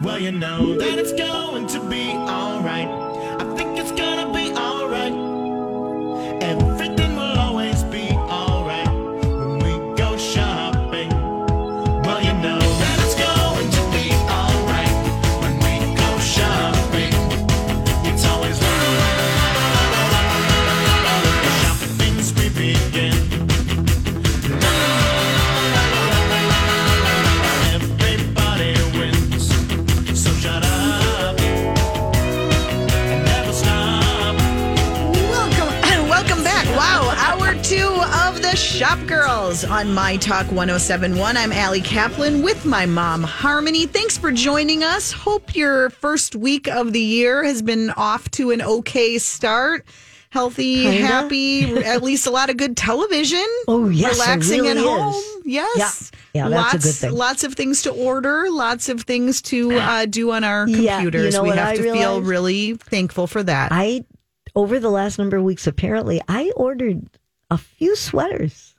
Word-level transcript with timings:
Well, 0.00 0.18
you 0.18 0.32
know 0.32 0.74
that 0.76 0.98
it's 0.98 1.12
going 1.12 1.66
to 1.66 1.80
be 1.90 2.08
alright. 2.12 2.88
Shop 38.90 39.06
Girls 39.06 39.62
on 39.64 39.94
My 39.94 40.16
Talk 40.16 40.46
1071. 40.50 41.36
I'm 41.36 41.52
Allie 41.52 41.80
Kaplan 41.80 42.42
with 42.42 42.66
my 42.66 42.86
mom, 42.86 43.22
Harmony. 43.22 43.86
Thanks 43.86 44.18
for 44.18 44.32
joining 44.32 44.82
us. 44.82 45.12
Hope 45.12 45.54
your 45.54 45.90
first 45.90 46.34
week 46.34 46.66
of 46.66 46.92
the 46.92 47.00
year 47.00 47.44
has 47.44 47.62
been 47.62 47.90
off 47.90 48.28
to 48.32 48.50
an 48.50 48.60
okay 48.60 49.18
start. 49.18 49.86
Healthy, 50.30 50.82
Kinda. 50.82 51.06
happy, 51.06 51.72
at 51.84 52.02
least 52.02 52.26
a 52.26 52.30
lot 52.32 52.50
of 52.50 52.56
good 52.56 52.76
television. 52.76 53.46
Oh, 53.68 53.88
yes, 53.88 54.14
Relaxing 54.18 54.62
really 54.62 54.70
at 54.70 54.76
is. 54.78 54.82
home. 54.82 55.42
Yes. 55.44 56.10
Yeah. 56.34 56.42
Yeah, 56.42 56.48
that's 56.48 56.72
a 56.72 56.74
lots, 56.74 56.84
good 56.84 56.94
thing. 57.10 57.16
Lots 57.16 57.44
of 57.44 57.54
things 57.54 57.82
to 57.82 57.90
order, 57.92 58.46
lots 58.50 58.88
of 58.88 59.02
things 59.02 59.40
to 59.42 59.70
uh, 59.78 60.06
do 60.06 60.32
on 60.32 60.42
our 60.42 60.66
Yeah, 60.68 60.98
you 60.98 61.10
computers. 61.10 61.34
know 61.34 61.44
we 61.44 61.50
have 61.50 61.58
I 61.68 61.76
to 61.76 61.82
feel 61.92 62.22
really 62.22 62.74
thankful 62.74 63.28
for 63.28 63.44
that. 63.44 63.70
I 63.70 64.04
over 64.56 64.80
the 64.80 64.90
last 64.90 65.16
number 65.16 65.36
of 65.36 65.44
weeks, 65.44 65.68
apparently, 65.68 66.20
I 66.26 66.50
ordered 66.56 67.06
a 67.52 67.58
few 67.58 67.96
sweaters, 67.96 68.69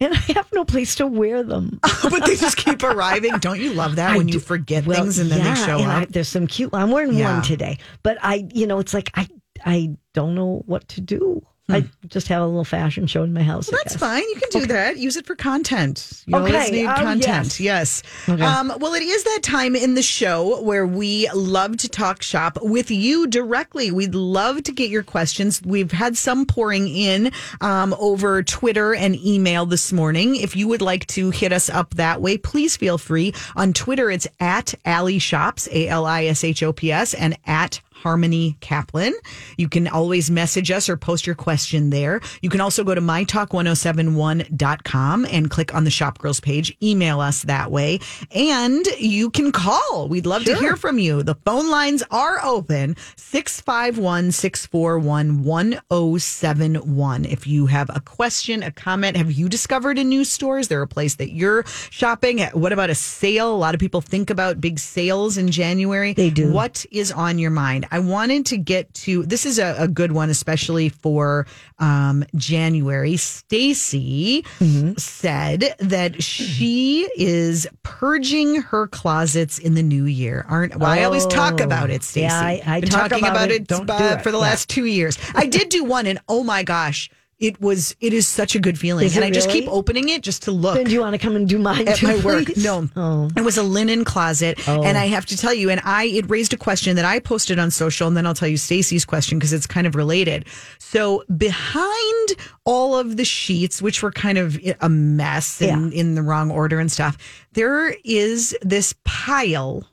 and 0.00 0.14
I 0.14 0.18
have 0.34 0.48
no 0.52 0.64
place 0.64 0.94
to 0.96 1.06
wear 1.06 1.42
them. 1.42 1.80
but 2.02 2.24
they 2.26 2.36
just 2.36 2.56
keep 2.56 2.82
arriving. 2.82 3.32
Don't 3.38 3.60
you 3.60 3.72
love 3.74 3.96
that 3.96 4.10
I 4.12 4.16
when 4.16 4.28
you 4.28 4.40
forget 4.40 4.86
Well, 4.86 5.02
things 5.02 5.18
and 5.18 5.30
then 5.30 5.38
yeah, 5.44 5.54
they 5.54 5.60
show 5.66 5.78
and 5.78 5.90
I- 5.90 6.02
up? 6.02 6.08
there's 6.10 6.28
some 6.28 6.46
cute. 6.46 6.70
I'm 6.72 6.90
wearing 6.90 7.14
Yeah. 7.14 7.34
one 7.34 7.42
today, 7.42 7.78
but 8.02 8.18
I, 8.22 8.46
you 8.52 8.66
know, 8.66 8.78
it's 8.78 8.94
like 8.94 9.10
I, 9.14 9.28
I 9.64 9.96
don't 10.14 10.34
know 10.34 10.62
what 10.66 10.86
to 10.88 11.00
do. 11.00 11.44
I 11.70 11.84
just 12.06 12.28
have 12.28 12.40
a 12.42 12.46
little 12.46 12.64
fashion 12.64 13.06
show 13.06 13.22
in 13.24 13.32
my 13.34 13.42
house. 13.42 13.68
Hmm. 13.68 13.76
That's 13.76 13.96
fine. 13.96 14.22
You 14.22 14.36
can 14.36 14.60
do 14.60 14.66
that. 14.68 14.96
Use 14.96 15.16
it 15.18 15.26
for 15.26 15.34
content. 15.34 16.22
You 16.26 16.36
Okay. 16.36 16.54
always 16.56 16.70
need 16.72 16.86
Oh, 16.86 16.94
content. 16.94 17.60
Yes. 17.60 18.02
Um, 18.26 18.72
well, 18.78 18.94
it 18.94 19.02
is 19.02 19.22
that 19.24 19.40
time 19.42 19.76
in 19.76 19.94
the 19.94 20.02
show 20.02 20.62
where 20.62 20.86
we 20.86 21.28
love 21.34 21.76
to 21.78 21.88
talk 21.88 22.22
shop 22.22 22.58
with 22.62 22.90
you 22.90 23.26
directly. 23.26 23.90
We'd 23.90 24.14
love 24.14 24.62
to 24.62 24.72
get 24.72 24.88
your 24.88 25.02
questions. 25.02 25.60
We've 25.62 25.92
had 25.92 26.16
some 26.16 26.46
pouring 26.46 26.88
in 26.88 27.32
um, 27.60 27.94
over 27.98 28.42
Twitter 28.42 28.94
and 28.94 29.14
email 29.16 29.66
this 29.66 29.92
morning. 29.92 30.36
If 30.36 30.56
you 30.56 30.68
would 30.68 30.80
like 30.82 31.06
to 31.08 31.30
hit 31.30 31.52
us 31.52 31.68
up 31.68 31.94
that 31.96 32.22
way, 32.22 32.38
please 32.38 32.76
feel 32.78 32.96
free. 32.96 33.34
On 33.56 33.72
Twitter, 33.74 34.10
it's 34.10 34.26
at 34.40 34.74
Alley 34.86 35.18
Shops, 35.18 35.68
A 35.72 35.88
L 35.88 36.06
I 36.06 36.24
S 36.24 36.44
H 36.44 36.62
O 36.62 36.72
P 36.72 36.90
S, 36.90 37.12
and 37.12 37.36
at 37.46 37.80
Harmony 38.02 38.56
Kaplan. 38.60 39.14
You 39.56 39.68
can 39.68 39.88
always 39.88 40.30
message 40.30 40.70
us 40.70 40.88
or 40.88 40.96
post 40.96 41.26
your 41.26 41.34
question 41.34 41.90
there. 41.90 42.20
You 42.42 42.50
can 42.50 42.60
also 42.60 42.84
go 42.84 42.94
to 42.94 43.00
mytalk1071.com 43.00 45.26
and 45.26 45.50
click 45.50 45.74
on 45.74 45.82
the 45.84 45.90
Shop 45.90 46.18
Girls 46.18 46.38
page. 46.40 46.76
Email 46.82 47.20
us 47.20 47.42
that 47.42 47.72
way. 47.72 47.98
And 48.30 48.86
you 48.98 49.30
can 49.30 49.52
call. 49.52 50.08
We'd 50.08 50.26
love 50.26 50.44
to 50.44 50.56
hear 50.56 50.76
from 50.76 50.98
you. 50.98 51.22
The 51.22 51.34
phone 51.34 51.70
lines 51.70 52.02
are 52.10 52.44
open 52.44 52.96
651 53.16 54.32
641 54.32 55.42
1071. 55.42 57.24
If 57.24 57.46
you 57.46 57.66
have 57.66 57.90
a 57.94 58.00
question, 58.00 58.62
a 58.62 58.70
comment, 58.70 59.16
have 59.16 59.32
you 59.32 59.48
discovered 59.48 59.98
a 59.98 60.04
new 60.04 60.24
store? 60.24 60.58
Is 60.58 60.68
there 60.68 60.82
a 60.82 60.88
place 60.88 61.16
that 61.16 61.32
you're 61.32 61.64
shopping 61.90 62.40
at? 62.40 62.54
What 62.54 62.72
about 62.72 62.90
a 62.90 62.94
sale? 62.94 63.54
A 63.54 63.56
lot 63.56 63.74
of 63.74 63.80
people 63.80 64.00
think 64.00 64.30
about 64.30 64.60
big 64.60 64.78
sales 64.78 65.36
in 65.36 65.50
January. 65.50 66.12
They 66.12 66.30
do. 66.30 66.52
What 66.52 66.86
is 66.90 67.10
on 67.10 67.38
your 67.38 67.50
mind? 67.50 67.87
I 67.90 67.98
wanted 68.00 68.46
to 68.46 68.56
get 68.58 68.92
to 68.94 69.22
this 69.24 69.46
is 69.46 69.58
a, 69.58 69.74
a 69.78 69.88
good 69.88 70.12
one, 70.12 70.30
especially 70.30 70.88
for 70.88 71.46
um, 71.78 72.24
January. 72.34 73.16
Stacy 73.16 74.44
Mm-hmm. 74.60 74.94
said 74.96 75.74
that 75.78 76.22
she 76.22 77.08
is 77.16 77.66
purging 77.82 78.62
her 78.62 78.86
closets 78.86 79.58
in 79.58 79.74
the 79.74 79.82
new 79.82 80.04
year. 80.04 80.44
Aren't 80.48 80.76
well, 80.76 80.90
I 80.90 81.04
always 81.04 81.26
talk 81.26 81.60
Oh. 81.60 81.64
about 81.64 81.90
it, 81.90 82.02
Stacy. 82.02 82.22
Yeah, 82.26 82.38
I- 82.40 82.62
I 82.66 82.80
Been 82.80 82.90
talk 82.90 83.08
talking 83.10 83.24
about 83.24 83.36
about, 83.36 83.50
it. 83.50 83.62
it, 83.62 83.66
Don't 83.68 83.86
do 83.86 83.92
uh, 83.92 84.16
it. 84.18 84.22
for 84.22 84.30
the 84.30 84.38
Yeah. 84.38 84.42
last 84.42 84.68
two 84.68 84.84
years. 84.84 85.18
I 85.34 85.46
did 85.46 85.68
do 85.68 85.84
one, 85.84 86.06
and 86.06 86.18
oh 86.28 86.42
my 86.44 86.62
gosh. 86.62 87.10
It 87.40 87.60
was. 87.60 87.94
It 88.00 88.12
is 88.12 88.26
such 88.26 88.56
a 88.56 88.58
good 88.58 88.76
feeling, 88.76 89.08
and 89.14 89.24
I 89.24 89.30
just 89.30 89.48
keep 89.48 89.68
opening 89.68 90.08
it 90.08 90.22
just 90.22 90.42
to 90.44 90.50
look 90.50 90.74
Then 90.74 90.86
do 90.86 90.90
you 90.92 91.00
want 91.00 91.14
to 91.14 91.18
come 91.18 91.36
and 91.36 91.48
do 91.48 91.56
mine 91.56 91.86
at 91.86 91.98
too, 91.98 92.06
my 92.08 92.16
work. 92.16 92.46
please? 92.46 92.64
No, 92.64 92.88
Oh. 92.96 93.30
it 93.36 93.42
was 93.42 93.56
a 93.56 93.62
linen 93.62 94.04
closet, 94.04 94.58
Oh. 94.66 94.82
and 94.82 94.98
I 94.98 95.06
have 95.06 95.24
to 95.26 95.36
tell 95.36 95.54
you, 95.54 95.70
and 95.70 95.80
I 95.84 96.06
it 96.06 96.28
raised 96.28 96.52
a 96.52 96.56
question 96.56 96.96
that 96.96 97.04
I 97.04 97.20
posted 97.20 97.60
on 97.60 97.70
social, 97.70 98.08
and 98.08 98.16
then 98.16 98.26
I'll 98.26 98.34
tell 98.34 98.48
you 98.48 98.56
Stacy's 98.56 99.04
question 99.04 99.38
because 99.38 99.52
it's 99.52 99.68
kind 99.68 99.86
of 99.86 99.94
related. 99.94 100.46
So 100.80 101.22
behind 101.36 102.28
all 102.64 102.98
of 102.98 103.16
the 103.16 103.24
sheets, 103.24 103.80
which 103.80 104.02
were 104.02 104.10
kind 104.10 104.36
of 104.38 104.58
a 104.80 104.88
mess 104.88 105.62
and 105.62 105.92
in 105.92 106.16
the 106.16 106.22
wrong 106.22 106.50
order 106.50 106.80
and 106.80 106.90
stuff, 106.90 107.16
there 107.52 107.94
is 108.04 108.56
this 108.62 108.94
pile 109.04 109.84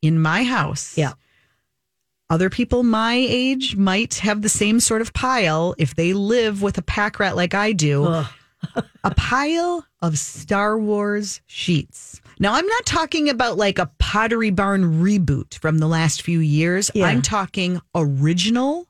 in 0.00 0.18
my 0.20 0.42
house. 0.42 0.96
Yeah. 0.96 1.12
Other 2.30 2.50
people 2.50 2.82
my 2.82 3.14
age 3.14 3.76
might 3.76 4.14
have 4.14 4.42
the 4.42 4.48
same 4.48 4.80
sort 4.80 5.02
of 5.02 5.12
pile 5.12 5.74
if 5.78 5.94
they 5.94 6.12
live 6.12 6.62
with 6.62 6.78
a 6.78 6.82
pack 6.82 7.18
rat 7.18 7.36
like 7.36 7.54
I 7.54 7.72
do 7.72 8.24
a 9.04 9.14
pile 9.14 9.86
of 10.02 10.18
Star 10.18 10.78
Wars 10.78 11.40
sheets. 11.46 12.20
Now, 12.38 12.54
I'm 12.54 12.66
not 12.66 12.86
talking 12.86 13.28
about 13.28 13.56
like 13.56 13.78
a 13.78 13.90
Pottery 13.98 14.50
Barn 14.50 15.02
reboot 15.02 15.54
from 15.58 15.78
the 15.78 15.86
last 15.86 16.22
few 16.22 16.40
years. 16.40 16.90
Yeah. 16.94 17.06
I'm 17.06 17.22
talking 17.22 17.80
original 17.94 18.86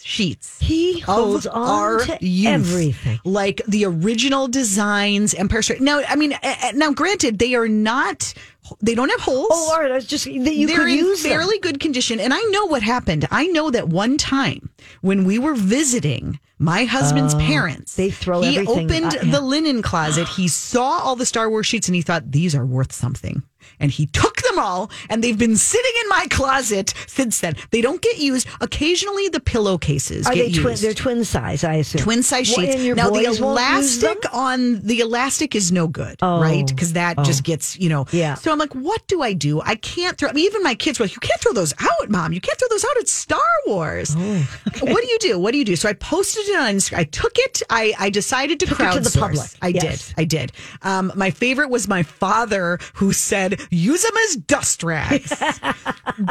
sheets. 0.00 0.58
He 0.60 1.00
holds 1.00 1.46
on 1.46 2.00
to 2.00 2.18
youth. 2.20 2.52
everything. 2.52 3.20
like 3.24 3.62
the 3.66 3.84
original 3.86 4.48
designs, 4.48 5.34
Empire 5.34 5.62
Strike. 5.62 5.80
Now, 5.80 6.02
I 6.08 6.16
mean, 6.16 6.34
now 6.74 6.92
granted, 6.92 7.38
they 7.38 7.54
are 7.54 7.68
not. 7.68 8.34
They 8.80 8.94
don't 8.94 9.08
have 9.08 9.20
holes. 9.20 9.48
Oh, 9.50 9.70
all 9.72 9.80
right. 9.80 9.90
I 9.90 9.94
was 9.96 10.06
just 10.06 10.24
that 10.24 10.54
you 10.54 10.66
They're 10.66 10.78
could 10.78 10.88
in 10.90 10.96
use 10.98 11.22
them. 11.22 11.32
fairly 11.32 11.58
good 11.58 11.80
condition. 11.80 12.20
And 12.20 12.32
I 12.32 12.40
know 12.50 12.66
what 12.66 12.82
happened. 12.82 13.26
I 13.30 13.46
know 13.48 13.70
that 13.70 13.88
one 13.88 14.18
time 14.18 14.70
when 15.00 15.24
we 15.24 15.38
were 15.38 15.54
visiting 15.54 16.38
my 16.58 16.84
husband's 16.84 17.34
oh, 17.34 17.38
parents, 17.38 17.98
Oh, 17.98 18.02
they 18.02 18.10
throw 18.10 18.40
he 18.40 18.58
opened 18.60 19.12
the 19.32 19.40
linen 19.40 19.82
closet. 19.82 20.28
He 20.28 20.46
saw 20.46 21.00
all 21.00 21.16
the 21.16 21.26
Star 21.26 21.50
Wars 21.50 21.66
sheets 21.66 21.88
and 21.88 21.96
he 21.96 22.02
thought 22.02 22.30
these 22.30 22.54
are 22.54 22.64
worth 22.64 22.92
something. 22.92 23.42
And 23.80 23.90
he 23.90 24.06
took 24.06 24.41
them 24.52 24.58
all, 24.64 24.90
and 25.08 25.22
they've 25.24 25.38
been 25.38 25.56
sitting 25.56 25.92
in 26.02 26.08
my 26.08 26.26
closet 26.30 26.94
since 27.06 27.40
then. 27.40 27.56
They 27.70 27.80
don't 27.80 28.00
get 28.02 28.18
used. 28.18 28.46
Occasionally, 28.60 29.28
the 29.28 29.40
pillowcases 29.40 30.26
Are 30.26 30.34
get 30.34 30.46
they 30.46 30.52
twin? 30.52 30.72
used. 30.72 30.82
They're 30.84 30.94
twin 30.94 31.24
size, 31.24 31.64
I 31.64 31.74
assume. 31.74 32.00
Twin 32.02 32.22
size 32.22 32.48
Well, 32.56 32.64
sheets. 32.66 32.76
and 32.76 32.84
your 32.84 32.96
now 32.96 33.06
the 33.06 33.10
boys 33.22 33.40
won't 33.40 33.60
use 33.78 34.00
them? 34.00 34.10
elastic 34.16 34.34
on 34.34 34.80
the 34.82 35.00
elastic 35.00 35.54
is 35.54 35.72
no 35.72 35.86
good, 35.88 36.16
Oh. 36.22 36.40
right? 36.40 36.66
Because 36.66 36.92
that 36.94 37.16
just 37.24 37.44
gets 37.44 37.78
you 37.78 37.88
know. 37.88 38.06
Yeah. 38.12 38.34
So 38.34 38.52
I'm 38.52 38.58
like, 38.58 38.72
what 38.74 39.06
do 39.08 39.22
I 39.22 39.32
do? 39.32 39.60
I 39.62 39.74
can't 39.76 40.16
throw. 40.18 40.28
I 40.28 40.32
mean, 40.32 40.44
even 40.46 40.62
my 40.62 40.74
kids 40.74 40.98
were 40.98 41.04
like, 41.06 41.14
you 41.14 41.20
can't 41.20 41.40
throw 41.40 41.52
those 41.52 41.74
out, 41.80 42.10
mom. 42.10 42.32
You 42.32 42.40
can't 42.40 42.58
throw 42.58 42.68
those 42.68 42.84
out. 42.84 42.96
It's 42.96 43.12
Star 43.12 43.40
Wars. 43.66 44.14
Oh, 44.16 44.46
What 44.80 45.02
do 45.02 45.08
you 45.08 45.18
do? 45.20 45.38
What 45.38 45.52
do 45.52 45.58
you 45.58 45.64
do? 45.64 45.76
So 45.76 45.88
I 45.88 45.92
posted 45.94 46.46
it 46.48 46.56
on 46.58 46.74
Instagram. 46.76 46.98
I 46.98 47.04
took 47.04 47.32
it. 47.38 47.62
I 47.70 47.94
I 47.98 48.10
decided 48.10 48.60
to 48.60 48.66
it 48.66 48.68
to 48.70 48.74
crowdsource. 48.74 49.12
the 49.12 49.18
public. 49.20 49.50
I 49.62 49.68
Yes. 49.68 50.08
did. 50.08 50.14
I 50.18 50.24
did. 50.24 50.52
Um, 50.82 51.12
my 51.16 51.30
favorite 51.30 51.70
was 51.70 51.88
my 51.88 52.02
father 52.02 52.78
who 52.94 53.12
said, 53.12 53.60
use 53.70 54.02
them 54.02 54.16
as 54.28 54.36
dust 54.46 54.82
rags. 54.82 55.30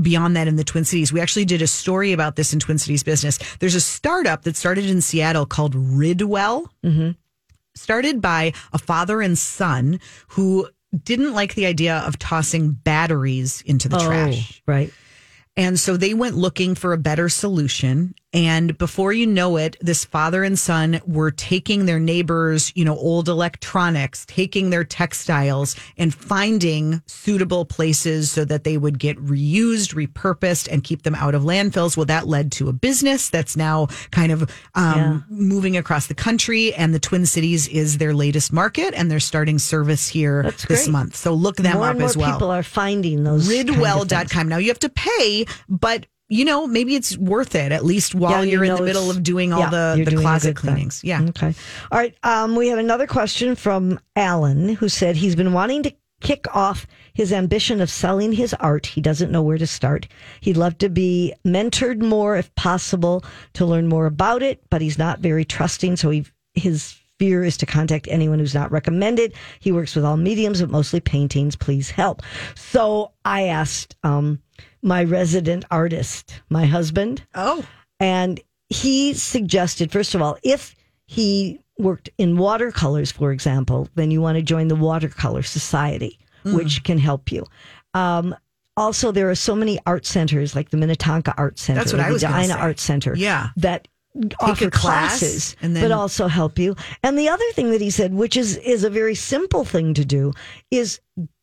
beyond 0.00 0.36
that 0.36 0.48
in 0.48 0.56
the 0.56 0.64
Twin 0.64 0.84
Cities. 0.84 1.12
We 1.12 1.20
actually 1.20 1.44
did 1.44 1.62
a 1.62 1.66
story 1.66 2.12
about 2.12 2.36
this 2.36 2.52
in 2.52 2.60
Twin 2.60 2.78
Cities 2.78 3.02
Business. 3.02 3.38
There's 3.58 3.74
a 3.74 3.80
startup 3.80 4.42
that 4.42 4.56
started 4.56 4.86
in 4.86 5.00
Seattle 5.00 5.46
called 5.46 5.74
Ridwell 5.74 6.70
started 7.78 8.20
by 8.20 8.52
a 8.72 8.78
father 8.78 9.22
and 9.22 9.38
son 9.38 10.00
who 10.28 10.68
didn't 11.04 11.32
like 11.32 11.54
the 11.54 11.66
idea 11.66 11.98
of 11.98 12.18
tossing 12.18 12.72
batteries 12.72 13.62
into 13.62 13.88
the 13.88 13.96
oh, 13.96 14.06
trash. 14.06 14.62
right. 14.66 14.92
And 15.58 15.78
so 15.78 15.96
they 15.96 16.14
went 16.14 16.36
looking 16.36 16.76
for 16.76 16.92
a 16.92 16.98
better 16.98 17.28
solution. 17.28 18.14
And 18.32 18.76
before 18.76 19.12
you 19.14 19.26
know 19.26 19.56
it, 19.56 19.76
this 19.80 20.04
father 20.04 20.44
and 20.44 20.58
son 20.58 21.00
were 21.06 21.30
taking 21.30 21.86
their 21.86 21.98
neighbors, 21.98 22.70
you 22.74 22.84
know, 22.84 22.94
old 22.94 23.26
electronics, 23.28 24.26
taking 24.26 24.68
their 24.68 24.84
textiles 24.84 25.74
and 25.96 26.12
finding 26.14 27.02
suitable 27.06 27.64
places 27.64 28.30
so 28.30 28.44
that 28.44 28.64
they 28.64 28.76
would 28.76 28.98
get 28.98 29.16
reused, 29.16 29.94
repurposed, 29.94 30.68
and 30.70 30.84
keep 30.84 31.04
them 31.04 31.14
out 31.14 31.34
of 31.34 31.42
landfills. 31.42 31.96
Well, 31.96 32.06
that 32.06 32.28
led 32.28 32.52
to 32.52 32.68
a 32.68 32.72
business 32.72 33.30
that's 33.30 33.56
now 33.56 33.86
kind 34.10 34.30
of 34.30 34.50
um, 34.74 35.24
moving 35.30 35.78
across 35.78 36.06
the 36.06 36.14
country. 36.14 36.74
And 36.74 36.94
the 36.94 37.00
Twin 37.00 37.24
Cities 37.24 37.66
is 37.68 37.96
their 37.96 38.12
latest 38.12 38.52
market, 38.52 38.92
and 38.94 39.10
they're 39.10 39.20
starting 39.20 39.58
service 39.58 40.06
here 40.06 40.42
That's 40.42 40.66
this 40.66 40.84
great. 40.84 40.92
month. 40.92 41.16
So 41.16 41.32
look 41.32 41.56
them 41.56 41.78
more 41.78 41.88
up 41.88 41.96
as 42.00 42.16
well 42.16 42.32
people 42.32 42.50
are 42.50 42.62
finding 42.62 43.24
those 43.24 43.48
kind 43.48 43.70
of 43.70 43.76
ridwell.com. 43.76 44.48
Now 44.48 44.58
you 44.58 44.68
have 44.68 44.78
to 44.80 44.90
pay, 44.90 45.46
but 45.68 46.06
you 46.28 46.44
know, 46.44 46.66
maybe 46.66 46.94
it's 46.94 47.16
worth 47.16 47.54
it 47.54 47.72
at 47.72 47.84
least 47.84 48.14
while 48.14 48.44
Yeah, 48.44 48.52
you're 48.52 48.64
you 48.64 48.72
in 48.72 48.76
the 48.76 48.82
middle 48.82 49.10
of 49.10 49.22
doing 49.22 49.52
all 49.52 49.60
yeah, 49.60 49.94
the, 49.96 50.04
the 50.04 50.16
closet 50.16 50.54
good 50.54 50.62
thing. 50.62 50.72
cleanings. 50.74 51.02
Yeah. 51.02 51.22
Okay. 51.30 51.54
All 51.90 51.98
right. 51.98 52.14
Um, 52.22 52.54
we 52.54 52.68
have 52.68 52.78
another 52.78 53.06
question 53.06 53.54
from 53.54 53.98
Alan 54.14 54.68
who 54.68 54.88
said 54.88 55.16
he's 55.16 55.36
been 55.36 55.52
wanting 55.52 55.82
to 55.84 55.94
kick 56.20 56.44
off 56.54 56.86
his 57.14 57.32
ambition 57.32 57.80
of 57.80 57.88
selling 57.88 58.32
his 58.32 58.52
art. 58.54 58.86
He 58.86 59.00
doesn't 59.00 59.30
know 59.30 59.40
where 59.42 59.56
to 59.58 59.66
start. 59.66 60.08
He'd 60.40 60.56
love 60.56 60.76
to 60.78 60.88
be 60.88 61.32
mentored 61.46 62.02
more 62.02 62.36
if 62.36 62.52
possible 62.56 63.24
to 63.54 63.64
learn 63.64 63.86
more 63.88 64.06
about 64.06 64.42
it, 64.42 64.62
but 64.68 64.82
he's 64.82 64.98
not 64.98 65.20
very 65.20 65.44
trusting. 65.44 65.96
So 65.96 66.10
he, 66.10 66.26
his 66.54 66.98
fear 67.18 67.42
is 67.44 67.56
to 67.58 67.66
contact 67.66 68.06
anyone 68.10 68.38
who's 68.38 68.54
not 68.54 68.70
recommended. 68.70 69.32
He 69.60 69.72
works 69.72 69.94
with 69.96 70.04
all 70.04 70.16
mediums, 70.16 70.60
but 70.60 70.70
mostly 70.70 71.00
paintings. 71.00 71.56
Please 71.56 71.88
help. 71.90 72.22
So 72.54 73.12
I 73.24 73.44
asked, 73.44 73.96
um, 74.02 74.40
my 74.82 75.04
resident 75.04 75.64
artist, 75.70 76.40
my 76.50 76.66
husband, 76.66 77.22
Oh, 77.34 77.64
and 78.00 78.40
he 78.68 79.14
suggested, 79.14 79.90
first 79.90 80.14
of 80.14 80.22
all, 80.22 80.36
if 80.42 80.74
he 81.06 81.60
worked 81.78 82.10
in 82.18 82.36
watercolors, 82.36 83.10
for 83.10 83.32
example, 83.32 83.88
then 83.94 84.10
you 84.10 84.20
want 84.20 84.36
to 84.36 84.42
join 84.42 84.68
the 84.68 84.76
Watercolor 84.76 85.42
Society, 85.42 86.18
Hmm. 86.42 86.54
which 86.54 86.84
can 86.84 86.98
help 86.98 87.32
you. 87.32 87.46
Um, 87.94 88.34
also, 88.76 89.10
there 89.10 89.28
are 89.30 89.34
so 89.34 89.54
many 89.56 89.78
art 89.86 90.06
centers 90.06 90.54
like 90.54 90.70
the 90.70 90.76
Minnetonka 90.76 91.34
Art 91.36 91.58
Center, 91.58 91.80
That's 91.80 91.92
what 91.92 92.00
I 92.00 92.08
the 92.08 92.12
was 92.12 92.22
gonna 92.22 92.36
Edina 92.38 92.54
say. 92.54 92.60
Art 92.60 92.78
Center, 92.80 93.14
Yeah. 93.16 93.48
that 93.56 93.88
offer 94.40 94.70
class 94.70 95.18
classes, 95.20 95.56
and 95.62 95.74
then- 95.74 95.82
but 95.84 95.92
also 95.92 96.26
help 96.28 96.58
you. 96.58 96.76
And 97.02 97.18
the 97.18 97.28
other 97.28 97.44
thing 97.54 97.70
that 97.70 97.80
he 97.80 97.90
said, 97.90 98.12
which 98.14 98.36
is 98.36 98.56
is 98.58 98.84
a 98.84 98.90
very 98.90 99.14
simple 99.14 99.64
thing 99.64 99.94
to 99.94 100.04
do, 100.04 100.32
is 100.70 101.00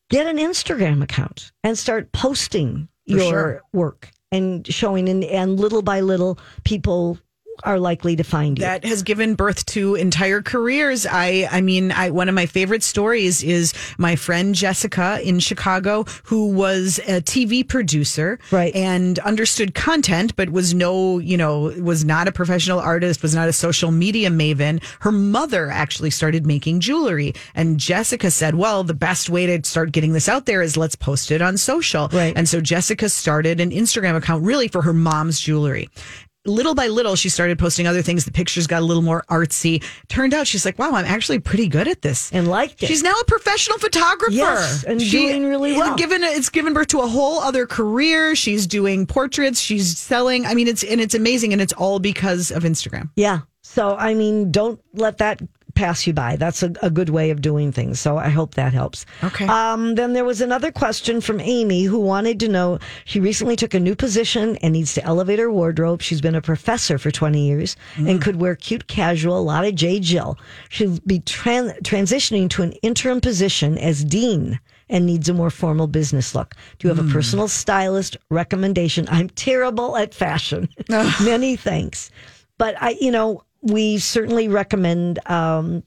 get 0.09 0.27
an 0.27 0.37
Instagram 0.37 1.01
account 1.03 1.51
and 1.63 1.77
start 1.77 2.11
posting 2.11 2.87
your 3.05 3.19
sure. 3.19 3.61
work 3.73 4.11
and 4.31 4.65
showing 4.67 5.07
and, 5.09 5.23
and 5.25 5.59
little 5.59 5.81
by 5.81 6.01
little 6.01 6.39
people 6.63 7.17
are 7.63 7.79
likely 7.79 8.15
to 8.15 8.23
find 8.23 8.57
you. 8.57 8.63
that 8.65 8.83
has 8.85 9.01
given 9.03 9.35
birth 9.35 9.65
to 9.67 9.95
entire 9.95 10.41
careers. 10.41 11.05
I, 11.05 11.47
I 11.51 11.61
mean, 11.61 11.91
I, 11.91 12.09
one 12.09 12.29
of 12.29 12.35
my 12.35 12.45
favorite 12.45 12.83
stories 12.83 13.43
is 13.43 13.73
my 13.97 14.15
friend 14.15 14.53
Jessica 14.53 15.19
in 15.23 15.39
Chicago, 15.39 16.05
who 16.23 16.49
was 16.51 16.99
a 17.07 17.21
TV 17.21 17.67
producer, 17.67 18.39
Right. 18.51 18.75
and 18.75 19.19
understood 19.19 19.73
content, 19.73 20.35
but 20.35 20.49
was 20.49 20.73
no, 20.73 21.19
you 21.19 21.37
know, 21.37 21.73
was 21.81 22.03
not 22.05 22.27
a 22.27 22.31
professional 22.31 22.79
artist, 22.79 23.21
was 23.21 23.33
not 23.33 23.47
a 23.47 23.53
social 23.53 23.91
media 23.91 24.29
maven. 24.29 24.83
Her 24.99 25.11
mother 25.11 25.69
actually 25.71 26.11
started 26.11 26.45
making 26.45 26.81
jewelry, 26.81 27.33
and 27.55 27.79
Jessica 27.79 28.29
said, 28.31 28.55
"Well, 28.55 28.83
the 28.83 28.93
best 28.93 29.29
way 29.29 29.45
to 29.47 29.67
start 29.67 29.91
getting 29.91 30.13
this 30.13 30.27
out 30.29 30.45
there 30.45 30.61
is 30.61 30.77
let's 30.77 30.95
post 30.95 31.31
it 31.31 31.41
on 31.41 31.57
social." 31.57 32.09
Right. 32.11 32.33
And 32.35 32.47
so 32.49 32.61
Jessica 32.61 33.09
started 33.09 33.59
an 33.59 33.71
Instagram 33.71 34.15
account 34.15 34.43
really 34.43 34.67
for 34.67 34.81
her 34.81 34.93
mom's 34.93 35.39
jewelry 35.39 35.89
little 36.45 36.75
by 36.75 36.87
little, 36.87 37.15
she 37.15 37.29
started 37.29 37.57
posting 37.59 37.87
other 37.87 38.01
things. 38.01 38.25
The 38.25 38.31
pictures 38.31 38.67
got 38.67 38.81
a 38.81 38.85
little 38.85 39.03
more 39.03 39.23
artsy. 39.29 39.83
Turned 40.07 40.33
out 40.33 40.47
she's 40.47 40.65
like, 40.65 40.77
wow, 40.79 40.91
I'm 40.93 41.05
actually 41.05 41.39
pretty 41.39 41.67
good 41.67 41.87
at 41.87 42.01
this. 42.01 42.31
and 42.31 42.47
liked 42.47 42.81
it. 42.83 42.87
She's 42.87 43.03
now 43.03 43.13
a 43.19 43.25
professional 43.25 43.77
photographer. 43.77 44.31
Yes, 44.31 44.83
and 44.83 45.01
she's 45.01 45.11
doing 45.11 45.45
really 45.45 45.73
well. 45.73 45.95
Given 45.95 46.23
it's 46.23 46.49
given 46.49 46.73
birth 46.73 46.87
to 46.89 46.99
a 47.01 47.07
whole 47.07 47.39
other 47.39 47.65
career. 47.65 48.35
She's 48.35 48.67
doing 48.67 49.05
portraits. 49.05 49.59
She's 49.59 49.97
selling. 49.97 50.45
I 50.45 50.53
mean, 50.53 50.67
it's 50.67 50.83
and 50.83 51.01
it's 51.01 51.15
amazing, 51.15 51.53
and 51.53 51.61
it's 51.61 51.73
all 51.73 51.99
because 51.99 52.51
of 52.51 52.63
Instagram. 52.63 53.09
yeah. 53.15 53.41
So 53.67 53.95
I 53.95 54.13
mean, 54.13 54.51
don't 54.51 54.79
let 54.93 55.17
that 55.17 55.41
pass 55.75 56.07
you 56.07 56.13
by. 56.13 56.35
That's 56.35 56.63
a, 56.63 56.73
a 56.81 56.89
good 56.89 57.09
way 57.09 57.29
of 57.29 57.41
doing 57.41 57.71
things. 57.71 57.99
So 57.99 58.17
I 58.17 58.29
hope 58.29 58.55
that 58.55 58.73
helps. 58.73 59.05
Okay. 59.23 59.45
Um, 59.45 59.95
then 59.95 60.13
there 60.13 60.25
was 60.25 60.41
another 60.41 60.71
question 60.71 61.21
from 61.21 61.39
Amy 61.39 61.83
who 61.83 61.99
wanted 61.99 62.39
to 62.39 62.47
know 62.47 62.79
she 63.05 63.19
recently 63.19 63.55
took 63.55 63.73
a 63.73 63.79
new 63.79 63.95
position 63.95 64.55
and 64.57 64.73
needs 64.73 64.93
to 64.95 65.03
elevate 65.03 65.39
her 65.39 65.51
wardrobe. 65.51 66.01
She's 66.01 66.21
been 66.21 66.35
a 66.35 66.41
professor 66.41 66.97
for 66.97 67.11
20 67.11 67.45
years 67.45 67.75
and 67.97 68.21
could 68.21 68.37
wear 68.37 68.55
cute 68.55 68.87
casual, 68.87 69.37
a 69.37 69.41
lot 69.41 69.65
of 69.65 69.75
J. 69.75 69.99
Jill. 69.99 70.37
She'll 70.69 70.99
be 71.05 71.19
tran- 71.19 71.79
transitioning 71.81 72.49
to 72.51 72.63
an 72.63 72.71
interim 72.81 73.21
position 73.21 73.77
as 73.77 74.03
dean 74.03 74.59
and 74.89 75.05
needs 75.05 75.29
a 75.29 75.33
more 75.33 75.49
formal 75.49 75.87
business 75.87 76.35
look. 76.35 76.55
Do 76.77 76.87
you 76.87 76.93
have 76.93 77.03
a 77.03 77.11
personal 77.11 77.47
stylist 77.47 78.17
recommendation? 78.29 79.07
I'm 79.09 79.29
terrible 79.29 79.97
at 79.97 80.13
fashion. 80.13 80.69
Many 80.89 81.55
thanks. 81.55 82.11
But 82.57 82.81
I, 82.81 82.95
you 83.01 83.11
know, 83.11 83.43
we 83.65 83.97
certainly 83.97 84.47
recommend 84.47 85.19
um, 85.29 85.83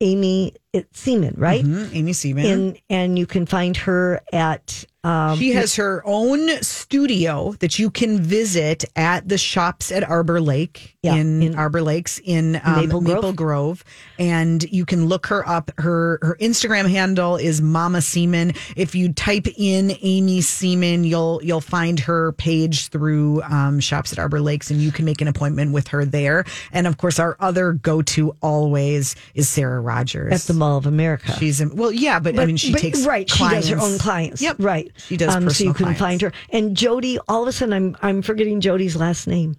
Amy 0.00 0.54
it's 0.72 1.00
Seaman, 1.00 1.34
right? 1.38 1.64
Mhm, 1.64 1.94
Amy 1.94 2.12
Seaman. 2.12 2.46
And 2.46 2.78
and 2.90 3.18
you 3.18 3.26
can 3.26 3.46
find 3.46 3.76
her 3.78 4.20
at 4.32 4.84
um, 5.04 5.38
she 5.38 5.52
has 5.52 5.76
her 5.76 6.02
own 6.04 6.60
studio 6.60 7.52
that 7.60 7.78
you 7.78 7.88
can 7.88 8.20
visit 8.20 8.84
at 8.96 9.28
the 9.28 9.38
shops 9.38 9.92
at 9.92 10.02
Arbor 10.02 10.40
Lake 10.40 10.96
Yeah, 11.04 11.14
in, 11.14 11.40
in 11.40 11.54
Arbor 11.54 11.80
Lakes 11.82 12.20
in 12.24 12.60
um, 12.64 12.80
Maple 12.80 13.00
Maple, 13.00 13.32
Grove. 13.32 13.36
Grove. 13.36 13.84
and 14.18 14.64
you 14.64 14.84
can 14.84 15.06
look 15.06 15.26
her 15.28 15.48
up. 15.48 15.70
Her 15.78 16.18
her 16.20 16.36
Instagram 16.40 16.90
handle 16.90 17.36
is 17.36 17.62
Mama 17.62 18.02
Seaman. 18.02 18.52
If 18.76 18.96
you 18.96 19.12
type 19.12 19.46
in 19.56 19.92
Amy 20.02 20.40
Seaman, 20.40 21.04
you'll 21.04 21.40
you'll 21.44 21.60
find 21.60 22.00
her 22.00 22.32
page 22.32 22.88
through 22.88 23.40
um, 23.44 23.78
shops 23.78 24.12
at 24.12 24.18
Arbor 24.18 24.40
Lakes, 24.40 24.68
and 24.70 24.80
you 24.80 24.90
can 24.90 25.04
make 25.04 25.20
an 25.20 25.28
appointment 25.28 25.72
with 25.72 25.88
her 25.88 26.04
there. 26.04 26.44
And 26.72 26.88
of 26.88 26.98
course, 26.98 27.20
our 27.20 27.36
other 27.38 27.72
go 27.72 28.02
to 28.02 28.34
always 28.42 29.14
is 29.34 29.48
Sarah 29.48 29.80
Rogers 29.80 30.32
at 30.32 30.40
the 30.52 30.57
Mall 30.58 30.76
of 30.76 30.86
America. 30.86 31.32
She's 31.38 31.60
in, 31.60 31.74
well, 31.76 31.92
yeah, 31.92 32.18
but, 32.20 32.38
I 32.38 32.44
mean, 32.46 32.56
she 32.56 32.72
but 32.72 32.80
takes 32.80 33.06
right. 33.06 33.28
Clients. 33.28 33.66
She 33.66 33.74
does 33.74 33.82
her 33.82 33.90
own 33.92 33.98
clients. 33.98 34.42
Yep, 34.42 34.56
right. 34.58 34.90
She 34.96 35.16
does 35.16 35.34
Um, 35.34 35.48
so 35.48 35.64
you 35.64 35.72
can 35.72 35.84
clients. 35.84 36.00
find 36.00 36.20
her. 36.22 36.32
And 36.50 36.76
Jody, 36.76 37.18
all 37.28 37.42
of 37.42 37.48
a 37.48 37.52
sudden, 37.52 37.72
I'm 37.72 37.96
I'm 38.02 38.22
forgetting 38.22 38.60
Jody's 38.60 38.96
last 38.96 39.26
name 39.26 39.56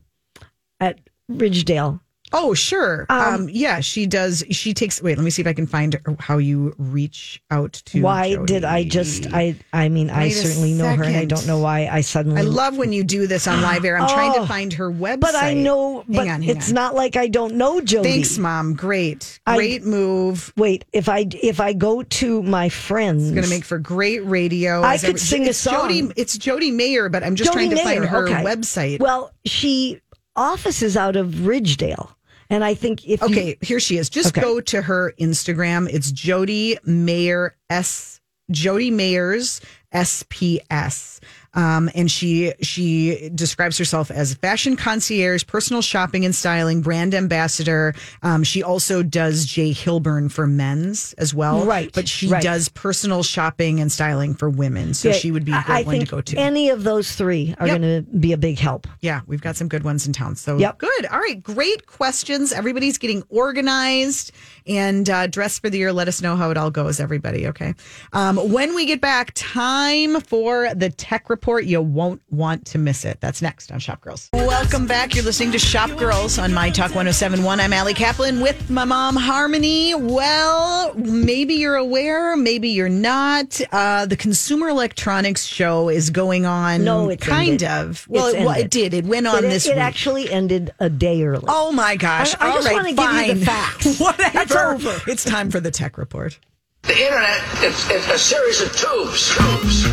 at 0.80 1.00
Ridgedale. 1.32 2.00
Oh, 2.32 2.54
sure. 2.54 3.06
Um, 3.10 3.50
yeah, 3.50 3.80
she 3.80 4.06
does. 4.06 4.44
She 4.52 4.74
takes. 4.74 5.02
Wait, 5.02 5.18
let 5.18 5.24
me 5.24 5.30
see 5.32 5.42
if 5.42 5.48
I 5.48 5.54
can 5.54 5.66
find 5.68 6.00
how 6.20 6.38
you 6.38 6.76
reach 6.78 7.42
out 7.50 7.74
to. 7.86 8.02
Why 8.02 8.36
Jody. 8.36 8.54
did 8.54 8.64
I 8.66 8.84
just? 8.84 9.28
I 9.34 9.56
I 9.74 9.90
mean, 9.90 10.10
I 10.10 10.24
Wait 10.26 10.32
a 10.34 10.36
certainly 10.36 10.74
know 10.74 10.96
her, 10.96 11.04
and 11.04 11.18
I 11.18 11.26
don't 11.26 11.48
know 11.48 11.60
why 11.60 11.88
I 11.88 12.02
suddenly. 12.02 12.42
I 12.42 12.44
love 12.44 12.78
when 12.78 12.94
you 12.94 13.04
do 13.04 13.26
this 13.28 13.48
on 13.48 13.62
live 13.62 13.84
air. 13.86 13.98
I'm 13.98 14.08
trying 14.10 14.34
to 14.34 14.40
Oh, 14.42 14.46
find 14.46 14.72
her 14.74 14.92
website. 14.92 15.20
But 15.22 15.36
I 15.36 15.54
know. 15.54 16.02
Hang 16.02 16.06
but 16.16 16.28
on, 16.28 16.44
it's 16.44 16.70
on. 16.70 16.76
not 16.76 16.96
like 16.96 17.16
I 17.16 17.28
don't 17.28 17.56
know 17.56 17.82
Jody. 17.82 18.10
Thanks, 18.10 18.38
mom. 18.38 18.76
Great, 18.76 19.40
I- 19.46 19.56
great 19.56 19.84
move. 19.84 20.54
Wait, 20.56 20.86
if 20.94 21.10
I 21.10 21.26
if 21.42 21.60
I 21.60 21.74
go 21.74 22.04
to 22.04 22.44
my 22.44 22.70
friends, 22.70 23.24
It's 23.24 23.32
going 23.34 23.44
to 23.44 23.50
make 23.50 23.66
for 23.66 23.80
great 23.80 24.24
radio. 24.26 24.84
I 24.84 24.98
could 24.98 25.20
sing 25.20 25.48
a 25.48 25.54
song. 25.54 25.90
Jody, 25.90 26.12
it's 26.16 26.38
Jody 26.38 26.72
Mayer, 26.72 27.10
but 27.10 27.24
I'm 27.24 27.36
just 27.36 27.52
Jody 27.54 27.68
trying 27.70 27.78
to 27.78 27.84
find 27.84 28.06
her 28.06 28.28
okay. 28.28 28.44
website. 28.44 29.00
Well, 29.00 29.32
she 29.46 30.00
offices 30.36 30.96
out 30.96 31.16
of 31.16 31.28
Ridgedale, 31.28 32.10
and 32.50 32.64
I 32.64 32.74
think 32.74 33.06
if 33.08 33.22
you- 33.22 33.28
Okay, 33.28 33.58
here 33.62 33.80
she 33.80 33.98
is. 33.98 34.10
Just 34.10 34.30
Okay. 34.30 34.42
go 34.42 34.60
to 34.62 34.82
her 34.84 35.14
Instagram. 35.20 35.88
It's 35.92 36.12
Jody 36.12 36.78
Mayer 36.86 37.56
S. 37.70 38.20
Jody 38.52 38.90
Mayers 38.92 39.62
SPS. 39.94 41.20
Um, 41.56 41.90
and 41.96 42.12
she 42.12 42.54
she 42.62 43.30
describes 43.34 43.78
herself 43.78 44.12
as 44.12 44.36
fashion 44.36 44.76
concierge, 44.76 45.46
personal 45.48 45.82
shopping 45.82 46.24
and 46.24 46.36
styling, 46.36 46.82
brand 46.82 47.16
ambassador. 47.16 47.96
Um, 48.22 48.44
she 48.44 48.62
also 48.62 49.02
does 49.02 49.46
J.Hilburn 49.48 50.32
for 50.32 50.46
men's 50.46 51.14
as 51.14 51.34
well, 51.34 51.66
Right, 51.66 51.90
But 51.92 52.08
she 52.08 52.28
right. 52.28 52.44
does 52.44 52.70
personal 52.70 53.24
shopping 53.24 53.80
and 53.80 53.92
styling 53.92 54.36
for 54.36 54.48
women, 54.50 54.94
so 54.94 55.08
Yeah, 55.10 55.16
she 55.16 55.32
would 55.32 55.44
be 55.44 55.52
a 55.54 55.64
great 55.66 55.88
one 55.88 56.00
to 56.00 56.06
go 56.06 56.22
to. 56.22 56.38
Any 56.38 56.70
of 56.70 56.84
those 56.84 57.14
three 57.16 57.56
are 57.60 57.66
Yep. 57.68 57.82
going 57.82 58.06
to 58.06 58.12
be 58.20 58.32
a 58.34 58.38
big 58.38 58.60
help. 58.60 58.86
Yeah, 59.00 59.22
we've 59.26 59.42
got 59.42 59.56
some 59.56 59.68
good 59.68 59.84
ones 59.84 60.06
in 60.06 60.14
town. 60.14 60.36
So 60.36 60.58
Yep. 60.58 60.78
good. 60.78 61.06
All 61.08 61.20
right, 61.20 61.42
great 61.42 61.88
questions. 61.88 62.54
Everybody's 62.54 63.00
getting 63.00 63.24
organized 63.30 64.32
and 64.68 65.10
uh, 65.10 65.26
dressed 65.26 65.62
for 65.62 65.72
the 65.72 65.80
year. 65.80 65.92
Let 65.92 66.08
us 66.08 66.22
know 66.22 66.36
how 66.36 66.52
it 66.52 66.58
all 66.58 66.70
goes, 66.70 67.00
everybody. 67.00 67.48
Okay. 67.48 67.74
Um, 68.14 68.38
when 68.52 68.76
we 68.76 68.86
get 68.86 69.02
back, 69.02 69.32
time 69.34 70.22
for 70.22 70.74
the 70.76 70.92
tech 70.92 71.28
report. 71.28 71.39
You 71.48 71.82
won't 71.82 72.22
want 72.30 72.66
to 72.68 72.78
miss 72.78 73.06
it. 73.06 73.20
That's 73.22 73.42
next 73.42 73.72
on 73.72 73.80
Shop 73.80 74.02
Girls. 74.02 74.30
Welcome 74.34 74.86
back. 74.86 75.16
You're 75.16 75.24
listening 75.24 75.52
to 75.54 75.58
Shop 75.60 75.90
Girls 75.98 76.38
on 76.38 76.54
My 76.54 76.70
Talk 76.70 76.90
1071. 76.94 77.60
I'm 77.60 77.74
Allie 77.74 77.94
Kaplan 77.96 78.40
with 78.40 78.70
my 78.70 78.86
mom, 78.86 79.16
Harmony. 79.16 79.96
Well, 79.96 80.94
maybe 80.96 81.56
you're 81.56 81.76
aware, 81.78 82.36
maybe 82.38 82.70
you're 82.70 82.88
not. 82.90 83.60
Uh, 83.72 84.06
the 84.06 84.16
Consumer 84.18 84.70
Electronics 84.70 85.46
Show 85.46 85.90
is 85.90 86.10
going 86.12 86.46
on. 86.46 86.84
No, 86.84 87.10
it's 87.10 87.26
kind 87.26 87.64
ended. 87.64 87.68
of. 87.70 88.06
Well, 88.08 88.28
it, 88.28 88.46
well, 88.46 88.56
it 88.60 88.70
did. 88.70 88.94
It 88.94 89.06
went 89.06 89.26
on 89.26 89.46
it, 89.46 89.50
this 89.50 89.66
it 89.66 89.72
week. 89.76 89.78
actually 89.84 90.30
ended 90.30 90.72
a 90.80 90.90
day 90.90 91.24
early. 91.24 91.46
Oh 91.48 91.72
my 91.72 91.96
gosh! 91.96 92.36
I- 92.40 92.48
I 92.48 92.50
All 92.50 92.56
just 92.58 92.68
right, 92.68 92.76
wanna 92.76 92.94
give 92.94 93.28
you 93.28 93.40
the 93.40 93.46
fine. 93.46 93.56
facts. 93.56 94.00
Whatever. 94.00 94.40
It's 94.42 94.56
over. 94.56 95.02
It's 95.12 95.24
time 95.24 95.50
for 95.50 95.60
the 95.60 95.72
tech 95.72 95.98
report. 95.98 96.38
The 96.84 96.98
internet, 96.98 97.42
it's, 97.58 97.90
it's 97.90 98.08
a 98.10 98.18
series 98.18 98.62
of 98.62 98.76
tubes. 98.76 99.36
Tubes. 99.36 99.86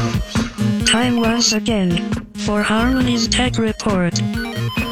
Time 0.96 1.20
once 1.20 1.52
again 1.52 1.94
for 2.46 2.62
Harmony's 2.62 3.28
Tech 3.28 3.58
Report. 3.58 4.14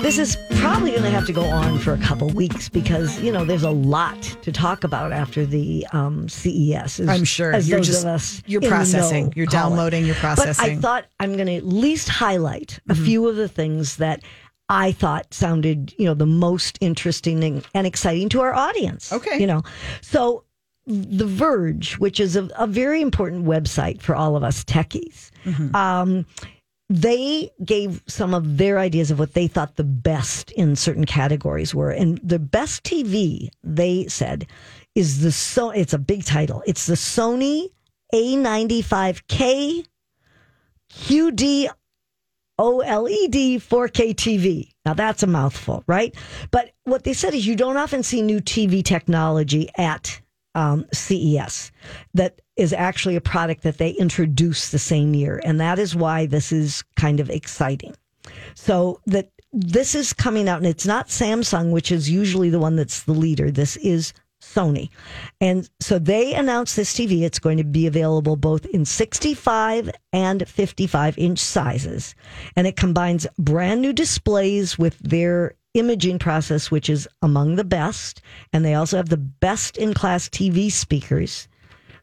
This 0.02 0.18
is 0.18 0.36
probably 0.56 0.90
going 0.90 1.02
to 1.04 1.08
have 1.08 1.24
to 1.24 1.32
go 1.32 1.44
on 1.44 1.78
for 1.78 1.94
a 1.94 1.98
couple 1.98 2.28
weeks 2.28 2.68
because 2.68 3.18
you 3.22 3.32
know 3.32 3.46
there's 3.46 3.62
a 3.62 3.70
lot 3.70 4.20
to 4.42 4.52
talk 4.52 4.84
about 4.84 5.12
after 5.12 5.46
the 5.46 5.86
um, 5.94 6.28
CES. 6.28 7.00
as- 7.00 7.08
I'm 7.08 7.24
sure. 7.24 7.54
as 7.54 7.70
You're 7.70 7.78
those 7.78 7.86
just- 7.86 8.04
of 8.04 8.10
us 8.10 8.42
you're 8.44 8.60
processing. 8.60 9.24
know 9.28 9.32
You're 9.34 9.46
call 9.46 9.52
it. 9.54 9.70
downloading, 9.70 10.04
you're 10.04 10.14
processing. 10.16 10.78
But 10.78 10.78
I 10.78 11.00
thought 11.00 11.04
I'm 11.20 11.36
going 11.36 11.46
to 11.46 11.54
at 11.56 11.64
least 11.66 12.10
highlight 12.10 12.80
a 12.86 12.92
Mm-hmm. 12.92 13.04
few 13.06 13.26
of 13.26 13.36
the 13.36 13.48
things 13.48 13.96
that 13.96 14.20
I 14.68 14.92
thought 14.92 15.32
sounded 15.32 15.94
you 15.98 16.04
know 16.04 16.12
the 16.14 16.26
most 16.26 16.76
interesting 16.82 17.42
and, 17.42 17.66
and 17.72 17.86
exciting 17.86 18.28
to 18.28 18.42
our 18.42 18.52
audience. 18.52 19.10
Okay. 19.10 19.40
you 19.40 19.46
know, 19.46 19.62
so 20.02 20.43
the 20.86 21.26
Verge, 21.26 21.94
which 21.98 22.20
is 22.20 22.36
a, 22.36 22.48
a 22.58 22.66
very 22.66 23.00
important 23.00 23.44
website 23.46 24.00
for 24.02 24.14
all 24.14 24.36
of 24.36 24.42
us 24.42 24.64
techies, 24.64 25.30
Mm-hmm. 25.44 25.74
um, 25.76 26.26
they 26.90 27.50
gave 27.64 28.02
some 28.06 28.34
of 28.34 28.58
their 28.58 28.78
ideas 28.78 29.10
of 29.10 29.18
what 29.18 29.32
they 29.32 29.46
thought 29.46 29.76
the 29.76 29.84
best 29.84 30.50
in 30.52 30.76
certain 30.76 31.06
categories 31.06 31.74
were. 31.74 31.90
And 31.90 32.18
the 32.22 32.38
best 32.38 32.82
TV, 32.84 33.48
they 33.62 34.06
said, 34.06 34.46
is 34.94 35.20
the 35.22 35.32
so 35.32 35.70
it's 35.70 35.94
a 35.94 35.98
big 35.98 36.24
title. 36.24 36.62
It's 36.66 36.86
the 36.86 36.94
Sony 36.94 37.70
A95K 38.14 39.86
QD 40.92 41.68
OLED 42.60 43.56
4K 43.56 44.14
TV. 44.14 44.70
Now 44.86 44.94
that's 44.94 45.22
a 45.22 45.26
mouthful, 45.26 45.82
right? 45.86 46.14
But 46.50 46.72
what 46.84 47.04
they 47.04 47.12
said 47.14 47.34
is 47.34 47.46
you 47.46 47.56
don't 47.56 47.76
often 47.76 48.02
see 48.02 48.22
new 48.22 48.40
TV 48.40 48.84
technology 48.84 49.68
at 49.76 50.20
um, 50.54 50.86
CES 50.92 51.72
that 52.14 52.40
is 52.56 52.72
actually 52.72 53.16
a 53.16 53.20
product 53.20 53.62
that 53.62 53.78
they 53.78 53.90
introduced 53.90 54.72
the 54.72 54.78
same 54.78 55.14
year. 55.14 55.40
And 55.44 55.60
that 55.60 55.78
is 55.78 55.96
why 55.96 56.26
this 56.26 56.52
is 56.52 56.82
kind 56.96 57.20
of 57.20 57.30
exciting. 57.30 57.94
So 58.54 59.00
that 59.06 59.30
this 59.52 59.94
is 59.94 60.12
coming 60.12 60.48
out 60.48 60.58
and 60.58 60.66
it's 60.66 60.86
not 60.86 61.08
Samsung, 61.08 61.70
which 61.70 61.92
is 61.92 62.10
usually 62.10 62.50
the 62.50 62.58
one 62.58 62.76
that's 62.76 63.02
the 63.02 63.12
leader. 63.12 63.50
This 63.50 63.76
is 63.76 64.12
Sony. 64.42 64.90
And 65.40 65.68
so 65.80 65.98
they 65.98 66.34
announced 66.34 66.76
this 66.76 66.94
TV. 66.94 67.22
It's 67.22 67.38
going 67.38 67.58
to 67.58 67.64
be 67.64 67.86
available 67.86 68.36
both 68.36 68.66
in 68.66 68.84
65 68.84 69.90
and 70.12 70.46
55 70.46 71.18
inch 71.18 71.38
sizes. 71.38 72.14
And 72.56 72.66
it 72.66 72.76
combines 72.76 73.26
brand 73.38 73.80
new 73.80 73.92
displays 73.92 74.78
with 74.78 74.98
their 74.98 75.54
imaging 75.74 76.18
process, 76.18 76.70
which 76.70 76.88
is 76.88 77.08
among 77.22 77.56
the 77.56 77.64
best. 77.64 78.22
And 78.52 78.64
they 78.64 78.74
also 78.74 78.96
have 78.96 79.08
the 79.08 79.16
best 79.16 79.76
in 79.76 79.92
class 79.92 80.28
TV 80.28 80.70
speakers. 80.70 81.48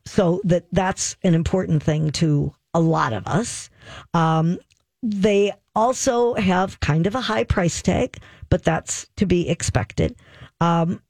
So 0.06 0.42
that 0.44 0.66
that's 0.72 1.16
an 1.24 1.34
important 1.34 1.82
thing 1.84 2.12
to 2.14 2.54
a 2.74 2.80
lot 2.80 3.14
of 3.14 3.28
us. 3.28 3.70
Um, 4.14 4.60
they 5.04 5.52
also 5.76 6.34
have 6.36 6.80
kind 6.80 7.08
of 7.08 7.16
a 7.16 7.22
high 7.22 7.44
price 7.44 7.82
tag, 7.82 8.18
but 8.50 8.64
that's 8.64 9.08
to 9.18 9.26
be 9.26 9.50
expected. 9.50 10.16
Um, 10.60 11.02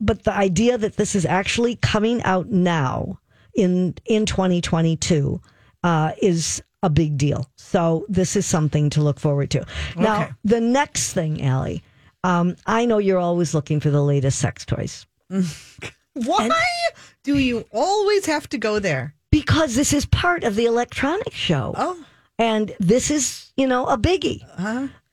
but 0.00 0.24
the 0.24 0.32
idea 0.32 0.78
that 0.78 0.96
this 0.96 1.14
is 1.14 1.24
actually 1.24 1.76
coming 1.76 2.22
out 2.24 2.48
now 2.48 3.20
in 3.54 3.94
in 4.06 4.26
2022 4.26 5.40
uh, 5.82 6.12
is 6.22 6.62
a 6.82 6.90
big 6.90 7.16
deal. 7.16 7.48
So 7.56 8.04
this 8.08 8.34
is 8.36 8.44
something 8.46 8.90
to 8.90 9.00
look 9.02 9.20
forward 9.20 9.50
to. 9.50 9.64
Now, 9.96 10.22
Okay. 10.24 10.32
the 10.44 10.60
next 10.60 11.12
thing, 11.12 11.42
Allie, 11.42 11.82
um, 12.24 12.56
I 12.66 12.86
know 12.86 12.98
you're 12.98 13.18
always 13.20 13.54
looking 13.54 13.80
for 13.80 13.90
the 13.90 14.02
latest 14.02 14.38
sex 14.38 14.64
toys 14.64 15.06
Why 16.14 16.50
do 17.24 17.38
you 17.38 17.64
always 17.72 18.26
have 18.26 18.48
to 18.50 18.58
go 18.58 18.78
there? 18.78 19.14
because 19.30 19.74
this 19.76 19.94
is 19.94 20.04
part 20.04 20.44
of 20.44 20.56
the 20.56 20.66
electronic 20.66 21.32
show. 21.32 21.72
Oh, 21.76 22.04
And 22.38 22.74
this 22.78 23.10
is, 23.10 23.50
you 23.56 23.66
know, 23.66 23.86
a 23.86 23.96
biggie. 23.96 24.40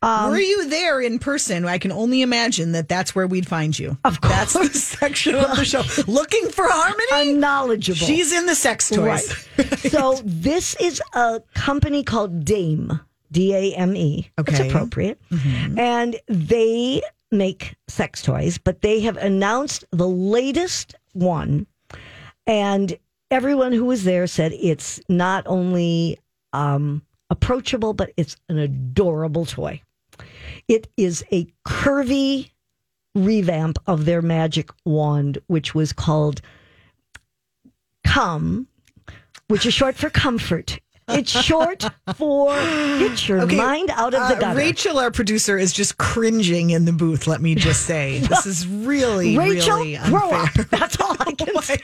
Um, 0.01 0.31
were 0.31 0.39
you 0.39 0.69
there 0.69 1.01
in 1.01 1.19
person? 1.19 1.65
I 1.65 1.77
can 1.77 1.91
only 1.91 2.21
imagine 2.21 2.71
that 2.71 2.87
that's 2.87 3.13
where 3.13 3.27
we'd 3.27 3.47
find 3.47 3.77
you. 3.77 3.97
Of 4.05 4.21
course. 4.21 4.33
That's 4.33 4.53
the 4.53 4.77
section 4.79 5.35
of 5.35 5.57
the 5.57 5.65
show. 5.65 5.83
Looking 6.11 6.47
for 6.49 6.65
harmony? 6.67 7.07
I'm 7.11 7.39
knowledgeable. 7.41 7.97
She's 7.97 8.31
in 8.31 8.45
the 8.45 8.55
sex 8.55 8.89
toys. 8.89 9.47
Right. 9.57 9.67
so 9.79 10.19
this 10.23 10.75
is 10.79 11.01
a 11.13 11.41
company 11.53 12.03
called 12.03 12.45
Dame, 12.45 12.99
D 13.31 13.53
A 13.53 13.75
M 13.75 13.95
E. 13.97 14.29
It's 14.37 14.49
Okay. 14.57 14.69
appropriate. 14.69 15.19
And 15.77 16.15
they 16.27 17.01
make 17.31 17.75
sex 17.89 18.21
toys, 18.21 18.57
but 18.57 18.81
they 18.81 19.01
have 19.01 19.17
announced 19.17 19.83
the 19.91 20.07
latest 20.07 20.95
one. 21.11 21.67
And 22.47 22.97
everyone 23.29 23.73
who 23.73 23.83
was 23.85 24.05
there 24.05 24.27
said 24.27 24.53
it's 24.53 24.99
not 25.09 25.43
only 25.45 26.17
um, 26.53 27.03
approachable, 27.29 27.93
but 27.93 28.11
it's 28.17 28.37
an 28.47 28.57
adorable 28.57 29.45
toy. 29.45 29.81
It 30.69 30.87
is 30.95 31.25
a 31.31 31.45
curvy 31.67 32.51
revamp 33.15 33.79
of 33.87 34.05
their 34.05 34.21
magic 34.21 34.69
wand, 34.85 35.39
which 35.47 35.73
was 35.75 35.91
called 35.91 36.41
Com, 38.05 38.67
which 39.47 39.65
is 39.65 39.73
short 39.73 39.95
for 39.95 40.09
comfort. 40.09 40.79
It's 41.11 41.31
short 41.31 41.83
for 42.15 42.53
get 42.53 43.27
your 43.27 43.41
Okay, 43.41 43.55
mind 43.57 43.89
out 43.89 44.13
of 44.13 44.29
the 44.29 44.35
uh, 44.35 44.39
gutter. 44.39 44.57
Rachel, 44.59 44.99
our 44.99 45.09
producer, 45.09 45.57
is 45.57 45.73
just 45.73 45.97
cringing 45.97 46.69
in 46.69 46.85
the 46.85 46.91
booth. 46.91 47.25
Let 47.25 47.41
me 47.41 47.55
just 47.55 47.87
say, 47.87 48.19
this 48.29 48.45
is 48.45 48.67
really, 48.67 49.35
Rachel, 49.35 49.77
really 49.79 49.97
grow 50.07 50.29
up. 50.29 50.53
That's 50.69 50.99
all 51.01 51.15
I 51.19 51.31
can 51.31 51.61
say. 51.63 51.77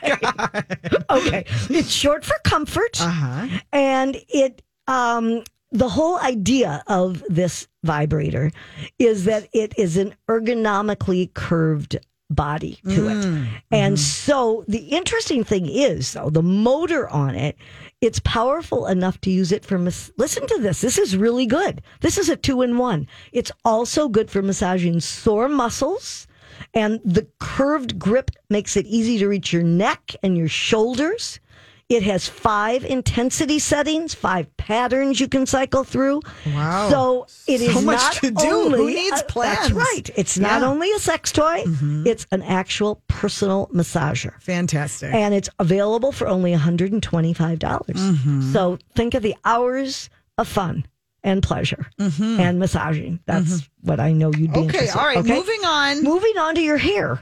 okay, 1.09 1.45
it's 1.75 1.89
short 1.91 2.23
for 2.23 2.35
comfort, 2.43 3.01
Uh-huh. 3.01 3.47
and 3.73 4.15
it 4.29 4.61
um 4.87 5.43
the 5.75 5.89
whole 5.89 6.17
idea 6.19 6.83
of 6.87 7.23
this 7.29 7.67
vibrator 7.83 8.51
is 8.97 9.25
that 9.25 9.47
it 9.53 9.73
is 9.77 9.97
an 9.97 10.15
ergonomically 10.29 11.33
curved 11.33 11.97
body 12.29 12.79
to 12.89 13.07
it. 13.07 13.17
Mm, 13.17 13.47
and 13.71 13.95
mm-hmm. 13.97 14.01
so 14.01 14.65
the 14.67 14.79
interesting 14.79 15.43
thing 15.43 15.67
is 15.67 16.13
though 16.13 16.31
the 16.31 16.41
motor 16.41 17.07
on 17.09 17.35
it 17.35 17.55
it's 18.01 18.19
powerful 18.21 18.87
enough 18.87 19.21
to 19.21 19.29
use 19.29 19.51
it 19.51 19.63
for 19.63 19.77
mas- 19.77 20.11
listen 20.17 20.47
to 20.47 20.57
this 20.59 20.81
this 20.81 20.97
is 20.97 21.15
really 21.15 21.45
good 21.45 21.83
this 22.01 22.17
is 22.17 22.27
a 22.27 22.35
two 22.35 22.63
in 22.63 22.79
one 22.79 23.05
it's 23.31 23.51
also 23.63 24.09
good 24.09 24.31
for 24.31 24.41
massaging 24.41 24.99
sore 24.99 25.47
muscles 25.47 26.25
and 26.73 26.99
the 27.03 27.27
curved 27.39 27.97
grip 27.99 28.31
makes 28.49 28.75
it 28.77 28.85
easy 28.85 29.17
to 29.19 29.27
reach 29.27 29.53
your 29.53 29.63
neck 29.63 30.15
and 30.23 30.37
your 30.37 30.47
shoulders. 30.47 31.39
It 31.87 32.01
has 32.01 32.27
five 32.27 32.83
intensity 32.83 33.59
settings, 33.59 34.15
five 34.15 34.47
patterns 34.57 35.19
you 35.19 35.27
can 35.27 35.45
cycle 35.45 35.83
through. 35.83 36.21
Wow. 36.47 36.89
So 36.89 37.27
it 37.47 37.61
is 37.61 37.73
So 37.75 37.81
much 37.81 38.01
not 38.01 38.13
to 38.13 38.31
do. 38.31 38.47
only 38.47 38.77
Who 38.79 38.87
needs 38.87 39.21
a- 39.21 39.25
plans? 39.25 39.57
that's 39.59 39.71
right. 39.71 40.09
It's 40.15 40.39
not 40.39 40.47
Yeah. 40.47 40.55
Mm-hmm. 40.61 40.63
only 40.65 40.91
a 40.93 40.99
sex 40.99 41.31
toy; 41.31 41.63
it's 42.09 42.25
an 42.31 42.41
actual 42.41 43.03
personal 43.07 43.69
massager. 43.71 44.41
Fantastic. 44.41 45.13
And 45.13 45.35
it's 45.35 45.49
available 45.59 46.11
for 46.11 46.27
only 46.27 46.51
125. 46.51 47.59
dollars 47.59 47.83
Mm-hmm. 47.95 48.51
So 48.51 48.79
think 48.95 49.13
of 49.13 49.21
the 49.21 49.35
hours 49.45 50.09
of 50.39 50.47
fun 50.47 50.87
and 51.23 51.41
pleasure 51.43 51.85
and 51.99 52.59
massaging. 52.59 53.19
That's 53.25 53.67
what 53.81 53.99
I 53.99 54.11
know 54.11 54.31
you'd 54.33 54.53
be 54.53 54.59
Mm-hmm. 54.61 54.69
okay, 54.75 54.89
all 54.89 55.05
right. 55.05 55.17
okay? 55.17 55.35
Moving 55.35 55.65
on. 55.65 56.03
Moving 56.03 56.37
on 56.39 56.55
to 56.55 56.61
your 56.61 56.77
hair, 56.77 57.19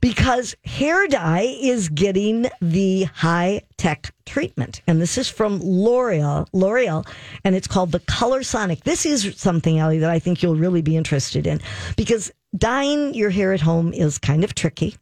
because 0.00 0.54
hair 0.64 1.06
dye 1.08 1.56
is 1.60 1.88
getting 1.88 2.46
the 2.60 3.04
high 3.04 3.62
tech 3.76 4.12
treatment, 4.26 4.82
and 4.86 5.00
this 5.00 5.18
is 5.18 5.28
from 5.28 5.60
L'Oreal. 5.60 6.46
L'Oreal, 6.52 7.06
and 7.44 7.54
it's 7.54 7.68
called 7.68 7.92
the 7.92 8.00
Color 8.00 8.42
Sonic. 8.42 8.84
This 8.84 9.06
is 9.06 9.34
something, 9.36 9.78
Ellie, 9.78 9.98
that 9.98 10.10
I 10.10 10.18
think 10.18 10.42
you'll 10.42 10.56
really 10.56 10.82
be 10.82 10.96
interested 10.96 11.46
in, 11.46 11.60
because 11.96 12.30
dyeing 12.56 13.14
your 13.14 13.30
hair 13.30 13.52
at 13.52 13.60
home 13.60 13.92
is 13.92 14.18
kind 14.18 14.44
of 14.44 14.54
tricky, 14.54 14.96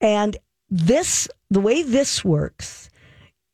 and 0.00 0.36
this 0.68 1.28
the 1.50 1.60
way 1.60 1.82
this 1.82 2.24
works 2.24 2.90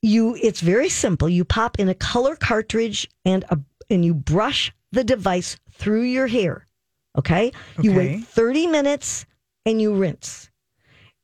you 0.02 0.36
it's 0.42 0.60
very 0.60 0.88
simple. 0.88 1.28
You 1.28 1.44
pop 1.44 1.78
in 1.78 1.88
a 1.88 1.94
color 1.94 2.36
cartridge 2.36 3.08
and 3.24 3.44
a 3.50 3.58
and 3.88 4.04
you 4.04 4.14
brush 4.14 4.72
the 4.90 5.04
device 5.04 5.56
through 5.70 6.02
your 6.02 6.26
hair 6.26 6.66
okay, 7.16 7.52
you 7.80 7.94
wait 7.94 8.24
30 8.24 8.66
minutes 8.68 9.26
and 9.66 9.80
you 9.80 9.94
rinse 9.94 10.50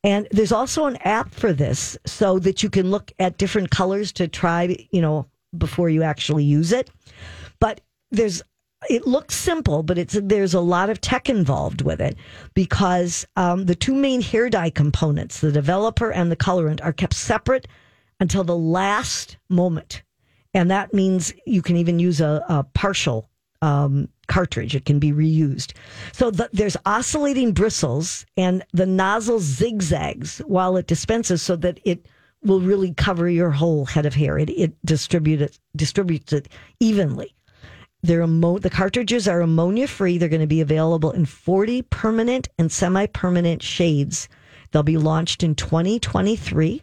and 0.04 0.28
there's 0.30 0.52
also 0.52 0.86
an 0.86 0.96
app 0.96 1.34
for 1.34 1.52
this 1.52 1.98
so 2.06 2.38
that 2.38 2.62
you 2.62 2.70
can 2.70 2.90
look 2.90 3.12
at 3.18 3.38
different 3.38 3.70
colors 3.70 4.12
to 4.12 4.28
try 4.28 4.76
you 4.90 5.00
know 5.00 5.26
before 5.56 5.88
you 5.88 6.02
actually 6.02 6.44
use 6.44 6.72
it. 6.72 6.90
But 7.60 7.80
there's 8.10 8.42
it 8.88 9.06
looks 9.06 9.34
simple, 9.34 9.82
but 9.82 9.98
it's 9.98 10.16
there's 10.22 10.54
a 10.54 10.60
lot 10.60 10.88
of 10.88 11.00
tech 11.00 11.28
involved 11.28 11.82
with 11.82 12.00
it 12.00 12.16
because 12.54 13.26
um, 13.36 13.66
the 13.66 13.74
two 13.74 13.94
main 13.94 14.20
hair 14.20 14.48
dye 14.48 14.70
components, 14.70 15.40
the 15.40 15.50
developer 15.50 16.12
and 16.12 16.30
the 16.30 16.36
colorant, 16.36 16.80
are 16.84 16.92
kept 16.92 17.14
separate 17.14 17.66
until 18.20 18.44
the 18.44 18.56
last 18.56 19.36
moment, 19.48 20.02
and 20.54 20.70
that 20.70 20.94
means 20.94 21.32
you 21.46 21.62
can 21.62 21.76
even 21.76 21.98
use 21.98 22.20
a, 22.20 22.44
a 22.48 22.64
partial 22.74 23.28
um, 23.62 24.08
cartridge; 24.28 24.76
it 24.76 24.84
can 24.84 24.98
be 24.98 25.12
reused. 25.12 25.72
So 26.12 26.30
the, 26.30 26.48
there's 26.52 26.76
oscillating 26.86 27.52
bristles, 27.52 28.24
and 28.36 28.64
the 28.72 28.86
nozzle 28.86 29.40
zigzags 29.40 30.38
while 30.46 30.76
it 30.76 30.86
dispenses, 30.86 31.42
so 31.42 31.56
that 31.56 31.80
it 31.84 32.06
will 32.42 32.60
really 32.60 32.94
cover 32.94 33.28
your 33.28 33.50
whole 33.50 33.84
head 33.86 34.06
of 34.06 34.14
hair. 34.14 34.38
It, 34.38 34.50
it 34.50 34.74
distributes 34.84 35.58
distributes 35.74 36.32
it 36.32 36.48
evenly. 36.80 37.34
They're 38.02 38.22
ammo- 38.22 38.58
the 38.58 38.70
cartridges 38.70 39.26
are 39.26 39.40
ammonia 39.40 39.88
free. 39.88 40.18
They're 40.18 40.28
going 40.28 40.40
to 40.40 40.46
be 40.46 40.60
available 40.60 41.10
in 41.10 41.26
40 41.26 41.82
permanent 41.82 42.48
and 42.58 42.70
semi 42.70 43.06
permanent 43.06 43.62
shades. 43.62 44.28
They'll 44.70 44.82
be 44.82 44.98
launched 44.98 45.42
in 45.42 45.54
2023. 45.54 46.82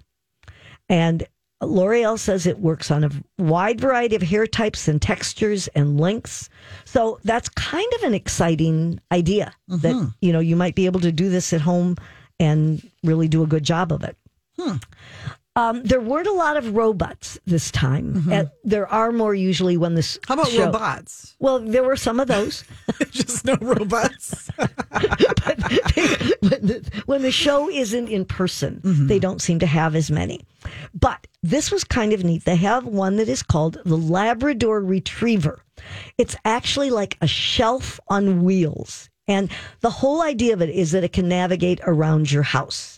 And 0.89 1.26
L'Oreal 1.69 2.17
says 2.17 2.45
it 2.45 2.60
works 2.60 2.91
on 2.91 3.04
a 3.04 3.12
wide 3.38 3.80
variety 3.80 4.15
of 4.15 4.21
hair 4.21 4.47
types 4.47 4.88
and 4.88 5.01
textures 5.01 5.67
and 5.69 5.99
lengths. 5.99 6.49
So 6.86 7.19
that's 7.23 7.49
kind 7.49 7.91
of 7.97 8.04
an 8.04 8.13
exciting 8.13 8.99
idea 9.12 9.54
that, 9.67 9.93
mm-hmm. 9.93 10.10
you 10.21 10.34
know, 10.34 10.39
you 10.39 10.56
might 10.56 10.75
be 10.75 10.86
able 10.86 11.01
to 11.01 11.12
do 11.12 11.30
this 11.30 11.54
at 11.54 11.62
home 11.62 11.97
and 12.39 12.88
really 13.04 13.28
do 13.28 13.43
a 13.43 13.47
good 13.47 13.63
job 13.63 13.91
of 13.91 14.04
it. 14.04 14.17
Hmm. 14.60 14.78
Um, 15.58 15.84
there 15.84 16.02
weren't 16.02 16.28
a 16.28 16.34
lot 16.34 16.58
of 16.58 16.76
robots 16.76 17.39
this 17.46 17.72
time. 17.72 18.30
Uh, 18.30 18.46
there 18.65 18.88
are 18.88 19.13
more 19.13 19.34
usually 19.34 19.78
when 19.78 19.96
this. 19.96 20.20
How 20.28 20.34
about 20.34 20.50
show- 20.50 20.65
robots? 20.65 21.36
Well, 21.39 21.60
there 21.60 21.84
were 21.84 21.96
some 21.96 22.20
of 22.20 22.28
those. 22.28 22.65
Just 23.12 23.46
no 23.46 23.56
robots. 23.62 24.50
when, 24.58 24.70
the, 26.62 26.91
when 27.06 27.22
the 27.22 27.32
show 27.32 27.70
isn't 27.70 28.10
in 28.10 28.26
person, 28.26 28.82
they 29.08 29.20
don't 29.20 29.41
seem 29.41 29.60
to 29.60 29.65
have 29.65 29.96
as 29.96 30.12
many. 30.12 30.41
But 30.94 31.26
this 31.41 31.72
was 31.72 31.84
kind 31.86 32.12
of 32.12 32.24
neat. 32.24 32.44
They 32.44 32.58
have 32.58 32.86
one 32.86 33.15
that 33.18 33.30
is 33.30 33.44
called 33.44 33.78
the 33.86 33.98
Labrador 33.98 34.82
Retriever. 34.82 35.62
It's 36.18 36.36
actually 36.44 36.89
like 36.89 37.18
a 37.22 37.28
shelf 37.28 38.00
on 38.10 38.44
wheels. 38.44 39.10
And 39.28 39.50
the 39.82 39.89
whole 39.89 40.22
idea 40.22 40.54
of 40.54 40.62
it 40.62 40.70
is 40.70 40.91
that 40.91 41.04
it 41.04 41.13
can 41.13 41.28
navigate 41.30 41.80
around 41.84 42.32
your 42.32 42.44
house. 42.44 42.95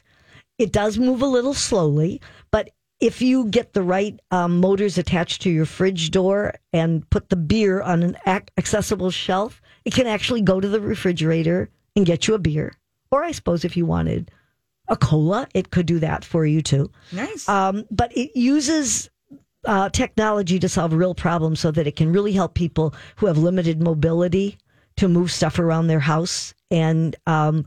It 0.57 0.71
does 0.71 0.97
move 0.97 1.21
a 1.21 1.27
little 1.27 1.53
slowly, 1.53 2.21
but 2.51 2.71
if 2.99 3.21
you 3.21 3.45
get 3.45 3.73
the 3.73 3.83
right 3.83 4.19
um, 4.31 4.59
motors 4.59 4.97
attached 4.97 5.41
to 5.43 5.49
your 5.51 5.65
fridge 5.65 6.09
door 6.09 6.55
and 6.73 7.07
put 7.09 7.29
the 7.29 7.35
beer 7.35 7.81
on 7.81 8.01
an 8.01 8.17
ac- 8.25 8.45
accessible 8.57 9.11
shelf, 9.11 9.61
it 9.85 9.93
can 9.93 10.07
actually 10.07 10.41
go 10.41 10.59
to 10.59 10.67
the 10.67 10.81
refrigerator 10.81 11.69
and 11.95 12.05
get 12.05 12.27
you 12.27 12.33
a 12.33 12.39
beer. 12.39 12.73
Or 13.11 13.23
I 13.23 13.31
suppose 13.31 13.63
if 13.63 13.77
you 13.77 13.85
wanted 13.85 14.31
a 14.87 14.97
cola, 14.97 15.47
it 15.53 15.69
could 15.69 15.85
do 15.85 15.99
that 15.99 16.25
for 16.25 16.45
you 16.45 16.61
too. 16.61 16.91
nice. 17.11 17.47
Um, 17.47 17.85
but 17.91 18.15
it 18.17 18.35
uses 18.35 19.09
uh, 19.65 19.89
technology 19.89 20.59
to 20.59 20.69
solve 20.69 20.93
real 20.93 21.13
problems 21.13 21.59
so 21.59 21.71
that 21.71 21.87
it 21.87 21.95
can 21.95 22.11
really 22.11 22.31
help 22.31 22.53
people 22.53 22.95
who 23.17 23.25
have 23.27 23.37
limited 23.37 23.81
mobility 23.81 24.57
to 24.95 25.07
move 25.07 25.31
stuff 25.31 25.59
around 25.59 25.87
their 25.87 25.99
house. 25.99 26.53
And 26.71 27.15
um, 27.27 27.65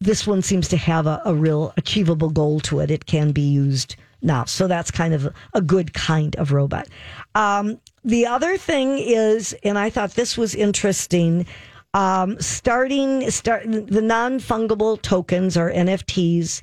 this 0.00 0.26
one 0.26 0.42
seems 0.42 0.68
to 0.68 0.76
have 0.76 1.06
a, 1.06 1.20
a 1.24 1.34
real 1.34 1.72
achievable 1.76 2.30
goal 2.30 2.60
to 2.60 2.80
it. 2.80 2.90
It 2.90 3.06
can 3.06 3.32
be 3.32 3.42
used 3.42 3.96
now. 4.22 4.44
So 4.44 4.66
that's 4.66 4.90
kind 4.90 5.14
of 5.14 5.32
a 5.54 5.60
good 5.60 5.92
kind 5.92 6.36
of 6.36 6.52
robot. 6.52 6.88
Um, 7.34 7.78
the 8.04 8.26
other 8.26 8.56
thing 8.56 8.98
is, 8.98 9.54
and 9.62 9.78
I 9.78 9.90
thought 9.90 10.12
this 10.12 10.36
was 10.36 10.54
interesting. 10.54 11.46
Um, 11.92 12.40
starting 12.40 13.30
start 13.30 13.64
the 13.64 14.00
non-fungible 14.02 15.02
tokens 15.02 15.56
or 15.56 15.70
NFTs 15.70 16.62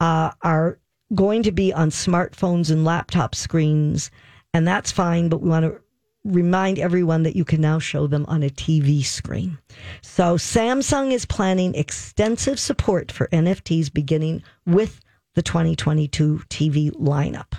uh, 0.00 0.30
are 0.42 0.78
going 1.14 1.42
to 1.42 1.52
be 1.52 1.72
on 1.72 1.90
smartphones 1.90 2.70
and 2.70 2.84
laptop 2.84 3.34
screens, 3.34 4.10
and 4.54 4.66
that's 4.66 4.92
fine. 4.92 5.28
But 5.28 5.42
we 5.42 5.50
want 5.50 5.64
to 5.64 5.80
remind 6.28 6.78
everyone 6.78 7.22
that 7.22 7.36
you 7.36 7.44
can 7.44 7.60
now 7.60 7.78
show 7.78 8.06
them 8.06 8.24
on 8.28 8.42
a 8.42 8.50
TV 8.50 9.04
screen. 9.04 9.58
So 10.02 10.36
Samsung 10.36 11.12
is 11.12 11.24
planning 11.24 11.74
extensive 11.74 12.60
support 12.60 13.10
for 13.10 13.26
NFTs 13.28 13.92
beginning 13.92 14.42
with 14.66 15.00
the 15.34 15.42
2022 15.42 16.42
TV 16.48 16.90
lineup. 16.92 17.58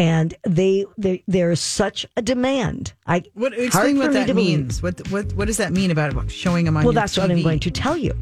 And 0.00 0.34
they, 0.44 0.84
they 0.96 1.24
there's 1.26 1.60
such 1.60 2.06
a 2.16 2.22
demand. 2.22 2.92
I 3.06 3.24
what 3.34 3.52
explain 3.52 3.98
what 3.98 4.12
that 4.12 4.28
believe. 4.28 4.58
means? 4.60 4.80
What 4.80 5.10
what 5.10 5.32
what 5.32 5.46
does 5.46 5.56
that 5.56 5.72
mean 5.72 5.90
about 5.90 6.30
showing 6.30 6.66
them 6.66 6.76
on 6.76 6.84
Well, 6.84 6.92
that's 6.92 7.16
what 7.16 7.32
I'm 7.32 7.42
going 7.42 7.58
to 7.60 7.70
tell 7.72 7.96
you. 7.96 8.14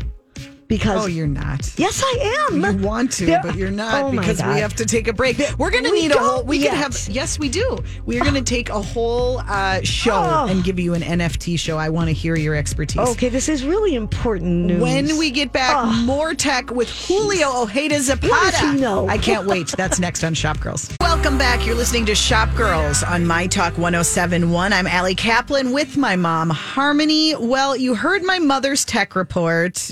Because 0.68 1.04
Oh, 1.04 1.06
you're 1.06 1.26
not. 1.28 1.72
yes, 1.78 2.02
I 2.04 2.48
am. 2.50 2.62
You 2.80 2.84
want 2.86 3.12
to, 3.12 3.38
but 3.42 3.54
you're 3.54 3.70
not 3.70 4.02
Oh, 4.02 4.10
because 4.10 4.38
we 4.42 4.58
have 4.60 4.74
to 4.76 4.84
take 4.84 5.06
a 5.06 5.12
break. 5.12 5.38
We're 5.58 5.70
going 5.70 5.84
to 5.84 5.90
We 5.90 6.02
need 6.02 6.12
a 6.12 6.18
whole. 6.18 6.42
We 6.42 6.58
yet. 6.58 6.74
have. 6.76 6.96
Yes, 7.08 7.38
we 7.38 7.48
do. 7.48 7.78
We're 8.04 8.22
going 8.22 8.34
to 8.34 8.42
take 8.42 8.68
a 8.68 8.80
whole 8.82 9.38
uh, 9.46 9.80
show 9.82 10.14
Oh. 10.14 10.46
and 10.48 10.64
give 10.64 10.78
you 10.80 10.94
an 10.94 11.02
NFT 11.02 11.58
show. 11.58 11.78
I 11.78 11.88
want 11.90 12.08
to 12.08 12.12
hear 12.12 12.36
your 12.36 12.54
expertise. 12.56 12.98
Okay, 13.10 13.28
this 13.28 13.48
is 13.48 13.64
really 13.64 13.94
important 13.94 14.66
news. 14.66 14.82
When 14.82 15.18
we 15.18 15.30
get 15.30 15.52
back, 15.52 15.74
Oh. 15.76 15.92
more 16.04 16.34
tech 16.34 16.70
with 16.70 16.88
Julio 16.88 17.62
Ojeda 17.62 18.00
Zapata. 18.00 18.28
What 18.30 18.52
does 18.52 18.60
he 18.74 18.80
know? 18.80 19.08
I 19.08 19.18
can't 19.18 19.46
wait. 19.46 19.68
That's 19.68 20.00
next 20.00 20.24
on 20.24 20.34
Shop 20.34 20.58
Girls. 20.60 20.88
Welcome 21.00 21.16
Welcome 21.26 21.38
back. 21.38 21.66
You're 21.66 21.74
listening 21.74 22.06
to 22.06 22.14
Shop 22.14 22.48
Girls 22.56 23.02
on 23.02 23.26
My 23.26 23.46
Talk 23.48 23.78
1071. 23.78 24.72
I'm 24.72 24.86
Allie 24.86 25.14
Kaplan 25.16 25.72
with 25.72 25.96
my 25.96 26.14
mom, 26.14 26.50
Harmony. 26.50 27.34
Well, 27.34 27.74
you 27.76 27.94
heard 27.96 28.22
my 28.22 28.38
mother's 28.38 28.84
tech 28.84 29.16
report. 29.16 29.90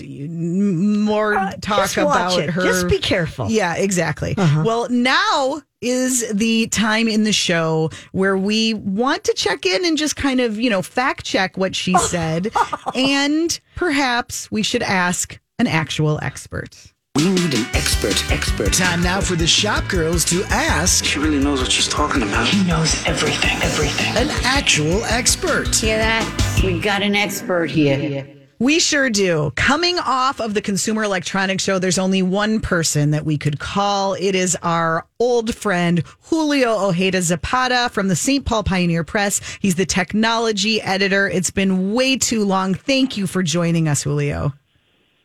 M- 0.71 1.01
More 1.03 1.35
Uh, 1.35 1.53
talk 1.61 1.79
just 1.91 1.97
watch 1.97 2.35
about 2.35 2.39
it. 2.39 2.51
her. 2.51 2.63
Just 2.63 2.89
be 2.89 2.99
careful. 2.99 3.51
Yeah, 3.51 3.75
exactly. 3.77 4.35
Well, 4.37 4.89
now 4.91 5.63
is 5.81 6.27
the 6.33 6.67
time 6.69 7.09
in 7.09 7.25
the 7.25 7.33
show 7.33 7.91
where 8.13 8.37
we 8.39 8.73
want 8.75 9.23
to 9.25 9.35
check 9.35 9.67
in 9.67 9.85
and 9.85 9.99
just 9.99 10.17
kind 10.17 10.41
of, 10.41 10.59
you 10.59 10.71
know, 10.71 10.81
fact 10.81 11.25
check 11.25 11.57
what 11.59 11.77
she 11.77 11.95
said. 11.99 12.51
and 12.95 13.61
perhaps 13.77 14.51
we 14.51 14.63
should 14.63 14.83
ask 14.83 15.39
an 15.59 15.67
actual 15.67 16.19
expert. 16.23 16.75
We 17.17 17.29
need 17.31 17.55
an 17.55 17.65
expert, 17.75 18.33
expert. 18.33 18.73
Time 18.73 19.01
now 19.03 19.21
for 19.21 19.37
the 19.37 19.47
shop 19.47 19.87
girls 19.89 20.25
to 20.25 20.43
ask 20.47 21.05
She 21.05 21.21
really 21.21 21.39
knows 21.39 21.61
what 21.61 21.71
she's 21.71 21.87
talking 21.87 22.23
about. 22.23 22.49
He 22.49 22.65
knows 22.65 22.93
everything, 23.07 23.57
everything. 23.63 24.17
an 24.17 24.29
actual 24.43 25.05
expert. 25.05 25.73
Hear 25.77 25.99
that? 25.99 26.61
We 26.65 26.81
got 26.81 27.03
an 27.03 27.15
expert 27.15 27.71
here. 27.71 28.27
We 28.59 28.79
sure 28.79 29.11
do. 29.11 29.53
Coming 29.57 29.99
off 29.99 30.41
of 30.41 30.55
the 30.55 30.63
Consumer 30.63 31.03
Electronics 31.03 31.63
Show, 31.63 31.79
there's 31.79 31.99
only 31.99 32.23
one 32.23 32.61
person 32.61 33.11
that 33.11 33.25
we 33.25 33.37
could 33.37 33.59
call. 33.59 34.15
It 34.15 34.35
is 34.35 34.57
our 34.63 35.07
old 35.19 35.55
friend, 35.55 36.03
Julio 36.31 36.71
Ojeda 36.89 37.21
Zapata 37.21 37.91
from 37.93 38.09
the 38.09 38.17
St. 38.17 38.45
Paul 38.45 38.63
Pioneer 38.63 39.03
Press. 39.05 39.41
He's 39.61 39.75
the 39.75 39.85
technology 39.87 40.81
editor. 40.81 41.29
It's 41.29 41.51
been 41.51 41.93
way 41.93 42.17
too 42.17 42.45
long. 42.45 42.75
Thank 42.75 43.17
you 43.17 43.27
for 43.27 43.43
joining 43.43 43.89
us, 43.89 44.03
Julio. 44.05 44.53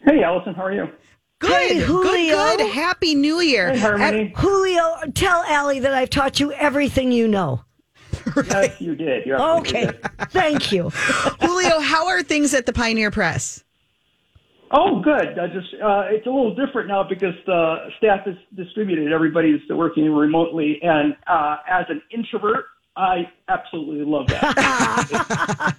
Hey, 0.01 0.23
Allison, 0.23 0.53
how 0.55 0.65
are 0.65 0.73
you? 0.73 0.87
Good, 1.39 1.51
Hey, 1.51 1.79
Julio. 1.79 2.35
good, 2.35 2.57
good. 2.57 2.71
Happy 2.71 3.15
New 3.15 3.39
Year. 3.39 3.71
Hey, 3.71 3.79
Harmony. 3.79 4.33
Uh, 4.35 4.39
Julio, 4.41 4.95
tell 5.13 5.43
Allie 5.43 5.79
that 5.79 5.93
I've 5.93 6.09
taught 6.09 6.39
you 6.39 6.51
everything 6.53 7.11
you 7.11 7.27
know. 7.27 7.61
Yes, 8.49 8.79
you 8.81 8.95
did. 8.95 9.25
You 9.25 9.35
absolutely 9.35 9.69
Okay. 9.69 9.85
did. 9.85 10.01
Thank 10.31 10.71
you. 10.71 10.89
Julio, 11.41 11.79
how 11.79 12.07
are 12.07 12.23
things 12.23 12.53
at 12.53 12.65
the 12.65 12.73
Pioneer 12.73 13.11
Press? 13.11 13.63
Oh, 14.71 15.01
good. 15.01 15.39
I 15.39 15.47
just 15.47 15.73
uh, 15.83 16.03
it's 16.09 16.27
a 16.27 16.29
little 16.29 16.53
different 16.55 16.87
now 16.89 17.03
because 17.03 17.33
the 17.45 17.89
staff 17.97 18.27
is 18.27 18.35
distributed. 18.55 19.11
Everybody's 19.11 19.61
working 19.69 20.11
remotely, 20.11 20.79
and 20.83 21.15
uh, 21.25 21.57
as 21.67 21.85
an 21.89 22.01
introvert, 22.11 22.65
I 22.95 23.29
absolutely 23.47 24.05
love 24.05 24.27
that. 24.27 25.73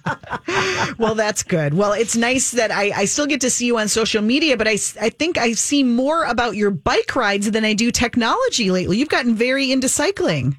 Well, 0.97 1.15
that's 1.15 1.43
good. 1.43 1.73
Well, 1.73 1.93
it's 1.93 2.17
nice 2.17 2.51
that 2.51 2.69
I, 2.71 2.91
I 2.95 3.05
still 3.05 3.25
get 3.27 3.39
to 3.41 3.49
see 3.49 3.65
you 3.65 3.77
on 3.77 3.87
social 3.87 4.21
media, 4.21 4.57
but 4.57 4.67
I, 4.67 4.73
I 4.99 5.09
think 5.09 5.37
I 5.37 5.53
see 5.53 5.83
more 5.83 6.25
about 6.25 6.55
your 6.55 6.69
bike 6.71 7.15
rides 7.15 7.49
than 7.51 7.63
I 7.63 7.73
do 7.73 7.91
technology 7.91 8.71
lately. 8.71 8.97
You've 8.97 9.09
gotten 9.09 9.35
very 9.35 9.71
into 9.71 9.87
cycling. 9.87 10.57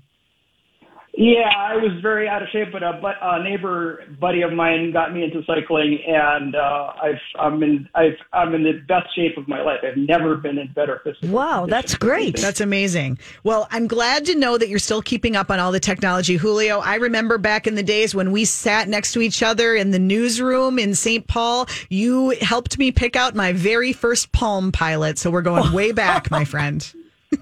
Yeah, 1.14 1.50
I 1.54 1.76
was 1.76 2.00
very 2.00 2.26
out 2.26 2.42
of 2.42 2.48
shape, 2.48 2.68
but 2.72 2.82
a, 2.82 2.98
but 3.02 3.16
a 3.20 3.42
neighbor 3.42 4.02
buddy 4.18 4.40
of 4.40 4.52
mine 4.54 4.92
got 4.92 5.12
me 5.12 5.22
into 5.22 5.42
cycling, 5.44 5.98
and 6.06 6.56
uh, 6.56 6.92
I've 7.02 7.20
I'm 7.38 7.62
in 7.62 7.86
I've 7.94 8.16
I'm 8.32 8.54
in 8.54 8.62
the 8.62 8.80
best 8.88 9.14
shape 9.14 9.36
of 9.36 9.46
my 9.46 9.60
life. 9.60 9.80
I've 9.82 9.98
never 9.98 10.36
been 10.36 10.56
in 10.56 10.72
better 10.72 11.02
physical. 11.04 11.28
Wow, 11.28 11.66
that's 11.66 11.96
great. 11.96 12.38
That's 12.38 12.62
amazing. 12.62 13.18
Well, 13.44 13.68
I'm 13.70 13.88
glad 13.88 14.24
to 14.26 14.34
know 14.34 14.56
that 14.56 14.70
you're 14.70 14.78
still 14.78 15.02
keeping 15.02 15.36
up 15.36 15.50
on 15.50 15.58
all 15.58 15.70
the 15.70 15.80
technology. 15.80 16.36
Julio, 16.36 16.78
I 16.78 16.94
remember 16.94 17.36
back 17.36 17.66
in 17.66 17.74
the 17.74 17.82
days 17.82 18.14
when 18.14 18.32
we 18.32 18.46
sat 18.46 18.88
next 18.88 19.12
to 19.12 19.20
each 19.20 19.42
other 19.42 19.74
in 19.74 19.90
the 19.90 19.98
newsroom 19.98 20.78
in 20.78 20.94
St. 20.94 21.26
Paul. 21.26 21.66
You 21.90 22.30
helped 22.40 22.78
me 22.78 22.90
pick 22.90 23.16
out 23.16 23.34
my 23.34 23.52
very 23.52 23.92
first 23.92 24.32
Palm 24.32 24.72
Pilot. 24.72 25.18
So 25.18 25.30
we're 25.30 25.42
going 25.42 25.72
way 25.74 25.92
back, 25.92 26.30
my 26.30 26.46
friend. 26.46 26.90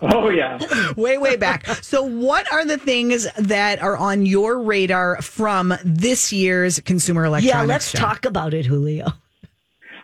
Oh 0.02 0.28
yeah. 0.30 0.58
way, 0.96 1.18
way 1.18 1.36
back. 1.36 1.66
So, 1.82 2.02
what 2.02 2.50
are 2.52 2.64
the 2.64 2.78
things 2.78 3.26
that 3.38 3.82
are 3.82 3.96
on 3.96 4.24
your 4.26 4.58
radar 4.60 5.20
from 5.22 5.74
this 5.84 6.32
year's 6.32 6.80
Consumer 6.80 7.24
Electronics 7.24 7.54
Yeah, 7.54 7.62
let's 7.66 7.90
Show? 7.90 7.98
talk 7.98 8.24
about 8.24 8.54
it, 8.54 8.66
Julio. 8.66 9.08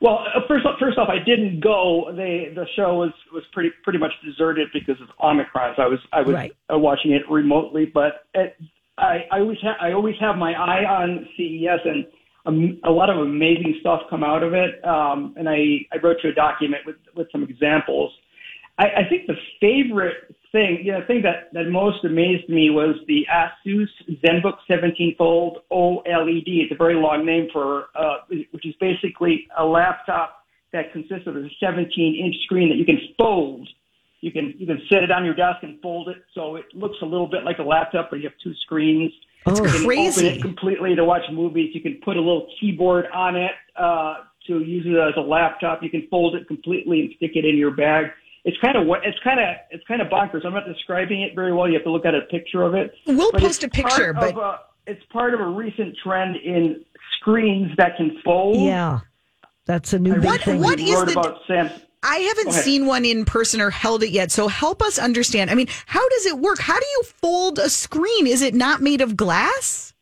Well, 0.02 0.26
uh, 0.34 0.40
first 0.46 0.66
off, 0.66 0.78
first 0.78 0.98
off, 0.98 1.08
I 1.08 1.18
didn't 1.24 1.60
go. 1.60 2.12
They 2.14 2.52
the 2.54 2.66
show 2.76 2.96
was 2.96 3.12
was 3.32 3.44
pretty 3.52 3.70
pretty 3.82 3.98
much 3.98 4.12
deserted 4.24 4.68
because 4.72 5.00
of 5.00 5.08
Omicron. 5.22 5.74
So 5.76 5.82
I 5.82 5.86
was 5.86 5.98
I 6.12 6.20
was 6.20 6.34
Right. 6.34 6.56
uh, 6.72 6.78
watching 6.78 7.12
it 7.12 7.22
remotely, 7.30 7.86
but 7.86 8.26
it, 8.34 8.56
I 8.98 9.24
I 9.30 9.38
always 9.40 9.58
ha- 9.62 9.78
I 9.80 9.92
always 9.92 10.16
have 10.20 10.36
my 10.36 10.52
eye 10.52 10.84
on 10.84 11.26
CES 11.36 11.80
and. 11.84 12.06
Um, 12.48 12.78
a 12.84 12.90
lot 12.92 13.10
of 13.10 13.16
amazing 13.16 13.74
stuff 13.80 14.02
come 14.08 14.22
out 14.22 14.44
of 14.44 14.54
it, 14.54 14.74
um, 14.86 15.34
and 15.36 15.48
I, 15.48 15.78
I 15.92 15.96
wrote 16.00 16.18
you 16.22 16.30
a 16.30 16.32
document 16.32 16.82
with 16.86 16.94
with 17.16 17.26
some 17.32 17.42
examples. 17.42 18.12
I, 18.78 18.84
I 18.84 19.08
think 19.08 19.26
the 19.26 19.36
favorite 19.60 20.34
thing, 20.52 20.80
you 20.82 20.92
know, 20.92 21.00
the 21.00 21.06
thing 21.06 21.22
that, 21.22 21.52
that 21.52 21.70
most 21.70 22.04
amazed 22.04 22.48
me 22.48 22.70
was 22.70 22.96
the 23.08 23.26
Asus 23.32 23.88
ZenBook 24.24 24.58
17 24.68 25.14
Fold 25.16 25.58
OLED. 25.70 26.44
It's 26.46 26.72
a 26.72 26.76
very 26.76 26.94
long 26.94 27.24
name 27.24 27.48
for, 27.52 27.86
uh, 27.94 28.18
which 28.28 28.66
is 28.66 28.74
basically 28.80 29.46
a 29.58 29.64
laptop 29.64 30.42
that 30.72 30.92
consists 30.92 31.26
of 31.26 31.36
a 31.36 31.48
17 31.60 32.22
inch 32.22 32.36
screen 32.44 32.68
that 32.68 32.76
you 32.76 32.84
can 32.84 32.98
fold. 33.18 33.68
You 34.20 34.32
can 34.32 34.54
you 34.58 34.66
can 34.66 34.80
set 34.88 35.02
it 35.02 35.10
on 35.10 35.24
your 35.24 35.34
desk 35.34 35.58
and 35.62 35.80
fold 35.80 36.08
it 36.08 36.16
so 36.34 36.56
it 36.56 36.64
looks 36.74 36.96
a 37.02 37.04
little 37.04 37.28
bit 37.28 37.44
like 37.44 37.58
a 37.58 37.62
laptop, 37.62 38.08
but 38.10 38.16
you 38.16 38.24
have 38.24 38.38
two 38.42 38.54
screens. 38.62 39.12
That's 39.44 39.58
You 39.58 39.64
can 39.66 39.84
crazy. 39.84 40.26
Open 40.26 40.38
it 40.38 40.42
completely 40.42 40.96
to 40.96 41.04
watch 41.04 41.22
movies. 41.30 41.70
You 41.74 41.80
can 41.80 42.00
put 42.04 42.16
a 42.16 42.20
little 42.20 42.48
keyboard 42.58 43.06
on 43.14 43.36
it 43.36 43.52
uh, 43.78 44.14
to 44.48 44.60
use 44.60 44.84
it 44.86 44.98
as 44.98 45.14
a 45.16 45.20
laptop. 45.20 45.82
You 45.82 45.90
can 45.90 46.08
fold 46.10 46.34
it 46.34 46.48
completely 46.48 47.00
and 47.00 47.12
stick 47.16 47.32
it 47.34 47.44
in 47.44 47.56
your 47.56 47.70
bag. 47.70 48.06
It's 48.46 48.56
kind 48.64 48.76
of 48.76 48.86
what 48.86 49.04
it's 49.04 49.18
kind 49.24 49.40
of 49.40 49.56
it's 49.72 49.84
kind 49.88 50.00
of 50.00 50.06
bonkers. 50.06 50.46
I'm 50.46 50.54
not 50.54 50.66
describing 50.66 51.22
it 51.22 51.34
very 51.34 51.52
well. 51.52 51.66
You 51.66 51.74
have 51.74 51.82
to 51.82 51.90
look 51.90 52.06
at 52.06 52.14
a 52.14 52.20
picture 52.22 52.62
of 52.62 52.74
it. 52.74 52.94
We'll 53.04 53.32
But 53.32 53.40
post 53.40 53.64
a 53.64 53.68
picture, 53.68 54.12
but- 54.12 54.36
a, 54.38 54.60
it's 54.86 55.02
part 55.12 55.34
of 55.34 55.40
a 55.40 55.46
recent 55.48 55.96
trend 56.02 56.36
in 56.36 56.84
screens 57.18 57.72
that 57.76 57.96
can 57.96 58.20
fold. 58.24 58.64
Yeah, 58.64 59.00
that's 59.66 59.92
a 59.92 59.98
new 59.98 60.14
What- 60.20 60.42
thing. 60.42 60.60
What 60.60 60.78
is 60.78 61.04
the- 61.04 61.10
about 61.10 61.40
Sam? 61.48 61.68
I 62.04 62.18
haven't 62.18 62.52
seen 62.52 62.86
one 62.86 63.04
in 63.04 63.24
person 63.24 63.60
or 63.60 63.70
held 63.70 64.04
it 64.04 64.10
yet. 64.10 64.30
So, 64.30 64.46
help 64.46 64.80
us 64.80 64.96
understand. 64.96 65.50
I 65.50 65.54
mean, 65.56 65.66
how 65.86 66.08
does 66.10 66.26
it 66.26 66.38
work? 66.38 66.60
How 66.60 66.78
do 66.78 66.86
you 66.86 67.02
fold 67.02 67.58
a 67.58 67.68
screen? 67.68 68.28
Is 68.28 68.42
it 68.42 68.54
not 68.54 68.80
made 68.80 69.00
of 69.00 69.16
glass? 69.16 69.92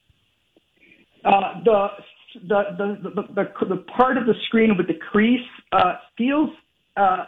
Uh, 1.24 1.62
the, 1.64 1.88
the, 2.42 2.62
the, 2.76 3.11
the, 3.14 3.22
the, 3.33 3.66
the 3.74 3.76
part 3.96 4.18
of 4.18 4.26
the 4.26 4.35
screen 4.48 4.76
with 4.76 4.87
the 4.87 4.94
crease 5.11 5.48
uh, 5.72 5.94
feels 6.18 6.50
uh, 6.98 7.24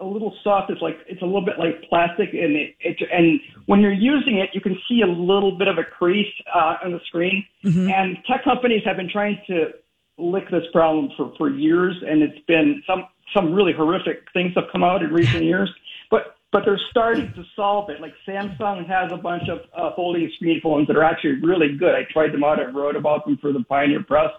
a 0.00 0.04
little 0.04 0.34
soft. 0.42 0.70
It's 0.70 0.82
like 0.82 0.96
it's 1.06 1.22
a 1.22 1.24
little 1.24 1.44
bit 1.44 1.58
like 1.58 1.82
plastic, 1.88 2.30
and 2.32 2.56
it, 2.56 2.74
it 2.80 2.96
and 3.12 3.40
when 3.66 3.80
you're 3.80 3.92
using 3.92 4.38
it, 4.38 4.50
you 4.52 4.60
can 4.60 4.76
see 4.88 5.02
a 5.02 5.10
little 5.10 5.56
bit 5.56 5.68
of 5.68 5.78
a 5.78 5.84
crease 5.84 6.32
uh, 6.54 6.76
on 6.84 6.92
the 6.92 7.00
screen. 7.06 7.44
And 7.90 8.16
tech 8.26 8.44
companies 8.44 8.82
have 8.84 8.96
been 8.96 9.10
trying 9.10 9.38
to 9.48 9.70
lick 10.18 10.50
this 10.50 10.64
problem 10.72 11.10
for 11.16 11.32
for 11.36 11.50
years, 11.50 11.96
and 12.06 12.22
it's 12.22 12.44
been 12.46 12.82
some 12.86 13.06
some 13.34 13.52
really 13.52 13.72
horrific 13.72 14.24
things 14.32 14.52
have 14.56 14.64
come 14.72 14.82
out 14.82 15.02
in 15.02 15.12
recent 15.12 15.44
years. 15.52 15.70
But 16.10 16.36
but 16.52 16.62
they're 16.64 16.80
starting 16.90 17.32
to 17.34 17.44
solve 17.54 17.90
it. 17.90 18.00
Like 18.00 18.14
Samsung 18.26 18.86
has 18.88 19.12
a 19.12 19.16
bunch 19.16 19.48
of 19.48 19.60
uh, 19.76 19.94
folding 19.94 20.30
screen 20.36 20.60
phones 20.62 20.88
that 20.88 20.96
are 20.96 21.04
actually 21.04 21.40
really 21.42 21.76
good. 21.76 21.94
I 21.94 22.02
tried 22.12 22.32
them 22.32 22.42
out. 22.42 22.58
I 22.58 22.64
wrote 22.64 22.96
about 22.96 23.24
them 23.24 23.38
for 23.40 23.52
the 23.52 23.62
Pioneer 23.62 24.02
Press, 24.02 24.30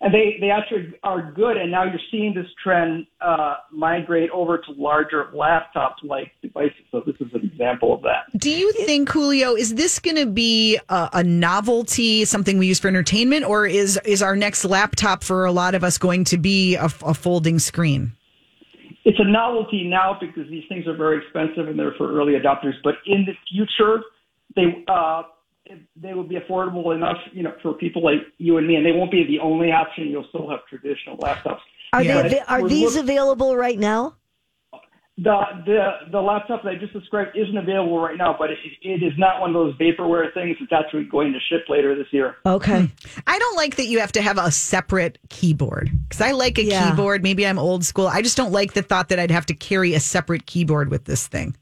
and 0.00 0.14
they 0.14 0.38
they 0.40 0.50
actually 0.50 0.94
are 1.02 1.32
good. 1.32 1.56
And 1.56 1.70
now 1.70 1.84
you're 1.84 2.00
seeing 2.10 2.34
this 2.34 2.46
trend 2.62 3.06
uh, 3.20 3.56
migrate 3.70 4.30
over 4.30 4.58
to 4.58 4.72
larger 4.72 5.30
laptops 5.34 5.96
like 6.02 6.32
devices. 6.42 6.80
So 6.90 7.02
this 7.04 7.16
is 7.20 7.32
an 7.34 7.42
example 7.44 7.92
of 7.94 8.02
that. 8.02 8.38
Do 8.38 8.50
you 8.50 8.72
think, 8.72 9.10
Julio, 9.10 9.54
is 9.54 9.74
this 9.74 9.98
going 9.98 10.16
to 10.16 10.26
be 10.26 10.78
a, 10.88 11.10
a 11.14 11.22
novelty, 11.22 12.24
something 12.24 12.56
we 12.58 12.66
use 12.66 12.78
for 12.78 12.88
entertainment, 12.88 13.44
or 13.44 13.66
is 13.66 14.00
is 14.04 14.22
our 14.22 14.36
next 14.36 14.64
laptop 14.64 15.22
for 15.22 15.44
a 15.44 15.52
lot 15.52 15.74
of 15.74 15.84
us 15.84 15.98
going 15.98 16.24
to 16.24 16.38
be 16.38 16.76
a, 16.76 16.86
a 16.86 17.14
folding 17.14 17.58
screen? 17.58 18.12
it's 19.04 19.18
a 19.18 19.24
novelty 19.24 19.84
now 19.84 20.16
because 20.20 20.48
these 20.50 20.64
things 20.68 20.86
are 20.86 20.96
very 20.96 21.18
expensive 21.18 21.68
and 21.68 21.78
they're 21.78 21.94
for 21.96 22.12
early 22.14 22.34
adopters. 22.34 22.74
But 22.84 22.96
in 23.06 23.24
the 23.24 23.32
future, 23.50 24.02
they 24.54 24.84
uh, 24.88 25.22
they 25.96 26.14
will 26.14 26.24
be 26.28 26.36
affordable 26.36 26.94
enough, 26.94 27.16
you 27.32 27.42
know, 27.42 27.52
for 27.62 27.74
people 27.74 28.02
like 28.04 28.20
you 28.38 28.58
and 28.58 28.66
me, 28.66 28.76
and 28.76 28.84
they 28.86 28.92
won't 28.92 29.10
be 29.10 29.24
the 29.26 29.38
only 29.40 29.70
option. 29.72 30.08
You'll 30.08 30.26
still 30.28 30.48
have 30.50 30.60
traditional 30.68 31.16
laptops. 31.18 31.60
Are 31.92 32.02
Yeah. 32.02 32.22
they 32.28 32.40
are 32.40 32.66
these 32.68 32.94
look- 32.96 33.04
available 33.04 33.56
right 33.56 33.78
now? 33.78 34.14
The 35.18 35.38
the 35.66 35.88
the 36.12 36.20
laptop 36.22 36.62
that 36.62 36.70
I 36.70 36.74
just 36.76 36.94
described 36.94 37.36
isn't 37.36 37.56
available 37.58 38.00
right 38.00 38.16
now, 38.16 38.34
but 38.38 38.50
it, 38.50 38.58
it 38.80 39.02
is 39.02 39.12
not 39.18 39.38
one 39.42 39.50
of 39.50 39.54
those 39.54 39.74
vaporware 39.76 40.32
things. 40.32 40.56
It's 40.60 40.72
actually 40.72 41.04
going 41.04 41.34
to 41.34 41.38
ship 41.40 41.66
later 41.68 41.94
this 41.94 42.06
year. 42.10 42.36
Okay. 42.46 42.82
Hmm. 42.86 43.20
I 43.26 43.38
don't 43.38 43.54
like 43.56 43.76
that 43.76 43.84
you 43.86 43.98
have 44.00 44.12
to 44.12 44.22
have 44.22 44.38
a 44.38 44.50
separate 44.50 45.18
keyboard 45.28 45.90
because 46.08 46.22
I 46.22 46.30
like 46.30 46.56
a 46.56 46.64
Yeah. 46.64 46.88
keyboard. 46.90 47.22
Maybe 47.22 47.46
I'm 47.46 47.58
old 47.58 47.84
school. 47.84 48.06
I 48.06 48.22
just 48.22 48.36
don't 48.38 48.52
like 48.52 48.72
the 48.72 48.80
thought 48.82 49.10
that 49.10 49.18
I'd 49.18 49.30
have 49.30 49.44
to 49.46 49.54
carry 49.54 49.92
a 49.92 50.00
separate 50.00 50.46
keyboard 50.46 50.90
with 50.90 51.04
this 51.04 51.26
thing. 51.26 51.54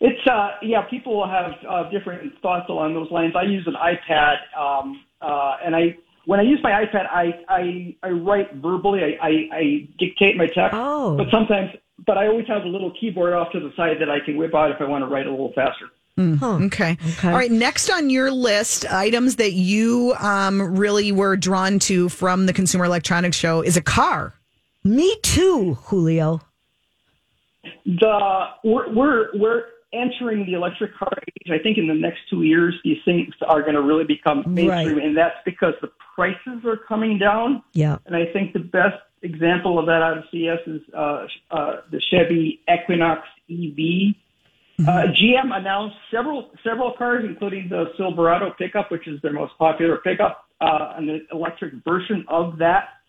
It's 0.00 0.26
uh 0.26 0.52
yeah, 0.62 0.82
people 0.88 1.16
will 1.16 1.28
have 1.28 1.52
uh, 1.68 1.90
different 1.90 2.32
thoughts 2.40 2.66
along 2.70 2.94
those 2.94 3.10
lines. 3.10 3.34
I 3.36 3.42
use 3.42 3.66
an 3.66 3.74
iPad, 3.74 4.36
um, 4.58 5.00
uh, 5.20 5.56
and 5.64 5.76
I 5.76 5.96
when 6.24 6.40
I 6.40 6.42
use 6.42 6.58
my 6.62 6.70
iPad, 6.70 7.06
I 7.10 7.32
I, 7.48 7.96
I 8.02 8.08
write 8.10 8.54
verbally. 8.54 9.00
I, 9.02 9.26
I, 9.26 9.30
I 9.52 9.88
dictate 9.98 10.36
my 10.36 10.46
text, 10.46 10.72
Oh. 10.74 11.16
but 11.16 11.26
sometimes, 11.30 11.70
but 12.06 12.16
I 12.16 12.28
always 12.28 12.46
have 12.46 12.62
a 12.64 12.68
little 12.68 12.92
keyboard 12.98 13.34
off 13.34 13.52
to 13.52 13.60
the 13.60 13.72
side 13.76 13.96
that 14.00 14.08
I 14.08 14.20
can 14.24 14.36
whip 14.36 14.54
out 14.54 14.70
if 14.70 14.80
I 14.80 14.84
want 14.84 15.02
to 15.02 15.08
write 15.08 15.26
a 15.26 15.30
little 15.30 15.52
faster. 15.54 15.90
Okay. 16.18 16.98
All 17.24 17.30
right. 17.30 17.50
Next 17.50 17.88
on 17.88 18.10
your 18.10 18.30
list, 18.30 18.84
items 18.92 19.36
that 19.36 19.52
you 19.52 20.14
um, 20.20 20.76
really 20.76 21.12
were 21.12 21.34
drawn 21.34 21.78
to 21.80 22.10
from 22.10 22.44
the 22.44 22.52
Consumer 22.52 22.84
Electronics 22.84 23.38
Show 23.38 23.62
is 23.62 23.78
a 23.78 23.80
car. 23.80 24.34
Me 24.84 25.16
too, 25.22 25.74
Julio. 25.84 26.40
the 27.86 28.46
we're 28.64 28.92
we're 28.94 29.28
we're 29.34 29.62
entering 29.92 30.46
the 30.46 30.54
electric 30.54 30.94
car 30.96 31.12
age. 31.28 31.50
I 31.50 31.62
think 31.62 31.78
in 31.78 31.86
the 31.88 31.94
next 31.94 32.20
two 32.28 32.42
years, 32.42 32.74
these 32.84 32.98
things 33.04 33.34
are 33.46 33.62
going 33.62 33.74
to 33.74 33.82
really 33.82 34.04
become 34.04 34.44
mainstream, 34.46 34.96
Right. 34.96 35.04
and 35.06 35.16
that's 35.16 35.36
because 35.44 35.74
the 35.80 35.90
prices 36.14 36.64
are 36.64 36.76
coming 36.76 37.18
down. 37.18 37.62
Yeah. 37.72 37.98
And 38.06 38.14
I 38.14 38.26
think 38.26 38.52
the 38.52 38.60
best 38.60 38.96
example 39.22 39.78
of 39.78 39.86
that 39.86 40.02
out 40.02 40.18
of 40.18 40.24
CES 40.30 40.60
is 40.66 40.80
uh, 40.94 41.26
uh, 41.50 41.80
the 41.90 42.00
Chevy 42.00 42.60
Equinox 42.72 43.26
EV. 43.50 44.14
Uh, 44.80 45.12
GM 45.12 45.54
announced 45.54 45.96
several 46.10 46.50
several 46.64 46.92
cars, 46.92 47.22
including 47.28 47.68
the 47.68 47.92
Silverado 47.98 48.54
pickup, 48.56 48.90
which 48.90 49.06
is 49.06 49.20
their 49.20 49.32
most 49.32 49.52
popular 49.58 49.98
pickup, 49.98 50.46
uh, 50.62 50.94
and 50.96 51.06
the 51.06 51.26
electric 51.32 51.74
version 51.84 52.24
of 52.28 52.56
that. 52.58 52.99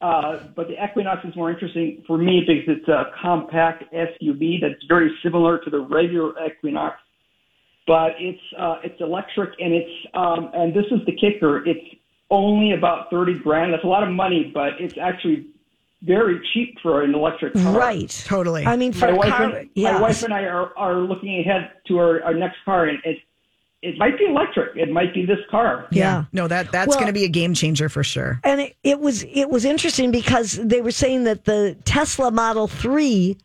Uh, 0.00 0.38
but 0.54 0.68
the 0.68 0.74
Equinox 0.82 1.24
is 1.24 1.34
more 1.34 1.50
interesting 1.50 2.04
for 2.06 2.18
me 2.18 2.44
because 2.46 2.76
it's 2.78 2.88
a 2.88 3.10
compact 3.20 3.84
SUV 3.92 4.60
that's 4.60 4.82
very 4.86 5.10
similar 5.22 5.58
to 5.58 5.70
the 5.70 5.80
regular 5.80 6.32
Equinox, 6.46 6.96
but 7.86 8.12
it's 8.18 8.40
uh, 8.56 8.76
it's 8.84 9.00
electric 9.00 9.50
and 9.58 9.74
it's 9.74 10.06
um, 10.14 10.50
and 10.54 10.72
this 10.72 10.84
is 10.92 11.04
the 11.04 11.12
kicker. 11.12 11.66
It's 11.66 11.96
only 12.30 12.72
about 12.72 13.10
thirty 13.10 13.36
grand. 13.36 13.72
That's 13.72 13.82
a 13.82 13.88
lot 13.88 14.04
of 14.04 14.10
money, 14.10 14.52
but 14.54 14.74
it's 14.78 14.96
actually 15.00 15.46
very 16.02 16.40
cheap 16.54 16.76
for 16.80 17.02
an 17.02 17.12
electric 17.14 17.54
car. 17.54 17.76
Right. 17.76 18.24
Totally. 18.24 18.64
I 18.64 18.76
mean, 18.76 18.92
for 18.92 19.06
My 19.06 19.12
a 19.12 19.16
wife, 19.16 19.30
car, 19.30 19.56
and, 19.56 19.70
yeah. 19.74 19.94
my 19.94 20.00
wife 20.02 20.22
and 20.22 20.32
I 20.32 20.44
are, 20.44 20.76
are 20.78 20.98
looking 20.98 21.40
ahead 21.40 21.72
to 21.88 21.98
our, 21.98 22.22
our 22.22 22.34
next 22.34 22.58
car, 22.64 22.86
and 22.86 22.98
it 23.04 23.18
it 23.82 23.96
might 23.98 24.18
be 24.18 24.24
electric. 24.26 24.76
It 24.76 24.90
might 24.90 25.14
be 25.14 25.24
this 25.24 25.38
car. 25.50 25.86
yeah. 25.92 26.24
No, 26.32 26.48
that 26.48 26.72
that's 26.72 26.88
Well- 26.88 26.96
going 26.98 27.06
to 27.06 27.12
be 27.12 27.24
a 27.24 27.28
game 27.28 27.54
changer 27.54 27.88
for 27.88 28.02
sure. 28.02 28.40
And 28.44 28.60
it, 28.60 28.76
it 28.82 29.00
was 29.00 29.24
it 29.24 29.50
was 29.50 29.64
interesting 29.64 30.10
because 30.10 30.52
they 30.52 30.80
were 30.80 30.90
saying 30.90 31.24
that 31.24 31.44
the 31.44 31.76
Tesla 31.84 32.30
Model 32.30 32.66
Three, 32.66 33.36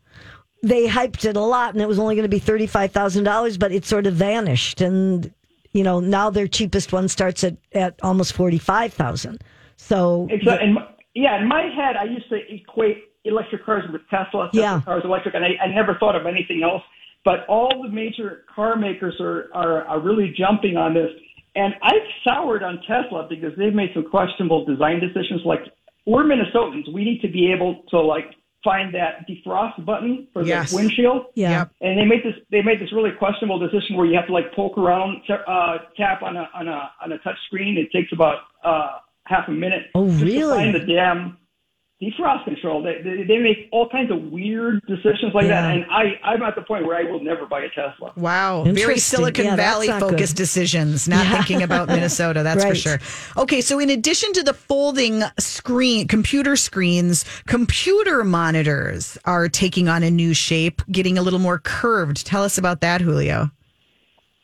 they 0.62 0.88
hyped 0.88 1.24
it 1.24 1.36
a 1.36 1.40
lot, 1.40 1.74
and 1.74 1.82
it 1.82 1.86
was 1.86 1.98
only 1.98 2.14
going 2.16 2.24
to 2.24 2.28
be 2.28 2.38
thirty 2.40 2.66
five 2.66 2.90
thousand 2.92 3.24
dollars, 3.24 3.56
but 3.58 3.70
it 3.72 3.84
sort 3.84 4.06
of 4.06 4.14
vanished, 4.14 4.80
and 4.80 5.32
you 5.72 5.82
know 5.84 6.00
now 6.00 6.30
their 6.30 6.48
cheapest 6.48 6.92
one 6.92 7.06
starts 7.08 7.44
at 7.44 7.56
at 7.72 7.94
almost 8.02 8.32
forty 8.32 8.58
five 8.58 8.92
thousand. 8.92 9.42
So 9.76 10.26
Except, 10.30 10.62
in 10.62 10.74
my, 10.74 10.88
yeah, 11.14 11.40
in 11.40 11.46
my 11.48 11.62
head, 11.74 11.96
I 11.96 12.04
used 12.04 12.28
to 12.30 12.36
equate 12.52 13.04
electric 13.24 13.64
cars 13.64 13.84
with 13.92 14.02
Tesla. 14.10 14.46
Tesla 14.52 14.60
Yeah. 14.60 14.80
cars 14.84 15.02
electric, 15.04 15.34
and 15.34 15.44
I, 15.44 15.50
I 15.62 15.66
never 15.68 15.94
thought 15.98 16.16
of 16.16 16.26
anything 16.26 16.62
else. 16.62 16.82
But 17.24 17.46
all 17.48 17.82
the 17.82 17.88
major 17.88 18.44
car 18.54 18.76
makers 18.76 19.14
are, 19.20 19.48
are 19.54 19.84
are 19.84 20.00
really 20.00 20.34
jumping 20.36 20.76
on 20.76 20.92
this, 20.94 21.10
and 21.56 21.74
I've 21.82 22.06
soured 22.22 22.62
on 22.62 22.80
Tesla 22.86 23.26
because 23.28 23.52
they've 23.56 23.74
made 23.74 23.90
some 23.94 24.04
questionable 24.10 24.64
design 24.66 25.00
decisions. 25.00 25.40
Like 25.44 25.60
we're 26.06 26.24
Minnesotans, 26.24 26.92
we 26.92 27.04
need 27.04 27.20
to 27.22 27.28
be 27.28 27.50
able 27.50 27.82
to 27.90 28.00
like 28.00 28.26
find 28.62 28.94
that 28.94 29.26
defrost 29.28 29.84
button 29.84 30.26
for 30.32 30.42
Yes. 30.42 30.70
the 30.70 30.76
windshield. 30.76 31.26
yeah, 31.34 31.64
and 31.80 31.98
they 31.98 32.04
made 32.04 32.22
this 32.24 32.34
they 32.50 32.62
made 32.62 32.80
this 32.80 32.92
really 32.92 33.10
questionable 33.18 33.58
decision 33.58 33.96
where 33.96 34.06
you 34.06 34.14
have 34.16 34.26
to 34.26 34.32
like 34.32 34.52
poke 34.54 34.76
around 34.78 35.22
uh, 35.30 35.78
tap 35.96 36.22
on 36.22 36.36
a 36.36 36.48
on 36.54 36.68
a 36.68 36.90
on 37.02 37.12
a 37.12 37.18
touch 37.18 37.36
screen. 37.46 37.78
It 37.78 37.90
takes 37.90 38.12
about 38.12 38.38
uh, 38.62 38.98
half 39.24 39.48
a 39.48 39.52
minute. 39.52 39.84
Oh, 39.94 40.04
really? 40.06 40.40
To 40.40 40.48
find 40.48 40.74
the 40.74 40.80
damn 40.80 41.38
defrost 42.12 42.44
control. 42.44 42.82
They, 42.82 43.00
they 43.02 43.22
they 43.24 43.38
make 43.38 43.68
all 43.72 43.88
kinds 43.88 44.10
of 44.10 44.22
weird 44.30 44.84
decisions 44.86 45.32
like 45.34 45.44
Yeah. 45.46 45.62
that, 45.62 45.76
and 45.76 45.84
I 45.90 46.18
I'm 46.22 46.42
at 46.42 46.54
the 46.54 46.62
point 46.62 46.86
where 46.86 46.96
I 46.96 47.10
will 47.10 47.22
never 47.22 47.46
buy 47.46 47.60
a 47.62 47.68
Tesla. 47.68 48.12
Wow. 48.16 48.64
Very 48.64 48.98
Silicon 48.98 49.44
Yeah, 49.46 49.56
Valley 49.56 49.88
focused 49.88 50.34
good. 50.36 50.42
decisions, 50.42 51.08
not 51.08 51.26
thinking 51.26 51.62
about 51.62 51.88
Minnesota, 51.94 52.42
that's 52.42 52.64
for 52.64 52.74
sure. 52.74 52.98
Okay, 53.36 53.60
so 53.60 53.78
in 53.78 53.90
addition 53.90 54.32
to 54.34 54.42
the 54.42 54.54
folding 54.54 55.22
screen, 55.38 56.06
computer 56.08 56.56
screens, 56.56 57.24
computer 57.46 58.24
monitors 58.24 59.16
are 59.24 59.48
taking 59.48 59.88
on 59.88 60.02
a 60.02 60.10
new 60.10 60.34
shape, 60.34 60.82
getting 60.90 61.16
a 61.18 61.22
little 61.22 61.38
more 61.38 61.58
curved. 61.58 62.26
Tell 62.26 62.42
us 62.44 62.58
about 62.58 62.80
that, 62.82 63.00
Julio. 63.00 63.50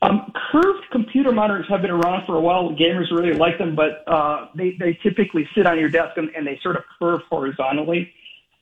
Um, 0.02 0.32
curved 0.50 0.84
computer 0.90 1.30
monitors 1.30 1.66
have 1.68 1.82
been 1.82 1.90
around 1.90 2.24
for 2.26 2.36
a 2.36 2.40
while. 2.40 2.70
Gamers 2.70 3.10
really 3.10 3.34
like 3.34 3.58
them, 3.58 3.76
but 3.76 4.02
uh, 4.06 4.46
they, 4.54 4.76
they 4.78 4.98
typically 5.02 5.46
sit 5.54 5.66
on 5.66 5.78
your 5.78 5.90
desk 5.90 6.16
and, 6.16 6.30
and 6.34 6.46
they 6.46 6.58
sort 6.62 6.76
of 6.76 6.84
curve 6.98 7.20
horizontally. 7.28 8.12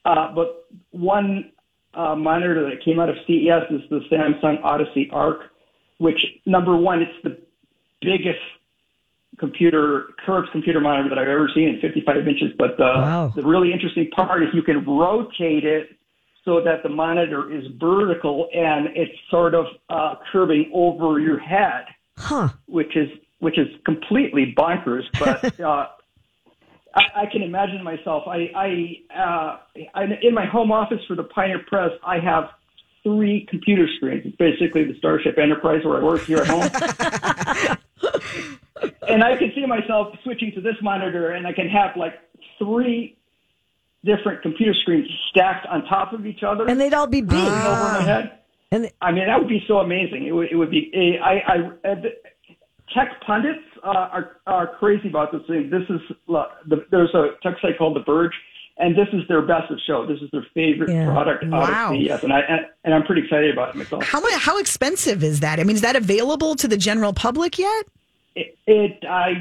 Uh, 0.04 0.34
but 0.34 0.66
one 0.90 1.52
uh, 1.94 2.16
monitor 2.16 2.68
that 2.68 2.84
came 2.84 2.98
out 2.98 3.08
of 3.08 3.16
CES 3.26 3.70
is 3.70 3.88
the 3.88 4.00
Samsung 4.10 4.62
Odyssey 4.64 5.08
Arc, 5.12 5.42
which 5.98 6.18
number 6.44 6.76
one, 6.76 7.02
it's 7.02 7.22
the 7.22 7.38
biggest 8.00 8.40
computer 9.38 10.08
curved 10.26 10.48
computer 10.50 10.80
monitor 10.80 11.08
that 11.08 11.18
I've 11.18 11.28
ever 11.28 11.48
seen 11.54 11.68
in 11.68 11.80
55 11.80 12.26
inches. 12.26 12.52
But 12.58 12.76
the, 12.78 12.84
Wow. 12.84 13.32
the 13.36 13.42
really 13.42 13.72
interesting 13.72 14.10
part 14.10 14.42
is 14.42 14.48
you 14.52 14.62
can 14.62 14.84
rotate 14.84 15.64
it 15.64 15.97
so 16.44 16.60
that 16.62 16.82
the 16.82 16.88
monitor 16.88 17.52
is 17.52 17.64
vertical 17.78 18.48
and 18.54 18.88
it's 18.94 19.12
sort 19.30 19.54
of 19.54 19.66
uh, 19.90 20.14
curving 20.32 20.70
over 20.72 21.18
your 21.18 21.38
head, 21.38 21.84
huh? 22.16 22.48
which 22.66 22.96
is 22.96 23.08
which 23.40 23.58
is 23.58 23.68
completely 23.84 24.54
bonkers. 24.56 25.02
But 25.18 25.60
uh, 25.60 25.88
I, 26.94 27.22
I 27.22 27.26
can 27.26 27.42
imagine 27.42 27.82
myself. 27.84 28.24
I, 28.26 28.50
I, 28.54 29.02
uh, 29.14 29.58
I 29.94 30.04
in 30.22 30.32
my 30.34 30.46
home 30.46 30.72
office 30.72 31.00
for 31.06 31.14
the 31.14 31.24
Pioneer 31.24 31.60
Press, 31.66 31.90
I 32.04 32.18
have 32.18 32.50
three 33.02 33.46
computer 33.48 33.86
screens. 33.96 34.22
It's 34.24 34.36
basically 34.36 34.84
the 34.84 34.96
Starship 34.98 35.38
Enterprise 35.38 35.84
where 35.84 35.98
I 35.98 36.02
work 36.02 36.22
here 36.22 36.38
at 36.38 36.46
home. 36.46 36.62
and 39.08 39.22
I 39.22 39.36
can 39.36 39.52
see 39.54 39.66
myself 39.66 40.16
switching 40.24 40.52
to 40.52 40.60
this 40.60 40.76
monitor, 40.82 41.30
and 41.32 41.46
I 41.46 41.52
can 41.52 41.68
have 41.68 41.96
like 41.96 42.14
three 42.58 43.17
different 44.04 44.42
computer 44.42 44.74
screens 44.74 45.08
stacked 45.30 45.66
on 45.66 45.84
top 45.86 46.12
of 46.12 46.24
each 46.26 46.42
other 46.42 46.66
And 46.68 46.80
they'd 46.80 46.94
all 46.94 47.06
be 47.06 47.20
big. 47.20 47.32
over 47.38 47.42
my 47.48 48.02
head. 48.02 48.38
And 48.70 48.90
I 49.00 49.12
mean, 49.12 49.26
that 49.26 49.38
would 49.38 49.48
be 49.48 49.64
so 49.66 49.78
amazing. 49.78 50.26
It 50.26 50.32
would, 50.32 50.48
it 50.50 50.56
would 50.56 50.70
be. 50.70 50.90
eh, 50.94 51.22
I, 51.24 51.52
I, 51.52 51.94
the- 51.94 52.12
tech 52.94 53.20
pundits 53.26 53.60
uh, 53.84 53.88
are 53.88 54.36
are 54.46 54.66
crazy 54.78 55.08
about 55.08 55.30
this 55.32 55.42
thing. 55.46 55.68
This 55.70 55.82
is 55.90 56.00
uh, 56.34 56.44
the, 56.66 56.86
there's 56.90 57.12
a 57.14 57.30
tech 57.42 57.56
site 57.60 57.76
called 57.76 57.96
The 57.96 58.00
Verge, 58.04 58.32
and 58.78 58.94
this 58.96 59.08
is 59.12 59.20
their 59.28 59.42
best 59.42 59.70
of 59.70 59.78
show. 59.86 60.06
This 60.06 60.20
is 60.22 60.30
their 60.32 60.46
favorite 60.54 60.90
Yeah. 60.90 61.04
product 61.06 61.44
out 61.44 61.50
Wow. 61.50 61.94
of 61.94 62.00
CES, 62.00 62.22
and 62.24 62.32
I 62.32 62.40
and, 62.40 62.60
and 62.84 62.94
I'm 62.94 63.02
pretty 63.04 63.22
excited 63.24 63.52
about 63.52 63.70
it 63.70 63.76
myself. 63.76 64.04
How 64.04 64.20
much, 64.20 64.32
how 64.34 64.58
expensive 64.58 65.22
is 65.22 65.40
that? 65.40 65.60
I 65.60 65.64
mean, 65.64 65.76
is 65.76 65.82
that 65.82 65.96
available 65.96 66.54
to 66.56 66.66
the 66.68 66.76
general 66.78 67.12
public 67.12 67.58
yet? 67.58 67.86
It, 68.34 68.56
it 68.66 69.04
I 69.06 69.32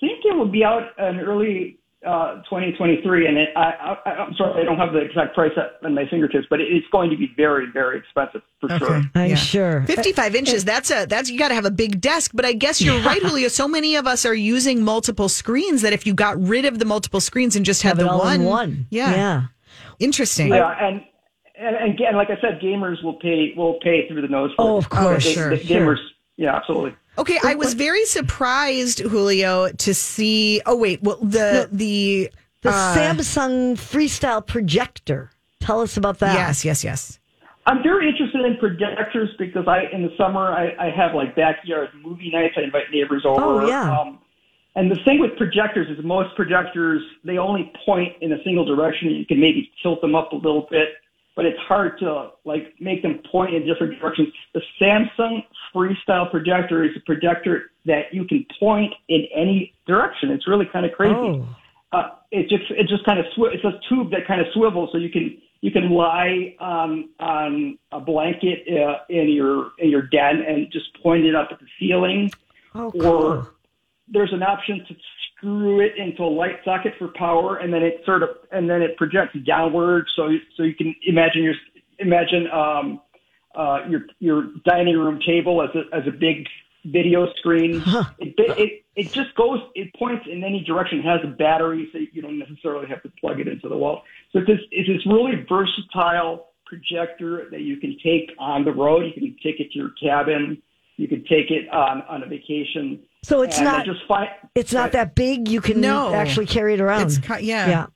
think 0.00 0.24
it 0.24 0.36
will 0.36 0.48
be 0.50 0.64
out 0.64 0.88
in 0.98 1.20
early 1.20 1.78
uh, 2.04 2.36
2023, 2.44 3.26
and 3.26 3.38
it, 3.38 3.48
I, 3.56 3.96
I, 4.04 4.10
I'm 4.10 4.34
sorry, 4.34 4.62
I 4.62 4.64
don't 4.64 4.76
have 4.78 4.92
the 4.92 4.98
exact 5.00 5.34
price 5.34 5.52
at, 5.56 5.84
on 5.84 5.94
my 5.94 6.04
fingertips, 6.08 6.46
but 6.50 6.60
it's 6.60 6.86
going 6.92 7.10
to 7.10 7.16
be 7.16 7.32
very, 7.36 7.66
very 7.72 7.98
expensive 7.98 8.42
for 8.60 8.68
sure. 8.78 9.02
I'm 9.14 9.30
Yeah. 9.30 9.34
sure. 9.36 9.82
55 9.86 10.34
uh, 10.34 10.38
inches 10.38 10.62
uh, 10.62 10.66
that's 10.66 10.90
a 10.90 11.06
that's 11.06 11.30
you 11.30 11.38
got 11.38 11.48
to 11.48 11.54
have 11.54 11.64
a 11.64 11.70
big 11.70 12.00
desk 12.00 12.30
but 12.34 12.44
i 12.44 12.52
guess 12.52 12.80
you're 12.82 13.00
right 13.02 13.22
Julio. 13.22 13.48
so 13.48 13.66
many 13.68 13.96
of 13.96 14.06
us 14.06 14.24
are 14.26 14.34
using 14.34 14.82
multiple 14.82 15.28
screens 15.28 15.82
that 15.82 15.92
if 15.92 16.06
you 16.06 16.14
got 16.14 16.40
rid 16.40 16.64
of 16.64 16.78
the 16.78 16.84
multiple 16.84 17.20
screens 17.20 17.56
and 17.56 17.64
just 17.64 17.82
had 17.82 17.96
Have 17.96 18.06
it 18.06 18.10
the 18.10 18.16
one, 18.16 18.44
one. 18.44 18.86
yeah 18.90 19.10
yeah. 19.10 19.42
interesting 19.98 20.48
Yeah, 20.48 20.74
and, 20.80 21.02
and 21.58 21.76
and 21.76 21.92
again, 21.94 22.14
like 22.16 22.28
I 22.30 22.38
said, 22.40 22.60
gamers 22.62 23.02
will 23.02 23.14
pay 23.18 23.52
will 23.56 23.78
pay 23.80 24.06
through 24.08 24.20
the 24.22 24.28
nose. 24.28 24.50
For 24.56 24.62
Oh, 24.62 24.74
it. 24.76 24.78
of 24.78 24.90
course, 24.90 25.24
uh, 25.26 25.28
They- 25.28 25.34
sure, 25.34 25.50
the 25.56 25.64
sure. 25.64 25.80
Gamers, 25.80 25.98
yeah, 26.36 26.54
absolutely. 26.54 26.94
Okay 27.18 27.38
i 27.44 27.54
was 27.54 27.74
very 27.74 28.04
surprised 28.04 29.00
julio 29.00 29.70
to 29.72 29.94
see 29.94 30.60
oh 30.66 30.76
wait 30.76 31.02
well 31.02 31.18
the 31.22 31.68
the 31.72 32.30
The 32.62 32.70
uh, 32.70 32.96
Samsung 32.96 33.76
Freestyle 33.76 34.44
projector. 34.44 35.30
Tell 35.60 35.80
us 35.82 35.96
about 35.96 36.18
that. 36.18 36.34
yes 36.34 36.64
yes 36.64 36.82
yes 36.82 37.18
I'm 37.66 37.82
very 37.82 38.08
interested 38.08 38.44
in 38.44 38.56
projectors 38.58 39.30
because 39.38 39.66
I, 39.66 39.82
in 39.92 40.02
the 40.02 40.14
summer, 40.16 40.52
I, 40.52 40.70
I 40.78 40.90
have 40.90 41.14
like 41.14 41.34
backyard 41.34 41.88
movie 42.00 42.30
nights. 42.32 42.54
I 42.56 42.62
invite 42.62 42.84
neighbors 42.92 43.24
over. 43.26 43.42
Oh, 43.42 43.66
yeah. 43.68 43.90
Um, 43.90 44.20
and 44.76 44.88
the 44.90 44.98
thing 45.04 45.18
with 45.18 45.36
projectors 45.36 45.88
is 45.90 46.04
most 46.04 46.36
projectors 46.36 47.02
they 47.24 47.38
only 47.38 47.72
point 47.84 48.12
in 48.20 48.30
a 48.32 48.36
single 48.44 48.64
direction. 48.64 49.10
You 49.10 49.26
can 49.26 49.40
maybe 49.40 49.70
tilt 49.82 50.00
them 50.00 50.14
up 50.14 50.30
a 50.32 50.36
little 50.36 50.66
bit, 50.70 50.88
but 51.36 51.44
it's 51.44 51.58
hard 51.60 51.98
to 52.00 52.30
like 52.44 52.74
make 52.80 53.02
them 53.02 53.20
point 53.30 53.54
in 53.54 53.66
different 53.66 54.00
directions. 54.00 54.28
The 54.54 54.62
Samsung 54.80 55.44
Freestyle 55.72 56.30
projector 56.30 56.82
is 56.82 56.90
a 56.96 57.00
projector 57.00 57.70
that 57.84 58.12
you 58.12 58.24
can 58.24 58.44
point 58.58 58.92
in 59.08 59.26
any 59.34 59.74
direction. 59.86 60.30
It's 60.30 60.48
really 60.48 60.66
kind 60.66 60.86
of 60.86 60.92
crazy. 60.92 61.14
Oh. 61.14 61.46
Uh, 61.92 62.08
it 62.32 62.48
just 62.48 62.64
it 62.70 62.88
just 62.88 63.04
kind 63.04 63.20
of 63.20 63.26
sw- 63.34 63.52
it's 63.52 63.64
a 63.64 63.78
tube 63.88 64.10
that 64.10 64.26
kind 64.26 64.40
of 64.40 64.48
swivels, 64.52 64.90
so 64.90 64.98
you 64.98 65.10
can 65.10 65.36
you 65.60 65.70
can 65.70 65.90
lie 65.90 66.56
on 66.58 67.08
on 67.20 67.78
a 67.92 68.00
blanket 68.00 68.66
uh, 68.68 68.98
in 69.08 69.28
your 69.28 69.70
in 69.78 69.90
your 69.90 70.02
den 70.02 70.42
and 70.42 70.70
just 70.72 70.86
point 71.02 71.24
it 71.24 71.34
up 71.34 71.48
at 71.52 71.60
the 71.60 71.66
ceiling, 71.78 72.30
Oh, 72.74 72.90
cool. 72.90 73.06
or 73.06 73.54
there's 74.08 74.32
an 74.32 74.42
option 74.42 74.84
to 74.88 74.94
screw 75.36 75.80
it 75.80 75.92
into 75.96 76.22
a 76.22 76.30
light 76.30 76.56
socket 76.64 76.94
for 76.98 77.08
power, 77.08 77.56
and 77.56 77.72
then 77.72 77.82
it 77.82 78.02
sort 78.04 78.22
of 78.22 78.30
and 78.52 78.68
then 78.68 78.82
it 78.82 78.96
projects 78.96 79.36
downward, 79.46 80.06
so 80.16 80.30
so 80.56 80.62
you 80.62 80.74
can 80.74 80.94
imagine 81.06 81.42
your 81.42 81.54
imagine 81.98 82.48
um, 82.50 83.00
uh, 83.54 83.80
your 83.88 84.02
your 84.18 84.44
dining 84.64 84.96
room 84.96 85.20
table 85.26 85.62
as 85.62 85.70
a 85.74 85.94
as 85.94 86.06
a 86.06 86.10
big 86.10 86.46
video 86.84 87.26
screen. 87.38 87.82
It, 88.18 88.34
it 88.38 88.84
it 88.94 89.12
just 89.12 89.34
goes. 89.34 89.60
It 89.74 89.94
points 89.94 90.26
in 90.30 90.42
any 90.42 90.64
direction. 90.64 91.00
It 91.00 91.04
has 91.04 91.20
a 91.24 91.28
battery, 91.28 91.88
so 91.92 91.98
you 92.12 92.22
don't 92.22 92.38
necessarily 92.38 92.86
have 92.88 93.02
to 93.02 93.10
plug 93.20 93.40
it 93.40 93.48
into 93.48 93.68
the 93.68 93.76
wall. 93.76 94.02
So 94.32 94.38
it's 94.38 94.48
this 94.48 94.60
it's 94.70 94.88
this 94.88 95.06
really 95.06 95.44
versatile 95.48 96.48
projector 96.64 97.48
that 97.50 97.60
you 97.60 97.76
can 97.76 97.96
take 98.02 98.32
on 98.38 98.64
the 98.64 98.72
road. 98.72 99.04
You 99.04 99.12
can 99.12 99.36
take 99.42 99.60
it 99.60 99.70
to 99.72 99.78
your 99.78 99.90
cabin. 100.02 100.62
You 100.96 101.08
can 101.08 101.22
take 101.24 101.50
it 101.50 101.68
on 101.70 102.02
on 102.02 102.22
a 102.22 102.26
vacation. 102.26 103.02
So 103.26 103.42
it's 103.42 103.56
And 103.56 103.64
not 103.64 103.84
just 103.84 104.06
find 104.06 104.28
it's 104.54 104.72
not 104.72 104.92
that 104.92 105.14
big. 105.16 105.48
You 105.48 105.60
can 105.60 105.80
No. 105.80 106.14
actually 106.14 106.46
carry 106.46 106.74
it 106.74 106.80
around. 106.80 107.02
It's 107.08 107.18
yeah. 107.42 107.68
yeah. 107.68 107.86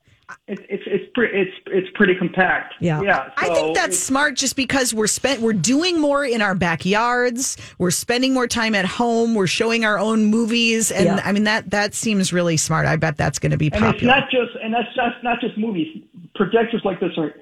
it's 0.49 0.61
it's 0.69 0.83
it's 0.87 1.11
pretty 1.15 1.39
it's 1.39 1.57
it's 1.69 1.89
pretty 1.95 2.17
compact. 2.17 2.75
Yeah. 2.81 3.01
yeah. 3.01 3.31
I 3.37 3.49
think 3.55 3.77
that's 3.77 3.97
smart 3.97 4.35
just 4.35 4.57
because 4.57 4.93
we're 4.93 5.07
spent 5.07 5.41
we're 5.41 5.53
doing 5.53 6.01
more 6.01 6.25
in 6.25 6.43
our 6.43 6.57
backyards. 6.57 7.57
We're 7.79 7.93
spending 7.93 8.35
more 8.35 8.49
time 8.49 8.75
at 8.75 8.85
home. 8.85 9.37
We're 9.37 9.47
showing 9.47 9.85
our 9.85 9.99
own 10.01 10.25
movies 10.25 10.91
and 10.91 11.07
Yeah. 11.07 11.21
I 11.25 11.31
mean 11.31 11.45
that 11.45 11.71
that 11.71 11.95
seems 11.95 12.33
really 12.33 12.57
smart. 12.57 12.87
I 12.87 12.97
bet 12.97 13.17
that's 13.17 13.39
going 13.39 13.53
to 13.53 13.57
be 13.59 13.71
popular. 13.71 13.87
And 13.89 13.95
it's 13.95 14.03
popular. 14.03 14.21
not 14.21 14.31
just, 14.53 14.65
and 14.65 14.75
that's 14.75 14.97
not, 14.97 15.23
not 15.23 15.41
just 15.41 15.57
movies. 15.57 16.03
Projectors 16.35 16.83
like 16.85 16.99
this 16.99 17.13
are 17.17 17.33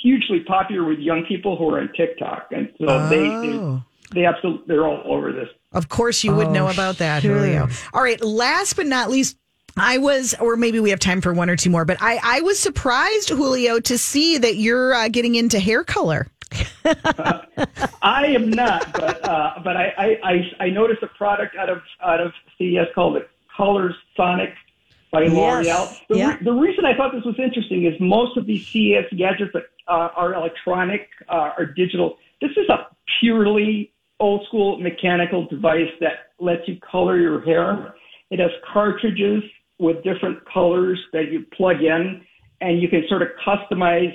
hugely 0.00 0.40
popular 0.40 0.84
with 0.84 1.00
young 1.00 1.24
people 1.24 1.56
who 1.56 1.68
are 1.74 1.80
on 1.80 1.90
TikTok, 1.96 2.48
and 2.52 2.68
so 2.78 2.86
Oh. 2.88 3.08
they 3.08 3.18
they 3.18 3.54
oh. 3.58 3.82
Absolutely 4.16 4.64
they're 4.66 4.86
all 4.86 5.02
over 5.04 5.32
this. 5.32 5.48
Of 5.72 5.88
course, 5.88 6.22
you 6.24 6.34
would 6.34 6.48
Oh, 6.48 6.52
know 6.52 6.68
about 6.68 6.98
that, 6.98 7.22
sure. 7.22 7.34
Julio. 7.38 7.68
All 7.94 8.02
right. 8.02 8.22
Last 8.22 8.76
but 8.76 8.86
not 8.86 9.10
least, 9.10 9.36
I 9.76 9.96
was, 9.98 10.34
or 10.38 10.56
maybe 10.56 10.80
we 10.80 10.90
have 10.90 11.00
time 11.00 11.20
for 11.22 11.32
one 11.32 11.48
or 11.48 11.56
two 11.56 11.70
more, 11.70 11.84
but 11.86 11.96
I, 12.00 12.20
I 12.22 12.40
was 12.42 12.58
surprised, 12.58 13.30
Julio, 13.30 13.80
to 13.80 13.96
see 13.96 14.36
that 14.38 14.56
you're 14.56 14.92
uh, 14.92 15.08
getting 15.08 15.34
into 15.34 15.58
hair 15.58 15.82
color. 15.82 16.26
I 18.02 18.26
am 18.26 18.50
not, 18.50 18.92
but 18.92 19.24
uh, 19.26 19.54
but 19.64 19.76
I, 19.76 19.92
I 19.96 20.18
I 20.22 20.64
I 20.66 20.70
noticed 20.70 21.02
a 21.02 21.06
product 21.06 21.56
out 21.56 21.70
of 21.70 21.80
out 22.02 22.20
of 22.20 22.32
CES 22.58 22.88
called 22.94 23.16
the 23.16 23.26
Colors 23.56 23.94
Sonic 24.16 24.50
by 25.10 25.22
Yes. 25.22 25.32
L'Oreal. 25.32 25.98
The, 26.08 26.16
Yeah. 26.18 26.28
re- 26.36 26.44
the 26.44 26.52
reason 26.52 26.84
I 26.84 26.94
thought 26.96 27.12
this 27.12 27.24
was 27.24 27.36
interesting 27.38 27.84
is 27.86 27.94
most 28.00 28.36
of 28.36 28.46
these 28.46 28.66
CES 28.66 29.06
gadgets 29.16 29.52
that 29.54 29.64
uh, 29.88 30.08
are 30.16 30.34
electronic 30.34 31.08
uh, 31.28 31.50
are 31.56 31.66
digital. 31.66 32.18
This 32.40 32.50
is 32.52 32.68
a 32.68 32.86
purely 33.20 33.91
old 34.22 34.46
school 34.46 34.78
mechanical 34.78 35.46
device 35.48 35.90
that 36.00 36.30
lets 36.38 36.62
you 36.66 36.78
color 36.88 37.18
your 37.18 37.42
hair. 37.42 37.94
It 38.30 38.38
has 38.38 38.50
cartridges 38.72 39.42
with 39.78 39.96
different 40.04 40.38
colors 40.46 40.98
that 41.12 41.32
you 41.32 41.44
plug 41.56 41.82
in, 41.82 42.22
and 42.60 42.80
you 42.80 42.88
can 42.88 43.02
sort 43.08 43.22
of 43.22 43.28
customize 43.44 44.14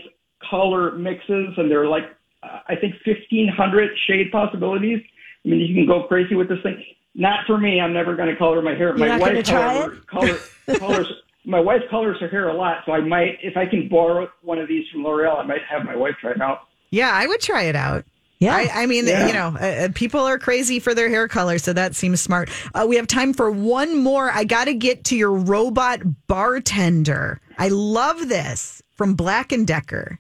color 0.49 0.93
mixes, 0.93 1.49
and 1.57 1.69
there 1.69 1.83
are 1.83 1.87
like 1.87 2.05
uh, 2.41 2.59
I 2.69 2.75
think 2.75 2.95
1,500 3.05 3.89
shade 4.07 4.31
possibilities. 4.31 4.99
I 5.45 5.49
mean, 5.49 5.59
you 5.59 5.75
can 5.75 5.85
go 5.85 6.03
crazy 6.07 6.35
with 6.35 6.47
this 6.47 6.59
thing. 6.63 6.81
Not 7.13 7.45
for 7.45 7.57
me. 7.57 7.81
I'm 7.81 7.93
never 7.93 8.15
going 8.15 8.29
to 8.29 8.35
color 8.35 8.61
my 8.61 8.75
hair. 8.75 8.89
You're 8.89 8.97
my 8.97 9.07
not 9.07 9.21
wife, 9.21 9.45
try 9.45 9.73
however, 9.73 9.97
color, 10.07 10.37
colors. 10.77 11.11
My 11.45 11.59
wife 11.59 11.81
colors 11.89 12.17
her 12.21 12.27
hair 12.29 12.49
a 12.49 12.53
lot, 12.53 12.83
so 12.85 12.91
I 12.91 12.99
might, 12.99 13.39
if 13.41 13.57
I 13.57 13.65
can 13.65 13.89
borrow 13.89 14.29
one 14.41 14.59
of 14.59 14.67
these 14.67 14.85
from 14.91 15.03
L'Oreal, 15.03 15.37
I 15.37 15.43
might 15.43 15.63
have 15.69 15.83
my 15.83 15.95
wife 15.95 16.15
try 16.21 16.31
it 16.31 16.41
out. 16.41 16.67
Yeah, 16.91 17.11
I 17.11 17.25
would 17.25 17.41
try 17.41 17.63
it 17.63 17.75
out. 17.75 18.05
Yeah. 18.39 18.55
I, 18.55 18.83
I 18.83 18.85
mean, 18.85 19.07
Yeah. 19.07 19.27
you 19.27 19.33
know, 19.33 19.55
uh, 19.59 19.85
uh, 19.85 19.89
people 19.95 20.19
are 20.21 20.37
crazy 20.37 20.79
for 20.79 20.93
their 20.93 21.09
hair 21.09 21.27
color, 21.27 21.57
so 21.57 21.73
that 21.73 21.95
seems 21.95 22.21
smart. 22.21 22.49
Uh, 22.73 22.85
we 22.87 22.95
have 22.97 23.07
time 23.07 23.33
for 23.33 23.49
one 23.49 23.97
more. 23.97 24.31
I 24.31 24.43
got 24.43 24.65
to 24.65 24.73
get 24.73 25.03
to 25.05 25.15
your 25.15 25.33
robot 25.33 26.01
bartender. 26.27 27.41
I 27.57 27.69
love 27.69 28.29
this 28.29 28.81
from 28.91 29.15
Black 29.15 29.51
and 29.51 29.65
Decker. 29.65 30.19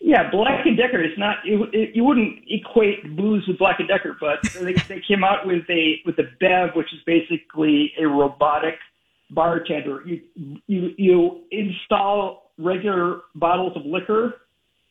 Yeah, 0.00 0.30
Black 0.30 0.64
and 0.66 0.76
Decker. 0.76 1.02
It's 1.02 1.18
not. 1.18 1.36
It, 1.44 1.60
it, 1.74 1.90
you 1.94 2.04
wouldn't 2.04 2.38
equate 2.48 3.16
booze 3.16 3.46
with 3.46 3.58
Black 3.58 3.78
and 3.80 3.88
Decker, 3.88 4.16
but 4.18 4.42
they, 4.54 4.72
they 4.88 5.02
came 5.06 5.22
out 5.22 5.46
with 5.46 5.62
a 5.68 6.00
with 6.06 6.18
a 6.18 6.24
Bev, 6.40 6.70
which 6.74 6.86
is 6.92 7.00
basically 7.04 7.92
a 8.00 8.06
robotic 8.06 8.76
bartender. 9.30 10.02
You 10.06 10.20
you 10.66 10.90
you 10.96 11.42
install 11.50 12.50
regular 12.58 13.20
bottles 13.34 13.76
of 13.76 13.84
liquor. 13.84 14.36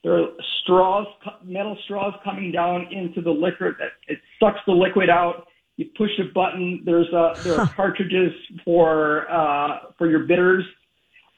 There 0.04 0.14
are 0.18 0.28
straws, 0.64 1.08
metal 1.44 1.78
straws 1.84 2.14
coming 2.24 2.52
down 2.52 2.88
into 2.92 3.22
the 3.22 3.32
liquor 3.32 3.76
that 3.80 3.92
it 4.08 4.20
sucks 4.40 4.60
the 4.66 4.72
liquid 4.72 5.10
out. 5.10 5.48
You 5.76 5.88
push 5.98 6.12
a 6.20 6.34
button. 6.34 6.82
There's 6.86 7.08
a 7.10 7.34
there 7.44 7.60
are 7.60 7.68
cartridges 7.68 8.34
for 8.64 9.30
uh, 9.32 9.92
for 9.98 10.10
your 10.10 10.20
bitters. 10.22 10.66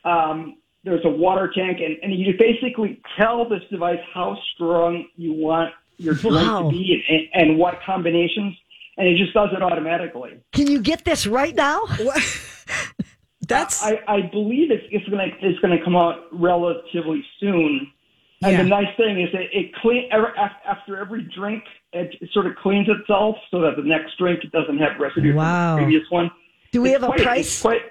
Um, 0.05 0.57
there's 0.83 1.05
a 1.05 1.09
water 1.09 1.51
tank, 1.55 1.77
and, 1.79 1.97
and 2.01 2.19
you 2.19 2.33
basically 2.39 2.99
tell 3.19 3.47
this 3.47 3.61
device 3.69 3.99
how 4.13 4.35
strong 4.55 5.05
you 5.15 5.33
want 5.33 5.73
your 5.97 6.15
drink 6.15 6.35
Wow. 6.37 6.63
to 6.63 6.69
be 6.69 7.03
and, 7.07 7.49
and 7.49 7.59
what 7.59 7.79
combinations, 7.85 8.55
and 8.97 9.07
it 9.07 9.17
just 9.17 9.33
does 9.33 9.49
it 9.55 9.61
automatically. 9.61 10.39
Can 10.53 10.65
you 10.67 10.81
get 10.81 11.05
this 11.05 11.27
right 11.27 11.53
now? 11.55 11.81
That's 13.47 13.83
I, 13.83 13.99
I 14.07 14.21
believe 14.21 14.71
it's, 14.71 14.85
it's 14.91 15.07
gonna 15.09 15.27
it's 15.41 15.59
gonna 15.59 15.83
come 15.83 15.95
out 15.95 16.25
relatively 16.31 17.23
soon. 17.39 17.91
And 18.43 18.51
Yeah. 18.53 18.63
the 18.63 18.69
nice 18.69 18.95
thing 18.97 19.19
is 19.21 19.31
that 19.33 19.55
it 19.55 19.73
clean 19.75 20.07
ever, 20.11 20.33
af- 20.37 20.57
after 20.65 20.97
every 20.97 21.21
drink, 21.23 21.63
it 21.93 22.17
sort 22.31 22.47
of 22.47 22.55
cleans 22.55 22.87
itself 22.89 23.37
so 23.51 23.61
that 23.61 23.75
the 23.75 23.83
next 23.83 24.17
drink 24.17 24.39
doesn't 24.51 24.79
have 24.79 24.99
residue 24.99 25.35
Wow. 25.35 25.75
from 25.77 25.83
the 25.83 25.85
previous 25.91 26.09
one. 26.09 26.31
Do 26.71 26.81
we 26.81 26.89
It's 26.93 27.03
have 27.03 27.11
a 27.11 27.21
price? 27.21 27.47
It's 27.47 27.61
quite, 27.61 27.81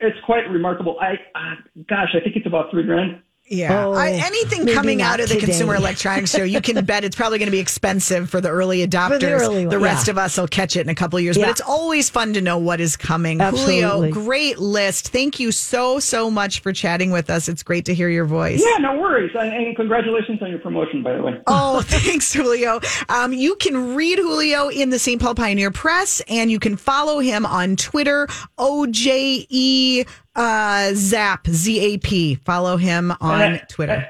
it's 0.00 0.20
quite 0.26 0.48
remarkable. 0.50 0.98
I, 1.00 1.18
uh, 1.34 1.54
gosh, 1.88 2.14
I 2.14 2.20
think 2.20 2.36
it's 2.36 2.46
about 2.46 2.70
three 2.70 2.82
grand. 2.82 3.22
Yeah. 3.50 3.86
Oh, 3.86 3.92
I, 3.94 4.10
anything 4.10 4.64
coming 4.68 5.02
out 5.02 5.18
of 5.18 5.28
the 5.28 5.34
today. 5.34 5.46
Consumer 5.46 5.74
Electronics 5.74 6.30
Show, 6.30 6.44
you 6.44 6.60
can 6.60 6.82
bet 6.86 7.02
it's 7.02 7.16
probably 7.16 7.38
going 7.38 7.48
to 7.48 7.52
be 7.52 7.58
expensive 7.58 8.30
for 8.30 8.40
the 8.40 8.48
early 8.48 8.86
adopters. 8.86 9.24
early 9.24 9.66
one, 9.66 9.82
rest 9.82 10.06
yeah. 10.06 10.12
of 10.12 10.18
us 10.18 10.38
will 10.38 10.46
catch 10.46 10.76
it 10.76 10.82
in 10.82 10.88
a 10.88 10.94
couple 10.94 11.16
of 11.16 11.24
years. 11.24 11.36
But 11.36 11.48
it's 11.48 11.60
always 11.60 12.08
fun 12.08 12.32
to 12.34 12.40
know 12.40 12.58
what 12.58 12.80
is 12.80 12.96
coming. 12.96 13.40
Absolutely. 13.40 14.12
Julio, 14.12 14.12
great 14.12 14.60
list. 14.60 15.08
Thank 15.08 15.40
you 15.40 15.50
so, 15.50 15.98
so 15.98 16.30
much 16.30 16.60
for 16.60 16.72
chatting 16.72 17.10
with 17.10 17.28
us. 17.28 17.48
It's 17.48 17.64
great 17.64 17.86
to 17.86 17.94
hear 17.94 18.08
your 18.08 18.24
voice. 18.24 18.62
Yeah, 18.64 18.78
no 18.78 18.96
worries. 19.00 19.32
And, 19.34 19.52
and 19.52 19.74
congratulations 19.74 20.40
on 20.42 20.50
your 20.50 20.60
promotion, 20.60 21.02
by 21.02 21.16
the 21.16 21.22
way. 21.22 21.40
Oh, 21.48 21.80
thanks, 21.84 22.32
Julio. 22.32 22.80
Um, 23.08 23.32
you 23.32 23.56
can 23.56 23.96
read 23.96 24.20
Julio 24.20 24.68
in 24.68 24.90
the 24.90 24.98
St. 25.00 25.20
Paul 25.20 25.34
Pioneer 25.34 25.72
Press, 25.72 26.22
and 26.28 26.52
you 26.52 26.60
can 26.60 26.76
follow 26.76 27.18
him 27.18 27.44
on 27.44 27.74
Twitter, 27.74 28.28
OJE 28.58 30.06
uh, 30.36 30.92
Zap, 30.94 31.46
Z 31.48 31.80
A 31.94 31.98
P. 31.98 32.34
Follow 32.36 32.76
him 32.76 33.12
on 33.20 33.40
And 33.42 33.54
I- 33.56 33.64
Twitter. 33.68 34.06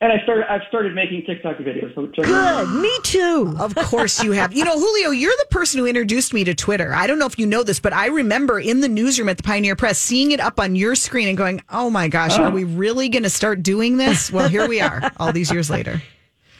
And 0.00 0.12
I 0.12 0.22
started. 0.22 0.44
I've 0.52 0.60
started 0.68 0.94
making 0.94 1.24
TikTok 1.24 1.56
videos. 1.58 1.94
So 1.94 2.06
check. 2.08 2.26
Good. 2.26 2.68
Me 2.82 2.90
too. 3.04 3.54
Of 3.58 3.74
course 3.74 4.22
you 4.22 4.32
have. 4.32 4.52
You 4.52 4.62
know, 4.64 4.78
Julio, 4.78 5.10
you're 5.12 5.32
the 5.38 5.46
person 5.50 5.78
who 5.80 5.86
introduced 5.86 6.34
me 6.34 6.44
to 6.44 6.54
Twitter. 6.54 6.92
I 6.92 7.06
don't 7.06 7.18
know 7.18 7.24
if 7.24 7.38
you 7.38 7.46
know 7.46 7.62
this, 7.62 7.80
but 7.80 7.94
I 7.94 8.08
remember 8.08 8.60
in 8.60 8.80
the 8.80 8.88
newsroom 8.88 9.30
at 9.30 9.38
the 9.38 9.42
Pioneer 9.42 9.76
Press 9.76 9.98
seeing 9.98 10.32
it 10.32 10.40
up 10.40 10.60
on 10.60 10.74
your 10.74 10.94
screen 10.94 11.28
and 11.28 11.38
going, 11.38 11.62
oh 11.70 11.88
my 11.88 12.08
gosh, 12.08 12.38
are 12.38 12.50
we 12.50 12.64
really 12.64 13.08
going 13.08 13.22
to 13.22 13.30
start 13.30 13.62
doing 13.62 13.96
this? 13.96 14.30
Well, 14.30 14.46
here 14.46 14.68
we 14.68 14.78
are 14.82 15.10
all 15.18 15.32
these 15.32 15.50
years 15.50 15.70
later. 15.70 16.02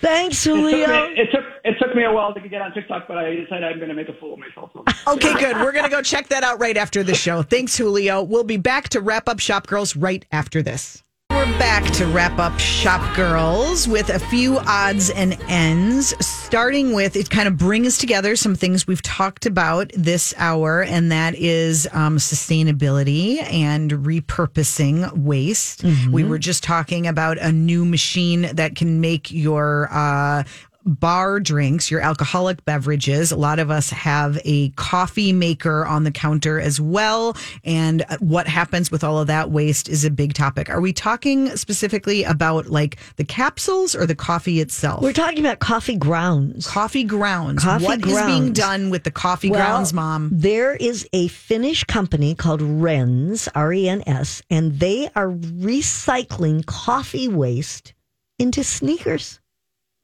Thanks, 0.00 0.46
It 0.46 0.50
took, 0.50 0.60
Julio. 0.60 0.86
me, 0.86 1.14
it 1.20 1.30
took 1.30 1.44
it 1.64 1.76
took 1.80 1.94
me 1.96 2.04
a 2.04 2.12
while 2.12 2.34
to 2.34 2.48
get 2.48 2.60
on 2.60 2.72
TikTok, 2.72 3.08
but 3.08 3.16
I 3.16 3.36
decided 3.36 3.64
I'm 3.64 3.76
going 3.76 3.88
to 3.88 3.94
make 3.94 4.08
a 4.08 4.14
fool 4.14 4.34
of 4.34 4.38
myself. 4.38 4.70
Okay, 5.06 5.34
good. 5.34 5.56
We're 5.56 5.72
going 5.72 5.84
to 5.84 5.90
go 5.90 6.02
check 6.02 6.28
that 6.28 6.42
out 6.42 6.60
right 6.60 6.76
after 6.76 7.02
the 7.02 7.14
show. 7.14 7.42
Thanks, 7.42 7.76
Julio. 7.76 8.22
We'll 8.22 8.44
be 8.44 8.58
back 8.58 8.90
to 8.90 9.00
wrap 9.00 9.28
up 9.28 9.40
Shop 9.40 9.66
Girls 9.66 9.96
right 9.96 10.24
after 10.30 10.62
this. 10.62 11.02
We're 11.30 11.58
back 11.58 11.84
to 11.94 12.06
wrap 12.06 12.38
up 12.38 12.58
Shop 12.60 13.16
Girls 13.16 13.88
with 13.88 14.08
a 14.08 14.18
few 14.18 14.58
odds 14.58 15.10
and 15.10 15.38
ends, 15.48 16.14
starting 16.24 16.92
with 16.92 17.16
it 17.16 17.28
kind 17.28 17.48
of 17.48 17.56
brings 17.56 17.98
together 17.98 18.36
some 18.36 18.54
things 18.54 18.86
we've 18.86 19.02
talked 19.02 19.44
about 19.44 19.90
this 19.96 20.32
hour, 20.36 20.82
and 20.82 21.10
that 21.12 21.34
is 21.34 21.88
um, 21.92 22.18
sustainability 22.18 23.42
and 23.52 23.90
repurposing 23.90 25.10
waste. 25.16 25.82
We 26.10 26.24
were 26.24 26.38
just 26.38 26.62
talking 26.62 27.06
about 27.06 27.38
a 27.38 27.50
new 27.50 27.84
machine 27.84 28.42
that 28.54 28.76
can 28.76 29.00
make 29.00 29.32
your 29.32 29.88
uh, 29.90 30.44
bar 30.84 31.40
drinks, 31.40 31.90
your 31.90 32.00
alcoholic 32.00 32.64
beverages. 32.64 33.32
A 33.32 33.36
lot 33.36 33.58
of 33.58 33.70
us 33.70 33.90
have 33.90 34.38
a 34.44 34.68
coffee 34.70 35.32
maker 35.32 35.84
on 35.86 36.04
the 36.04 36.10
counter 36.10 36.60
as 36.60 36.80
well. 36.80 37.36
And 37.64 38.04
what 38.20 38.46
happens 38.46 38.90
with 38.90 39.02
all 39.02 39.18
of 39.18 39.26
that 39.28 39.50
waste 39.50 39.88
is 39.88 40.04
a 40.04 40.10
big 40.10 40.34
topic. 40.34 40.68
Are 40.68 40.80
we 40.80 40.92
talking 40.92 41.56
specifically 41.56 42.24
about 42.24 42.66
like 42.66 42.98
the 43.16 43.24
capsules 43.24 43.94
or 43.94 44.06
the 44.06 44.14
coffee 44.14 44.60
itself? 44.60 45.02
We're 45.02 45.12
talking 45.12 45.40
about 45.40 45.58
coffee 45.58 45.96
grounds. 45.96 46.66
coffee 46.66 47.04
grounds. 47.04 47.62
Coffee 47.64 47.84
What 47.84 48.06
is 48.06 48.22
being 48.22 48.52
done 48.52 48.90
with 48.90 49.04
the 49.04 49.10
coffee 49.10 49.50
Well, 49.50 49.60
grounds, 49.60 49.92
mom? 49.92 50.30
There 50.32 50.74
is 50.74 51.08
a 51.12 51.28
Finnish 51.28 51.84
company 51.84 52.34
called 52.34 52.60
Rens, 52.60 53.48
R 53.54 53.72
E 53.72 53.88
N 53.88 54.02
S, 54.06 54.42
and 54.50 54.78
they 54.80 55.08
are 55.14 55.30
recycling 55.30 56.64
coffee 56.66 57.28
waste 57.28 57.94
into 58.38 58.62
sneakers. 58.64 59.40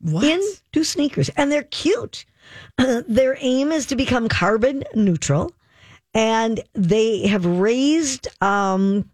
What? 0.00 0.24
Into 0.24 0.84
sneakers. 0.84 1.28
And 1.30 1.50
they're 1.52 1.64
cute. 1.64 2.24
Uh, 2.78 3.02
their 3.06 3.36
aim 3.40 3.72
is 3.72 3.86
to 3.86 3.96
become 3.96 4.28
carbon 4.28 4.84
neutral. 4.94 5.52
And 6.14 6.62
they 6.74 7.26
have 7.28 7.46
raised 7.46 8.28
um, 8.42 9.08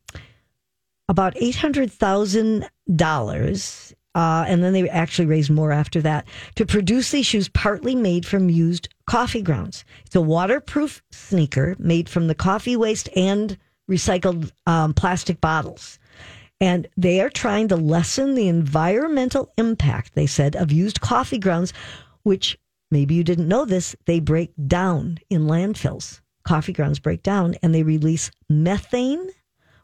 about 1.08 1.34
$800,000 1.34 3.94
uh, 4.16 4.46
and 4.48 4.64
then 4.64 4.72
they 4.72 4.88
actually 4.88 5.26
raised 5.26 5.50
more 5.50 5.72
after 5.72 6.00
that 6.00 6.26
to 6.54 6.64
produce 6.64 7.10
these 7.10 7.26
shoes 7.26 7.50
partly 7.50 7.94
made 7.94 8.24
from 8.24 8.48
used 8.48 8.88
coffee 9.06 9.42
grounds. 9.42 9.84
It's 10.06 10.16
a 10.16 10.22
waterproof 10.22 11.02
sneaker 11.12 11.76
made 11.78 12.08
from 12.08 12.26
the 12.26 12.34
coffee 12.34 12.78
waste 12.78 13.10
and 13.14 13.58
recycled 13.90 14.52
um, 14.66 14.94
plastic 14.94 15.42
bottles. 15.42 15.98
And 16.60 16.88
they 16.96 17.20
are 17.20 17.28
trying 17.28 17.68
to 17.68 17.76
lessen 17.76 18.34
the 18.34 18.48
environmental 18.48 19.52
impact, 19.58 20.14
they 20.14 20.26
said, 20.26 20.56
of 20.56 20.72
used 20.72 21.00
coffee 21.00 21.38
grounds, 21.38 21.72
which 22.22 22.58
maybe 22.90 23.14
you 23.14 23.24
didn't 23.24 23.48
know 23.48 23.64
this, 23.64 23.94
they 24.06 24.20
break 24.20 24.52
down 24.66 25.18
in 25.28 25.42
landfills. 25.42 26.20
Coffee 26.44 26.72
grounds 26.72 26.98
break 26.98 27.22
down 27.22 27.56
and 27.62 27.74
they 27.74 27.82
release 27.82 28.30
methane, 28.48 29.28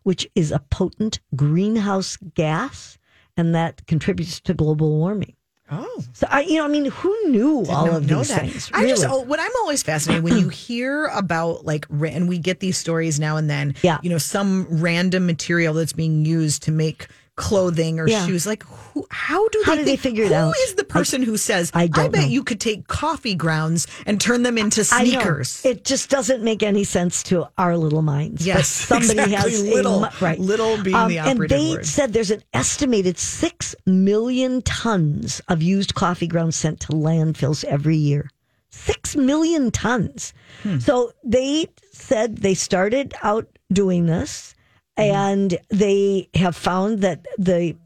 which 0.02 0.26
is 0.34 0.50
a 0.50 0.64
potent 0.70 1.20
greenhouse 1.36 2.16
gas, 2.34 2.98
and 3.36 3.54
that 3.54 3.86
contributes 3.86 4.40
to 4.40 4.54
global 4.54 4.96
warming. 4.96 5.34
Oh. 5.72 6.04
So 6.12 6.26
I, 6.30 6.42
you 6.42 6.58
know, 6.58 6.64
I 6.64 6.68
mean, 6.68 6.84
who 6.84 7.28
knew 7.28 7.64
all 7.70 7.90
of 7.90 8.06
these 8.06 8.28
that. 8.28 8.42
things? 8.42 8.70
I 8.74 8.86
just 8.86 9.06
oh, 9.08 9.22
what 9.22 9.40
I'm 9.40 9.50
always 9.60 9.82
fascinated 9.82 10.22
when 10.22 10.36
you 10.36 10.48
hear 10.50 11.06
about 11.06 11.64
like 11.64 11.86
and 11.90 12.28
we 12.28 12.38
get 12.38 12.60
these 12.60 12.76
stories 12.76 13.18
now 13.18 13.36
and 13.38 13.48
then. 13.48 13.74
Yeah. 13.82 13.98
you 14.02 14.10
know, 14.10 14.18
some 14.18 14.66
random 14.68 15.24
material 15.24 15.74
that's 15.74 15.94
being 15.94 16.26
used 16.26 16.62
to 16.64 16.72
make 16.72 17.08
clothing 17.42 17.98
or 18.00 18.08
Yeah. 18.08 18.24
shoes. 18.26 18.46
Like, 18.46 18.62
who, 18.62 19.04
how 19.10 19.46
do 19.48 19.62
How 19.66 19.72
they, 19.74 19.78
do 19.80 19.84
they 19.84 19.90
think- 19.96 20.00
figure 20.16 20.24
it 20.24 20.28
Who 20.28 20.34
out? 20.34 20.54
is 20.64 20.74
the 20.76 20.84
person 20.84 21.22
who 21.22 21.36
says? 21.36 21.70
I 21.74 21.88
don't 21.88 22.12
bet 22.12 22.22
know. 22.22 22.28
you 22.28 22.44
could 22.44 22.60
take 22.60 22.86
coffee 22.86 23.34
grounds 23.34 23.86
and 24.06 24.20
turn 24.20 24.44
them 24.44 24.56
into 24.56 24.84
sneakers. 24.84 25.64
It 25.64 25.84
just 25.84 26.08
doesn't 26.08 26.42
make 26.42 26.62
any 26.62 26.84
sense 26.84 27.22
to 27.24 27.46
our 27.58 27.76
little 27.76 28.02
minds. 28.02 28.46
Yes, 28.46 28.86
but 28.88 29.02
somebody 29.02 29.32
exactly. 29.32 29.50
has 29.52 29.62
Little- 29.64 30.04
a, 30.04 30.12
right. 30.20 30.38
little 30.38 30.76
being 30.82 31.08
the 31.08 31.18
operative 31.18 31.26
and 31.26 31.50
they 31.50 31.70
word. 31.76 31.86
said 31.86 32.12
there's 32.12 32.30
an 32.30 32.42
estimated 32.54 33.18
six 33.18 33.74
million 33.86 34.62
tons 34.62 35.40
of 35.48 35.62
used 35.62 35.94
coffee 35.94 36.28
grounds 36.28 36.56
sent 36.56 36.80
to 36.80 36.92
landfills 36.92 37.64
every 37.64 37.96
year. 37.96 38.30
Six 38.70 39.16
million 39.16 39.70
tons. 39.70 40.32
Hmm. 40.62 40.78
So 40.78 41.12
they 41.24 41.66
said 41.92 42.38
they 42.38 42.54
started 42.54 43.12
out 43.22 43.46
doing 43.72 44.06
this. 44.06 44.54
And 44.96 45.58
they 45.70 46.28
have 46.34 46.56
found 46.56 47.00
that 47.00 47.26
the 47.38 47.76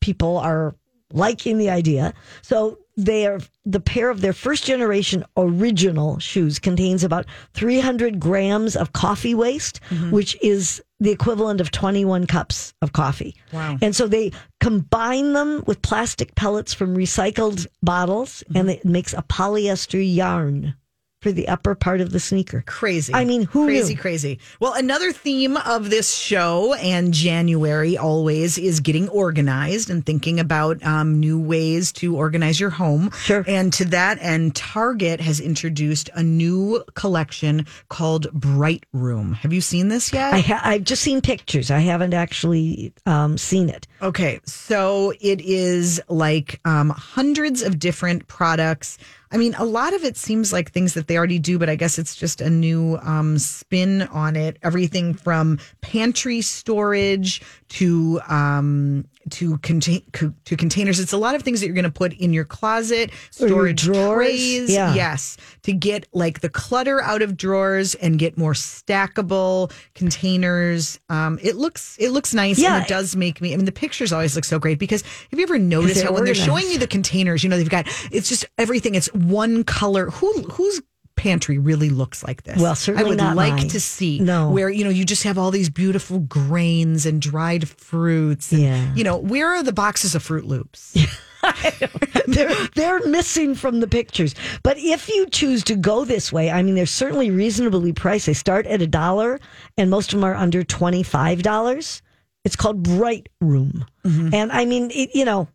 people 0.00 0.38
are 0.38 0.74
liking 1.12 1.58
the 1.58 1.70
idea. 1.70 2.14
So 2.42 2.78
they 2.96 3.26
are 3.26 3.40
the 3.64 3.80
pair 3.80 4.10
of 4.10 4.20
their 4.20 4.32
first 4.32 4.64
generation 4.64 5.24
original 5.36 6.18
shoes 6.18 6.58
contains 6.58 7.02
about 7.02 7.24
300 7.54 8.20
grams 8.20 8.76
of 8.76 8.92
coffee 8.92 9.34
waste, 9.34 9.80
Mm-hmm. 9.90 10.10
which 10.10 10.36
is 10.42 10.82
the 10.98 11.10
equivalent 11.10 11.60
of 11.62 11.70
21 11.70 12.26
cups 12.26 12.74
of 12.82 12.92
coffee. 12.92 13.34
Wow. 13.52 13.78
And 13.80 13.96
so 13.96 14.06
they 14.06 14.32
combine 14.60 15.32
them 15.32 15.62
with 15.66 15.80
plastic 15.82 16.34
pellets 16.34 16.74
from 16.74 16.94
recycled 16.96 17.66
bottles 17.82 18.42
Mm-hmm. 18.48 18.56
and 18.56 18.70
it 18.70 18.84
makes 18.84 19.12
a 19.14 19.22
polyester 19.22 20.00
yarn 20.14 20.74
for 21.20 21.32
the 21.32 21.48
upper 21.48 21.74
part 21.74 22.00
of 22.00 22.12
the 22.12 22.20
sneaker. 22.20 22.64
Crazy. 22.66 23.12
I 23.14 23.24
mean, 23.24 23.42
who 23.42 23.66
crazy, 23.66 23.94
knew? 23.94 24.00
crazy. 24.00 24.38
Well, 24.58 24.72
another 24.72 25.12
theme 25.12 25.56
of 25.58 25.90
this 25.90 26.14
show 26.16 26.72
and 26.74 27.12
January 27.12 27.98
always 27.98 28.56
is 28.56 28.80
getting 28.80 29.08
organized 29.10 29.90
and 29.90 30.04
thinking 30.04 30.40
about 30.40 30.82
um, 30.82 31.20
new 31.20 31.38
ways 31.38 31.92
to 31.92 32.16
organize 32.16 32.58
your 32.58 32.70
home. 32.70 33.10
Sure. 33.22 33.44
And 33.46 33.72
to 33.74 33.84
that 33.86 34.18
end, 34.22 34.56
Target 34.56 35.20
has 35.20 35.40
introduced 35.40 36.08
a 36.14 36.22
new 36.22 36.82
collection 36.94 37.66
called 37.90 38.26
Brightroom. 38.32 39.34
Have 39.34 39.52
you 39.52 39.60
seen 39.60 39.88
this 39.88 40.12
yet? 40.12 40.32
I 40.32 40.40
ha- 40.40 40.62
I've 40.64 40.84
just 40.84 41.02
seen 41.02 41.20
pictures. 41.20 41.70
I 41.70 41.80
haven't 41.80 42.14
actually 42.14 42.94
um, 43.04 43.36
seen 43.36 43.68
it. 43.68 43.86
Okay, 44.00 44.40
so 44.46 45.12
it 45.20 45.42
is 45.42 46.00
like 46.08 46.60
um, 46.64 46.88
hundreds 46.90 47.60
of 47.62 47.78
different 47.78 48.26
products. 48.26 48.96
I 49.32 49.36
mean, 49.36 49.54
a 49.54 49.64
lot 49.64 49.94
of 49.94 50.02
it 50.02 50.16
seems 50.16 50.52
like 50.52 50.72
things 50.72 50.94
that 50.94 51.06
they 51.06 51.16
already 51.16 51.38
do, 51.38 51.58
but 51.58 51.70
I 51.70 51.76
guess 51.76 51.98
it's 51.98 52.16
just 52.16 52.40
a 52.40 52.50
new 52.50 52.98
um, 53.02 53.38
spin 53.38 54.02
on 54.02 54.34
it. 54.34 54.56
Everything 54.62 55.14
from 55.14 55.60
pantry 55.82 56.40
storage 56.40 57.40
to 57.68 58.20
um, 58.28 59.06
to 59.32 59.58
contain 59.58 60.02
co- 60.12 60.34
to 60.44 60.56
containers. 60.56 61.00
It's 61.00 61.12
a 61.12 61.16
lot 61.18 61.34
of 61.34 61.42
things 61.42 61.60
that 61.60 61.66
you're 61.66 61.74
going 61.74 61.84
to 61.84 61.90
put 61.90 62.12
in 62.12 62.32
your 62.32 62.44
closet, 62.44 63.10
Or 63.40 63.46
your 63.46 63.48
storage 63.48 63.82
drawers. 63.82 64.26
trays. 64.28 64.70
Yeah. 64.70 64.94
Yes, 64.94 65.36
to 65.62 65.72
get 65.72 66.06
like 66.12 66.40
the 66.40 66.48
clutter 66.48 67.00
out 67.02 67.22
of 67.22 67.36
drawers 67.36 67.94
and 67.96 68.18
get 68.18 68.36
more 68.38 68.52
stackable 68.54 69.72
containers. 69.94 70.98
Um, 71.08 71.38
it 71.42 71.56
looks 71.56 71.96
it 71.98 72.10
looks 72.10 72.34
nice. 72.34 72.58
Yeah. 72.58 72.76
and 72.76 72.84
it 72.84 72.88
does 72.88 73.16
make 73.16 73.40
me. 73.40 73.52
I 73.52 73.56
mean, 73.56 73.64
the 73.64 73.72
pictures 73.72 74.12
always 74.12 74.34
look 74.36 74.44
so 74.44 74.58
great 74.58 74.78
because 74.78 75.02
have 75.02 75.38
you 75.38 75.42
ever 75.44 75.58
noticed 75.58 76.02
how 76.02 76.12
when 76.12 76.24
they're 76.24 76.34
showing 76.34 76.68
you 76.70 76.78
the 76.78 76.86
containers, 76.86 77.42
you 77.42 77.48
know 77.50 77.56
they've 77.56 77.68
got 77.68 77.86
it's 78.10 78.28
just 78.28 78.44
everything. 78.58 78.94
It's 78.94 79.12
one 79.14 79.64
color. 79.64 80.10
Who 80.10 80.42
whose 80.42 80.80
pantry 81.20 81.58
really 81.58 81.90
looks 81.90 82.24
like 82.24 82.44
this? 82.44 82.58
Well, 82.58 82.74
certainly 82.74 83.04
I 83.04 83.08
would 83.10 83.18
not 83.18 83.36
like 83.36 83.52
mine. 83.54 83.68
to 83.68 83.80
see 83.80 84.20
No. 84.20 84.50
where 84.50 84.70
you 84.70 84.84
know 84.84 84.90
you 84.90 85.04
just 85.04 85.24
have 85.24 85.36
all 85.36 85.50
these 85.50 85.68
beautiful 85.68 86.20
grains 86.20 87.04
and 87.04 87.20
dried 87.20 87.68
fruits. 87.68 88.50
And, 88.52 88.60
Yeah. 88.62 88.94
you 88.94 89.04
know 89.04 89.18
where 89.18 89.48
are 89.48 89.62
the 89.62 89.72
boxes 89.72 90.14
of 90.14 90.22
Froot 90.26 90.44
Loops? 90.46 90.96
they're 92.26 92.54
they're 92.74 93.06
missing 93.06 93.54
from 93.54 93.80
the 93.80 93.86
pictures. 93.86 94.34
But 94.62 94.78
if 94.78 95.08
you 95.08 95.26
choose 95.26 95.62
to 95.64 95.76
go 95.76 96.04
this 96.04 96.32
way, 96.32 96.50
I 96.50 96.62
mean, 96.62 96.74
they're 96.74 96.86
certainly 96.86 97.30
reasonably 97.30 97.92
priced. 97.92 98.26
They 98.26 98.34
start 98.34 98.66
at 98.66 98.82
a 98.82 98.86
dollar, 98.86 99.38
and 99.76 99.90
most 99.90 100.12
of 100.12 100.20
them 100.20 100.24
are 100.28 100.34
under 100.34 100.62
twenty 100.64 101.02
five 101.02 101.42
dollars. 101.42 102.02
It's 102.44 102.56
called 102.56 102.82
Bright 102.82 103.28
Room, 103.40 103.84
mm-hmm. 104.04 104.34
and 104.34 104.50
I 104.50 104.64
mean, 104.64 104.90
it, 104.94 105.10
you 105.14 105.26
know, 105.26 105.48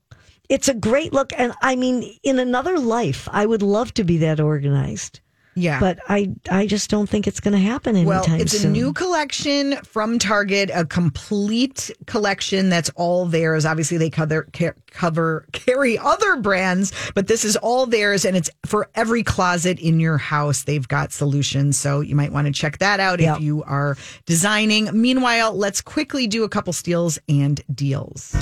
it's 0.50 0.68
a 0.68 0.74
great 0.76 1.14
look. 1.14 1.34
And 1.36 1.54
I 1.62 1.76
mean, 1.76 2.18
in 2.24 2.38
another 2.40 2.78
life, 2.78 3.28
I 3.32 3.46
would 3.46 3.64
love 3.64 3.94
to 3.96 4.04
be 4.04 4.18
that 4.20 4.40
organized. 4.40 5.20
Yeah. 5.56 5.80
But 5.80 6.00
I 6.10 6.34
I 6.52 6.68
just 6.68 6.90
don't 6.90 7.08
think 7.08 7.28
it's 7.28 7.40
going 7.40 7.54
to 7.54 7.58
happen 7.60 7.96
anytime 7.96 8.08
Well, 8.08 8.42
it's 8.42 8.60
soon. 8.60 8.72
a 8.72 8.74
new 8.74 8.92
collection 8.92 9.78
from 9.84 10.20
Target, 10.20 10.70
a 10.74 10.86
complete 10.86 11.92
collection 12.08 12.68
that's 12.70 12.90
all 12.96 13.26
theirs. 13.26 13.66
Obviously, 13.66 13.98
they 13.98 14.10
cover 14.10 14.48
cover 14.92 15.46
carry 15.54 15.98
other 15.98 16.36
brands, 16.38 16.92
but 17.16 17.28
this 17.28 17.46
is 17.46 17.56
all 17.58 17.86
theirs, 17.86 18.26
and 18.26 18.36
it's 18.36 18.50
for 18.66 18.90
every 18.96 19.24
closet 19.24 19.80
in 19.80 20.00
your 20.02 20.18
house. 20.18 20.64
They've 20.64 20.88
got 20.88 21.14
solutions, 21.14 21.78
so 21.78 22.02
you 22.02 22.16
might 22.16 22.34
want 22.34 22.48
to 22.48 22.54
check 22.54 22.80
that 22.80 23.00
out 23.00 23.20
Yep. 23.22 23.38
if 23.38 23.44
you 23.44 23.64
are 23.64 23.96
designing. 24.26 24.90
Meanwhile, 24.94 25.54
let's 25.56 25.80
quickly 25.80 26.28
do 26.28 26.44
a 26.44 26.50
couple 26.50 26.74
steals 26.74 27.18
and 27.30 27.62
deals. 27.74 28.36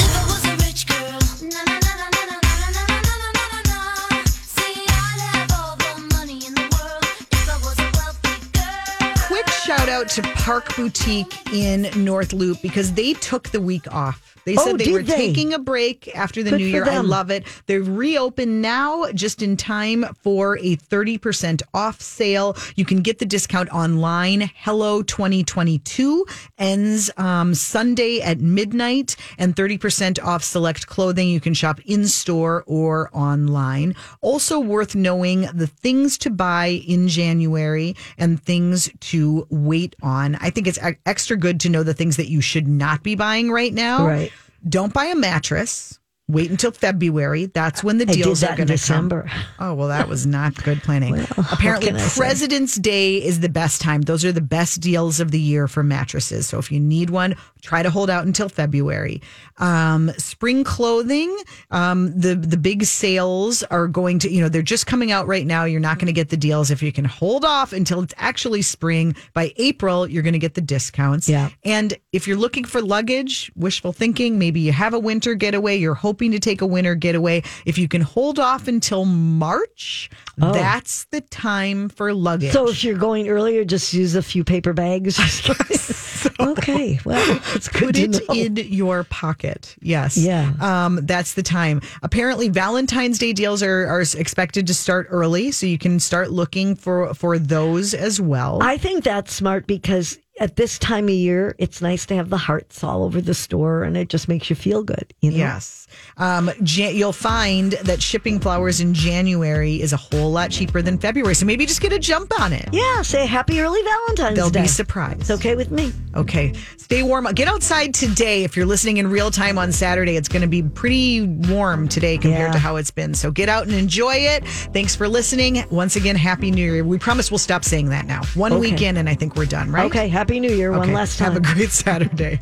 Out 9.94 10.10
to 10.10 10.24
Park 10.24 10.76
Boutique 10.76 11.54
in 11.54 11.88
North 12.04 12.34
Loop 12.34 12.60
because 12.64 12.94
they 12.94 13.14
took 13.14 13.50
the 13.50 13.62
week 13.62 13.86
off. 13.94 14.33
They 14.46 14.58
Oh, 14.58 14.66
said 14.66 14.78
they 14.80 14.92
were 14.92 15.02
they? 15.02 15.16
taking 15.16 15.54
a 15.54 15.60
break 15.60 16.14
after 16.16 16.44
the 16.44 16.50
Good 16.52 16.60
new 16.60 16.66
year. 16.66 16.84
I 16.86 16.98
love 17.00 17.32
it. 17.32 17.46
They're 17.66 17.82
reopened 17.82 18.62
now 18.62 19.10
just 19.14 19.42
in 19.42 19.56
time 19.56 20.04
for 20.22 20.58
a 20.58 20.76
30% 20.76 21.62
off 21.74 22.02
sale. 22.02 22.58
You 22.76 22.84
can 22.84 23.02
get 23.02 23.20
the 23.20 23.26
discount 23.26 23.70
online. 23.70 24.52
Hello 24.56 25.02
2022 25.04 26.26
ends 26.58 27.10
um, 27.18 27.54
Sunday 27.54 28.20
at 28.22 28.40
midnight 28.40 29.16
and 29.38 29.56
30% 29.56 30.22
off 30.24 30.44
select 30.44 30.88
clothing. 30.88 31.30
You 31.30 31.40
can 31.40 31.54
shop 31.54 31.80
in 31.86 32.06
store 32.08 32.64
or 32.68 33.10
online. 33.14 33.96
Also 34.22 34.60
worth 34.60 34.94
knowing 34.94 35.42
the 35.54 35.68
things 35.68 36.18
to 36.18 36.30
buy 36.30 36.82
in 36.86 37.08
January 37.08 37.96
and 38.18 38.42
things 38.44 38.90
to 39.00 39.48
wait 39.50 39.96
on. 40.02 40.36
I 40.36 40.50
think 40.50 40.68
it's 40.68 40.80
extra 41.06 41.38
good 41.38 41.60
to 41.62 41.70
know 41.70 41.84
the 41.84 41.94
things 41.94 42.18
that 42.18 42.28
you 42.30 42.42
should 42.42 42.68
not 42.68 43.04
be 43.04 43.16
buying 43.16 43.50
right 43.52 43.74
now. 43.74 44.06
Right. 44.06 44.32
Don't 44.68 44.94
buy 44.94 45.06
a 45.08 45.16
mattress. 45.16 46.00
Wait 46.34 46.50
until 46.50 46.72
February. 46.72 47.46
That's 47.46 47.84
when 47.84 48.00
the 48.00 48.06
deals 48.06 48.44
are 48.44 48.56
going 48.56 48.68
to 48.68 48.78
come. 48.78 49.12
Oh 49.60 49.74
well, 49.74 49.88
that 49.88 50.10
was 50.10 50.26
not 50.26 50.56
good 50.64 50.82
planning. 50.82 51.20
Apparently, 51.52 51.88
can 51.88 51.96
I 51.98 52.00
say? 52.00 52.20
President's 52.20 52.76
Day 52.76 53.24
is 53.24 53.40
the 53.40 53.50
best 53.50 53.82
time. 53.82 54.02
Those 54.02 54.26
are 54.26 54.32
the 54.32 54.42
best 54.42 54.82
deals 54.82 55.20
of 55.20 55.32
the 55.32 55.40
year 55.40 55.68
for 55.68 55.84
mattresses. 55.84 56.48
So 56.48 56.58
if 56.58 56.72
you 56.72 56.80
need 56.80 57.12
one, 57.12 57.36
try 57.62 57.84
to 57.84 57.90
hold 57.90 58.10
out 58.10 58.26
until 58.26 58.50
February. 58.50 59.22
Um, 59.58 60.12
spring 60.18 60.64
clothing, 60.64 61.38
um, 61.72 62.20
the 62.20 62.36
the 62.36 62.58
big 62.58 62.86
sales 62.86 63.62
are 63.64 63.88
going 63.88 64.20
to. 64.20 64.32
You 64.32 64.42
know, 64.42 64.50
they're 64.50 64.62
just 64.64 64.88
coming 64.88 65.12
out 65.12 65.28
right 65.28 65.46
now. 65.46 65.66
You're 65.66 65.80
not 65.80 66.00
going 66.00 66.08
to 66.08 66.14
get 66.14 66.30
the 66.30 66.38
deals 66.38 66.72
if 66.72 66.82
you 66.82 66.92
can 66.92 67.06
hold 67.06 67.46
off 67.46 67.74
until 67.74 68.02
it's 68.02 68.14
actually 68.18 68.64
spring. 68.64 69.16
By 69.34 69.54
April, 69.58 70.10
you're 70.10 70.24
going 70.24 70.34
to 70.34 70.40
get 70.40 70.56
the 70.56 70.62
discounts. 70.62 71.30
Yeah. 71.30 71.50
And 71.64 71.96
if 72.12 72.28
you're 72.28 72.38
looking 72.38 72.66
for 72.66 72.82
luggage, 72.82 73.52
wishful 73.56 73.94
thinking, 73.94 74.40
maybe 74.40 74.60
you 74.60 74.72
have 74.72 74.94
a 74.94 75.00
winter 75.00 75.36
getaway, 75.36 75.78
you're 75.78 75.94
hoping 75.94 76.23
to 76.32 76.40
take 76.40 76.62
a 76.62 76.66
winter 76.66 76.96
getaway. 76.96 77.44
If 77.66 77.78
you 77.78 77.88
can 77.88 78.02
hold 78.02 78.40
off 78.40 78.68
until 78.68 79.06
March, 79.06 80.10
that's 80.38 81.06
the 81.06 81.22
time 81.22 81.90
for 81.90 82.14
luggage. 82.14 82.54
So 82.54 82.70
if 82.70 82.84
you're 82.84 82.98
going 82.98 83.28
earlier, 83.28 83.64
just 83.66 83.94
use 83.94 84.16
a 84.16 84.24
few 84.24 84.44
paper 84.44 84.74
bags. 84.74 85.20
Okay, 86.40 87.00
well, 87.06 87.42
it's 87.54 87.68
good 87.68 87.96
Put 87.96 87.96
to 87.96 88.04
it 88.04 88.28
know. 88.28 88.34
in 88.34 88.56
your 88.74 89.04
pocket. 89.04 89.76
Yes. 89.82 90.18
Yeah. 90.18 90.54
Um, 90.60 91.00
that's 91.04 91.34
the 91.34 91.44
time. 91.44 91.82
Apparently, 92.02 92.50
Valentine's 92.50 93.18
Day 93.18 93.34
deals 93.34 93.62
are, 93.62 93.88
are 93.88 94.02
expected 94.02 94.68
to 94.68 94.74
start 94.74 95.08
early, 95.10 95.52
so 95.52 95.66
you 95.66 95.78
can 95.78 96.00
start 96.00 96.32
looking 96.32 96.76
for 96.76 97.14
for 97.14 97.38
those 97.38 97.94
as 97.94 98.20
well. 98.22 98.60
I 98.62 98.78
think 98.78 99.04
that's 99.04 99.34
smart 99.34 99.68
because 99.68 100.18
at 100.44 100.58
this 100.58 100.78
time 100.78 101.06
of 101.06 101.12
year, 101.12 101.56
it's 101.58 101.82
nice 101.82 102.06
to 102.08 102.16
have 102.16 102.30
the 102.30 102.38
hearts 102.38 102.84
all 102.84 103.04
over 103.06 103.22
the 103.22 103.34
store, 103.34 103.84
and 103.84 103.96
it 103.96 104.10
just 104.10 104.28
makes 104.28 104.50
you 104.50 104.58
feel 104.58 104.84
good. 104.84 105.14
You 105.22 105.32
know? 105.32 105.38
Yes. 105.38 105.88
Um, 106.18 106.52
Jan- 106.64 106.96
you'll 106.96 107.14
find 107.14 107.72
that 107.84 108.02
shipping 108.02 108.40
flowers 108.42 108.82
in 108.82 108.94
January 108.94 109.80
is 109.82 109.94
a 109.94 109.98
whole 109.98 110.32
lot 110.32 110.52
cheaper 110.52 110.82
than 110.82 110.98
February. 110.98 111.34
So 111.34 111.46
maybe 111.46 111.66
just 111.66 111.80
get 111.80 111.94
a 111.94 112.00
jump 112.00 112.38
on 112.42 112.52
it. 112.52 112.68
Yeah. 112.74 113.04
Say 113.04 113.26
happy 113.26 113.62
early 113.62 113.82
Valentine's 113.84 114.36
They'll 114.36 114.50
Day. 114.50 114.64
be 114.64 114.68
surprised. 114.68 115.22
It's 115.22 115.32
okay 115.32 115.56
with 115.56 115.72
me. 115.72 115.94
Okay. 116.16 116.54
Stay 116.78 117.04
warm. 117.04 117.26
Get 117.34 117.48
outside 117.48 117.94
today. 117.94 118.44
If 118.44 118.58
you're 118.58 118.66
listening 118.66 118.98
in 118.98 119.08
real 119.08 119.32
time 119.32 119.58
on 119.58 119.72
Saturday, 119.72 120.18
it's 120.18 120.28
going 120.28 120.42
to 120.42 120.48
be 120.48 120.62
pretty 120.62 121.22
warm 121.26 121.88
today 121.88 122.18
compared 122.18 122.48
Yeah. 122.50 122.52
to 122.54 122.60
how 122.60 122.76
it's 122.76 122.92
been. 122.92 123.14
So 123.14 123.32
get 123.32 123.48
out 123.48 123.64
and 123.68 123.74
enjoy 123.76 124.16
it. 124.16 124.46
Thanks 124.74 124.94
for 124.96 125.08
listening. 125.08 125.64
Once 125.70 125.96
again, 125.96 126.16
Happy 126.18 126.52
New 126.52 126.70
Year. 126.74 126.84
We 126.84 126.98
promise 126.98 127.32
we'll 127.32 127.38
stop 127.38 127.64
saying 127.64 127.90
that 127.90 128.08
now. 128.08 128.24
One 128.36 128.52
Okay. 128.54 128.60
weekend, 128.72 128.98
and 128.98 129.08
I 129.08 129.14
think 129.16 129.36
we're 129.36 129.46
done, 129.46 129.72
right? 129.72 129.86
Okay. 129.86 130.08
Happy 130.10 130.33
New 130.40 130.52
Year 130.52 130.72
one 130.72 130.94
last 130.94 131.20
time. 131.20 131.34
Have 131.34 131.44
a 131.44 131.54
great 131.54 131.72
Saturday. 131.72 132.42